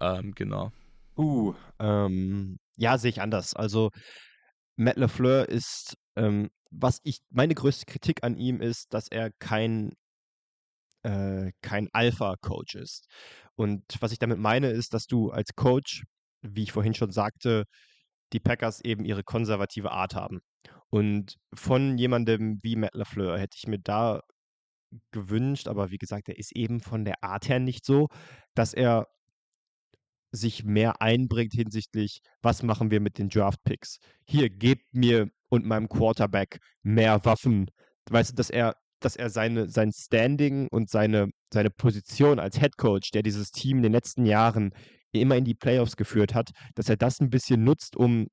ähm, 0.00 0.34
genau. 0.34 0.72
Uh, 1.16 1.54
ähm, 1.78 2.58
ja, 2.76 2.98
sehe 2.98 3.10
ich 3.10 3.20
anders. 3.20 3.54
Also 3.54 3.90
Matt 4.76 4.96
LeFleur 4.96 5.48
ist, 5.48 5.96
ähm, 6.16 6.50
was 6.70 7.00
ich, 7.04 7.18
meine 7.30 7.54
größte 7.54 7.86
Kritik 7.86 8.24
an 8.24 8.36
ihm 8.36 8.60
ist, 8.60 8.94
dass 8.94 9.08
er 9.08 9.30
kein 9.38 9.92
äh, 11.02 11.52
kein 11.62 11.88
Alpha-Coach 11.92 12.74
ist. 12.76 13.06
Und 13.56 13.82
was 14.00 14.12
ich 14.12 14.18
damit 14.18 14.38
meine, 14.38 14.70
ist, 14.70 14.94
dass 14.94 15.06
du 15.06 15.30
als 15.30 15.54
Coach, 15.54 16.04
wie 16.42 16.62
ich 16.62 16.72
vorhin 16.72 16.94
schon 16.94 17.10
sagte, 17.12 17.64
die 18.32 18.40
Packers 18.40 18.80
eben 18.82 19.04
ihre 19.04 19.22
konservative 19.22 19.92
Art 19.92 20.14
haben. 20.14 20.40
Und 20.90 21.36
von 21.54 21.98
jemandem 21.98 22.58
wie 22.62 22.76
Matt 22.76 22.94
LaFleur 22.94 23.38
hätte 23.38 23.56
ich 23.58 23.66
mir 23.66 23.78
da 23.78 24.20
gewünscht, 25.10 25.68
aber 25.68 25.90
wie 25.90 25.98
gesagt, 25.98 26.28
er 26.28 26.38
ist 26.38 26.54
eben 26.54 26.80
von 26.80 27.04
der 27.04 27.22
Art 27.22 27.48
her 27.48 27.60
nicht 27.60 27.84
so, 27.84 28.08
dass 28.54 28.74
er 28.74 29.06
sich 30.32 30.64
mehr 30.64 31.00
einbringt 31.00 31.52
hinsichtlich, 31.52 32.20
was 32.40 32.62
machen 32.62 32.90
wir 32.90 33.00
mit 33.00 33.18
den 33.18 33.28
Draft-Picks. 33.28 33.98
Hier, 34.26 34.48
gebt 34.48 34.94
mir 34.94 35.28
und 35.50 35.66
meinem 35.66 35.88
Quarterback 35.88 36.58
mehr 36.82 37.24
Waffen. 37.24 37.70
Weißt 38.10 38.32
du, 38.32 38.34
dass 38.34 38.50
er 38.50 38.74
dass 39.04 39.16
er 39.16 39.30
seine, 39.30 39.68
sein 39.68 39.92
Standing 39.92 40.68
und 40.70 40.90
seine, 40.90 41.28
seine 41.52 41.70
Position 41.70 42.38
als 42.38 42.58
Head 42.58 42.76
Coach, 42.76 43.10
der 43.10 43.22
dieses 43.22 43.50
Team 43.50 43.78
in 43.78 43.82
den 43.84 43.92
letzten 43.92 44.26
Jahren 44.26 44.72
immer 45.12 45.36
in 45.36 45.44
die 45.44 45.54
Playoffs 45.54 45.96
geführt 45.96 46.34
hat, 46.34 46.50
dass 46.74 46.88
er 46.88 46.96
das 46.96 47.20
ein 47.20 47.30
bisschen 47.30 47.64
nutzt, 47.64 47.96
um 47.96 48.28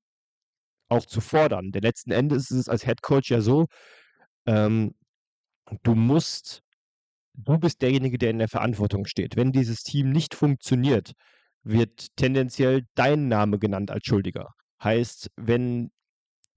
auch 0.88 1.06
zu 1.06 1.20
fordern. 1.20 1.70
Denn 1.72 1.82
letzten 1.82 2.10
Endes 2.10 2.50
ist 2.50 2.58
es 2.58 2.68
als 2.68 2.84
Head 2.84 3.02
Coach 3.02 3.30
ja 3.30 3.40
so, 3.40 3.66
ähm, 4.46 4.94
du 5.82 5.94
musst, 5.94 6.62
du 7.34 7.58
bist 7.58 7.82
derjenige, 7.82 8.18
der 8.18 8.30
in 8.30 8.38
der 8.38 8.48
Verantwortung 8.48 9.06
steht. 9.06 9.36
Wenn 9.36 9.52
dieses 9.52 9.82
Team 9.82 10.10
nicht 10.10 10.34
funktioniert, 10.34 11.12
wird 11.62 12.06
tendenziell 12.16 12.82
dein 12.94 13.28
Name 13.28 13.58
genannt 13.58 13.90
als 13.90 14.06
Schuldiger. 14.06 14.48
Heißt, 14.82 15.30
wenn 15.36 15.90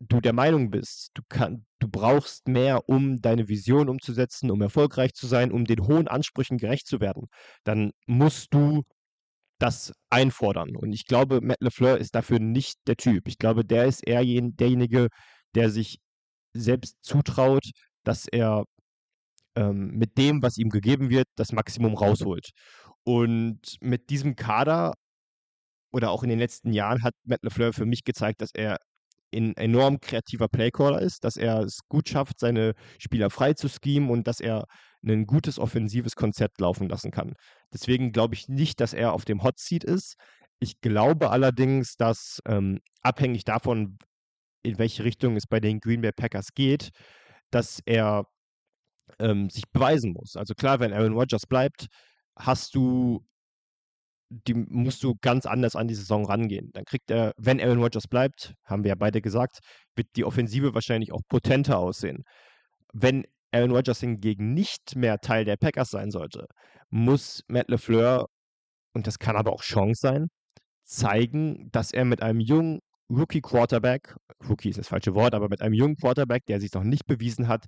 du 0.09 0.21
der 0.21 0.33
Meinung 0.33 0.69
bist, 0.69 1.11
du, 1.13 1.21
kann, 1.29 1.65
du 1.79 1.87
brauchst 1.87 2.47
mehr, 2.47 2.87
um 2.89 3.21
deine 3.21 3.47
Vision 3.47 3.89
umzusetzen, 3.89 4.51
um 4.51 4.61
erfolgreich 4.61 5.13
zu 5.13 5.27
sein, 5.27 5.51
um 5.51 5.65
den 5.65 5.85
hohen 5.87 6.07
Ansprüchen 6.07 6.57
gerecht 6.57 6.87
zu 6.87 6.99
werden, 6.99 7.27
dann 7.63 7.91
musst 8.07 8.53
du 8.53 8.83
das 9.59 9.93
einfordern. 10.09 10.75
Und 10.75 10.93
ich 10.93 11.05
glaube, 11.05 11.39
Matt 11.41 11.61
LeFleur 11.61 11.97
ist 11.97 12.15
dafür 12.15 12.39
nicht 12.39 12.77
der 12.87 12.97
Typ. 12.97 13.27
Ich 13.27 13.37
glaube, 13.37 13.63
der 13.65 13.85
ist 13.85 14.05
eher 14.05 14.23
derjenige, 14.23 15.07
der 15.55 15.69
sich 15.69 15.99
selbst 16.53 16.97
zutraut, 17.01 17.63
dass 18.03 18.27
er 18.27 18.65
ähm, 19.55 19.91
mit 19.91 20.17
dem, 20.17 20.41
was 20.41 20.57
ihm 20.57 20.69
gegeben 20.69 21.09
wird, 21.09 21.27
das 21.35 21.51
Maximum 21.51 21.95
rausholt. 21.95 22.49
Und 23.03 23.77
mit 23.81 24.09
diesem 24.09 24.35
Kader 24.35 24.93
oder 25.91 26.11
auch 26.11 26.23
in 26.23 26.29
den 26.29 26.39
letzten 26.39 26.73
Jahren 26.73 27.03
hat 27.03 27.13
Matt 27.23 27.43
LeFleur 27.43 27.73
für 27.73 27.85
mich 27.85 28.03
gezeigt, 28.03 28.41
dass 28.41 28.51
er 28.53 28.77
ein 29.33 29.57
enorm 29.57 29.99
kreativer 29.99 30.47
Playcaller 30.47 31.01
ist, 31.01 31.23
dass 31.23 31.37
er 31.37 31.59
es 31.61 31.79
gut 31.89 32.09
schafft, 32.09 32.39
seine 32.39 32.73
Spieler 32.99 33.29
frei 33.29 33.53
zu 33.53 33.67
schemen 33.69 34.09
und 34.09 34.27
dass 34.27 34.39
er 34.39 34.65
ein 35.05 35.25
gutes 35.25 35.59
offensives 35.59 36.15
Konzept 36.15 36.61
laufen 36.61 36.87
lassen 36.89 37.11
kann. 37.11 37.33
Deswegen 37.73 38.11
glaube 38.11 38.35
ich 38.35 38.47
nicht, 38.47 38.79
dass 38.79 38.93
er 38.93 39.13
auf 39.13 39.25
dem 39.25 39.43
Hot 39.43 39.59
Seat 39.59 39.83
ist. 39.83 40.15
Ich 40.59 40.79
glaube 40.81 41.29
allerdings, 41.29 41.95
dass 41.97 42.39
ähm, 42.47 42.79
abhängig 43.01 43.43
davon, 43.43 43.97
in 44.63 44.77
welche 44.79 45.03
Richtung 45.03 45.35
es 45.35 45.45
bei 45.45 45.59
den 45.59 45.79
Green 45.79 46.01
Bay 46.01 46.11
Packers 46.13 46.53
geht, 46.53 46.89
dass 47.51 47.81
er 47.85 48.25
ähm, 49.19 49.49
sich 49.49 49.69
beweisen 49.71 50.13
muss. 50.13 50.35
Also 50.35 50.53
klar, 50.53 50.79
wenn 50.79 50.93
Aaron 50.93 51.13
Rodgers 51.13 51.45
bleibt, 51.45 51.87
hast 52.37 52.75
du 52.75 53.25
die 54.47 54.53
musst 54.53 55.03
du 55.03 55.15
ganz 55.21 55.45
anders 55.45 55.75
an 55.75 55.87
die 55.87 55.95
Saison 55.95 56.25
rangehen. 56.25 56.71
Dann 56.73 56.85
kriegt 56.85 57.11
er, 57.11 57.33
wenn 57.37 57.61
Aaron 57.61 57.81
Rodgers 57.81 58.07
bleibt, 58.07 58.53
haben 58.65 58.83
wir 58.83 58.89
ja 58.89 58.95
beide 58.95 59.21
gesagt, 59.21 59.59
wird 59.95 60.07
die 60.15 60.25
Offensive 60.25 60.73
wahrscheinlich 60.73 61.11
auch 61.11 61.21
potenter 61.29 61.77
aussehen. 61.77 62.23
Wenn 62.93 63.25
Aaron 63.51 63.71
Rodgers 63.71 63.99
hingegen 63.99 64.53
nicht 64.53 64.95
mehr 64.95 65.19
Teil 65.19 65.45
der 65.45 65.57
Packers 65.57 65.89
sein 65.89 66.11
sollte, 66.11 66.45
muss 66.89 67.41
Matt 67.47 67.69
LeFleur, 67.69 68.27
und 68.93 69.07
das 69.07 69.19
kann 69.19 69.35
aber 69.35 69.53
auch 69.53 69.61
Chance 69.63 69.99
sein, 70.01 70.27
zeigen, 70.83 71.69
dass 71.71 71.91
er 71.91 72.05
mit 72.05 72.21
einem 72.21 72.39
jungen 72.39 72.79
Rookie 73.09 73.41
Quarterback, 73.41 74.15
Rookie 74.47 74.69
ist 74.69 74.79
das 74.79 74.87
falsche 74.87 75.13
Wort, 75.15 75.35
aber 75.35 75.49
mit 75.49 75.61
einem 75.61 75.73
jungen 75.73 75.95
Quarterback, 75.95 76.45
der 76.47 76.59
sich 76.59 76.73
noch 76.73 76.83
nicht 76.83 77.05
bewiesen 77.05 77.47
hat, 77.47 77.65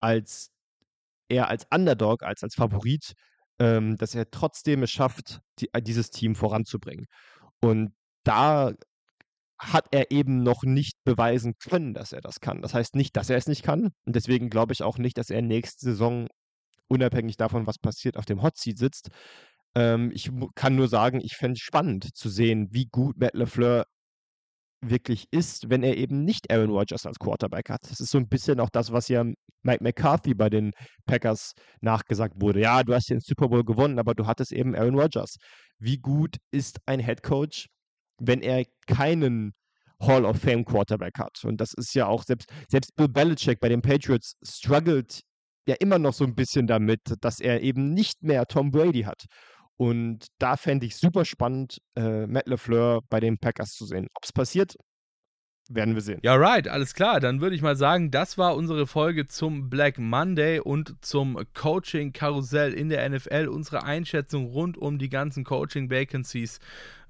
als 0.00 0.50
er 1.28 1.48
als 1.48 1.66
Underdog, 1.72 2.22
als 2.22 2.42
als 2.42 2.54
Favorit 2.54 3.12
ähm, 3.58 3.96
dass 3.96 4.14
er 4.14 4.30
trotzdem 4.30 4.82
es 4.82 4.90
schafft, 4.90 5.40
die, 5.58 5.68
äh, 5.72 5.82
dieses 5.82 6.10
Team 6.10 6.34
voranzubringen. 6.34 7.06
Und 7.60 7.92
da 8.24 8.72
hat 9.58 9.86
er 9.92 10.10
eben 10.10 10.42
noch 10.42 10.64
nicht 10.64 10.96
beweisen 11.04 11.54
können, 11.58 11.94
dass 11.94 12.12
er 12.12 12.20
das 12.20 12.40
kann. 12.40 12.62
Das 12.62 12.74
heißt 12.74 12.96
nicht, 12.96 13.16
dass 13.16 13.30
er 13.30 13.36
es 13.36 13.46
nicht 13.46 13.62
kann. 13.62 13.90
Und 14.04 14.16
deswegen 14.16 14.50
glaube 14.50 14.72
ich 14.72 14.82
auch 14.82 14.98
nicht, 14.98 15.18
dass 15.18 15.30
er 15.30 15.42
nächste 15.42 15.86
Saison, 15.86 16.28
unabhängig 16.88 17.36
davon, 17.36 17.66
was 17.66 17.78
passiert, 17.78 18.16
auf 18.16 18.26
dem 18.26 18.42
Hot 18.42 18.56
Seat 18.56 18.78
sitzt. 18.78 19.10
Ähm, 19.74 20.10
ich 20.12 20.30
kann 20.54 20.74
nur 20.74 20.88
sagen, 20.88 21.20
ich 21.22 21.36
fände 21.36 21.54
es 21.54 21.60
spannend 21.60 22.14
zu 22.14 22.28
sehen, 22.28 22.68
wie 22.72 22.86
gut 22.86 23.18
Matt 23.18 23.34
LeFleur 23.34 23.86
wirklich 24.84 25.26
ist, 25.30 25.70
wenn 25.70 25.82
er 25.82 25.96
eben 25.96 26.24
nicht 26.24 26.50
Aaron 26.50 26.70
Rodgers 26.70 27.06
als 27.06 27.18
Quarterback 27.18 27.70
hat. 27.70 27.80
Das 27.88 28.00
ist 28.00 28.10
so 28.10 28.18
ein 28.18 28.28
bisschen 28.28 28.60
auch 28.60 28.70
das, 28.70 28.92
was 28.92 29.08
ja 29.08 29.24
Mike 29.62 29.82
McCarthy 29.82 30.34
bei 30.34 30.50
den 30.50 30.72
Packers 31.06 31.52
nachgesagt 31.80 32.34
wurde. 32.40 32.60
Ja, 32.60 32.82
du 32.82 32.94
hast 32.94 33.08
den 33.08 33.20
Super 33.20 33.48
Bowl 33.48 33.64
gewonnen, 33.64 33.98
aber 33.98 34.14
du 34.14 34.26
hattest 34.26 34.52
eben 34.52 34.74
Aaron 34.74 34.98
Rodgers. 34.98 35.36
Wie 35.78 35.98
gut 35.98 36.36
ist 36.50 36.80
ein 36.86 37.00
Head 37.00 37.22
Coach, 37.22 37.68
wenn 38.18 38.42
er 38.42 38.64
keinen 38.86 39.52
Hall 40.00 40.24
of 40.24 40.38
Fame 40.38 40.64
Quarterback 40.64 41.18
hat? 41.18 41.44
Und 41.44 41.60
das 41.60 41.72
ist 41.74 41.94
ja 41.94 42.06
auch 42.06 42.24
selbst, 42.24 42.50
selbst 42.68 42.94
Bill 42.96 43.08
Belichick 43.08 43.60
bei 43.60 43.68
den 43.68 43.82
Patriots 43.82 44.34
struggelt 44.42 45.22
ja 45.66 45.76
immer 45.78 45.98
noch 45.98 46.12
so 46.12 46.24
ein 46.24 46.34
bisschen 46.34 46.66
damit, 46.66 47.00
dass 47.20 47.40
er 47.40 47.62
eben 47.62 47.94
nicht 47.94 48.22
mehr 48.22 48.46
Tom 48.46 48.70
Brady 48.70 49.02
hat. 49.02 49.26
Und 49.82 50.28
da 50.38 50.56
fände 50.56 50.86
ich 50.86 50.94
super 50.94 51.24
spannend, 51.24 51.82
äh, 51.96 52.28
Matt 52.28 52.46
LeFleur 52.46 53.00
bei 53.10 53.18
den 53.18 53.36
Packers 53.36 53.74
zu 53.74 53.84
sehen. 53.84 54.06
Ob 54.14 54.22
es 54.22 54.32
passiert, 54.32 54.76
werden 55.68 55.96
wir 55.96 56.02
sehen. 56.02 56.20
Ja, 56.22 56.36
right, 56.36 56.68
alles 56.68 56.94
klar. 56.94 57.18
Dann 57.18 57.40
würde 57.40 57.56
ich 57.56 57.62
mal 57.62 57.74
sagen, 57.74 58.12
das 58.12 58.38
war 58.38 58.54
unsere 58.54 58.86
Folge 58.86 59.26
zum 59.26 59.70
Black 59.70 59.98
Monday 59.98 60.60
und 60.60 60.94
zum 61.04 61.36
Coaching-Karussell 61.54 62.72
in 62.74 62.90
der 62.90 63.08
NFL. 63.10 63.48
Unsere 63.48 63.82
Einschätzung 63.82 64.46
rund 64.46 64.78
um 64.78 64.98
die 64.98 65.08
ganzen 65.08 65.42
Coaching-Vacancies 65.42 66.60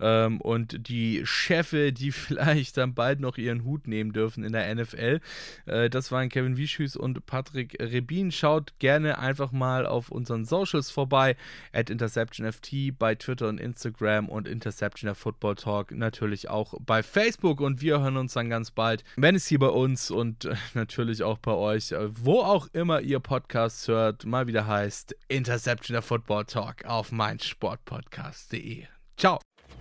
ähm, 0.03 0.40
und 0.40 0.88
die 0.88 1.22
Chefe, 1.24 1.92
die 1.92 2.12
vielleicht 2.12 2.76
dann 2.76 2.94
bald 2.94 3.20
noch 3.20 3.38
ihren 3.38 3.64
Hut 3.64 3.86
nehmen 3.86 4.12
dürfen 4.12 4.44
in 4.44 4.53
der 4.53 4.74
NFL. 4.74 5.20
Äh, 5.66 5.88
das 5.88 6.12
waren 6.12 6.28
Kevin 6.28 6.57
Wischüß 6.57 6.96
und 6.96 7.24
Patrick 7.24 7.76
Rebin. 7.80 8.32
Schaut 8.32 8.78
gerne 8.78 9.18
einfach 9.18 9.53
mal 9.53 9.86
auf 9.86 10.11
unseren 10.11 10.44
Socials 10.44 10.90
vorbei, 10.90 11.36
at 11.72 11.88
InterceptionFT 11.88 12.98
bei 12.98 13.14
Twitter 13.14 13.48
und 13.48 13.59
Instagram 13.59 14.28
und 14.28 14.48
Interceptioner 14.48 15.14
Football 15.14 15.55
Talk 15.55 15.92
natürlich 15.92 16.50
auch 16.50 16.74
bei 16.80 17.03
Facebook 17.03 17.61
und 17.61 17.80
wir 17.80 18.00
hören 18.00 18.16
uns 18.16 18.34
dann 18.34 18.50
ganz 18.50 18.70
bald, 18.70 19.05
wenn 19.16 19.36
es 19.36 19.46
hier 19.46 19.61
bei 19.61 19.68
uns 19.68 20.11
und 20.11 20.44
äh, 20.44 20.57
natürlich 20.74 21.22
auch 21.22 21.38
bei 21.38 21.53
euch, 21.53 21.92
äh, 21.92 22.09
wo 22.12 22.40
auch 22.40 22.68
immer 22.72 23.00
ihr 23.00 23.20
Podcasts 23.20 23.86
hört, 23.88 24.26
mal 24.26 24.46
wieder 24.46 24.66
heißt 24.66 25.14
Interceptioner 25.28 26.03
Football 26.03 26.46
Talk 26.46 26.84
auf 26.84 27.12
meinsportpodcast.de. 27.12 28.86
Ciao. 29.16 29.38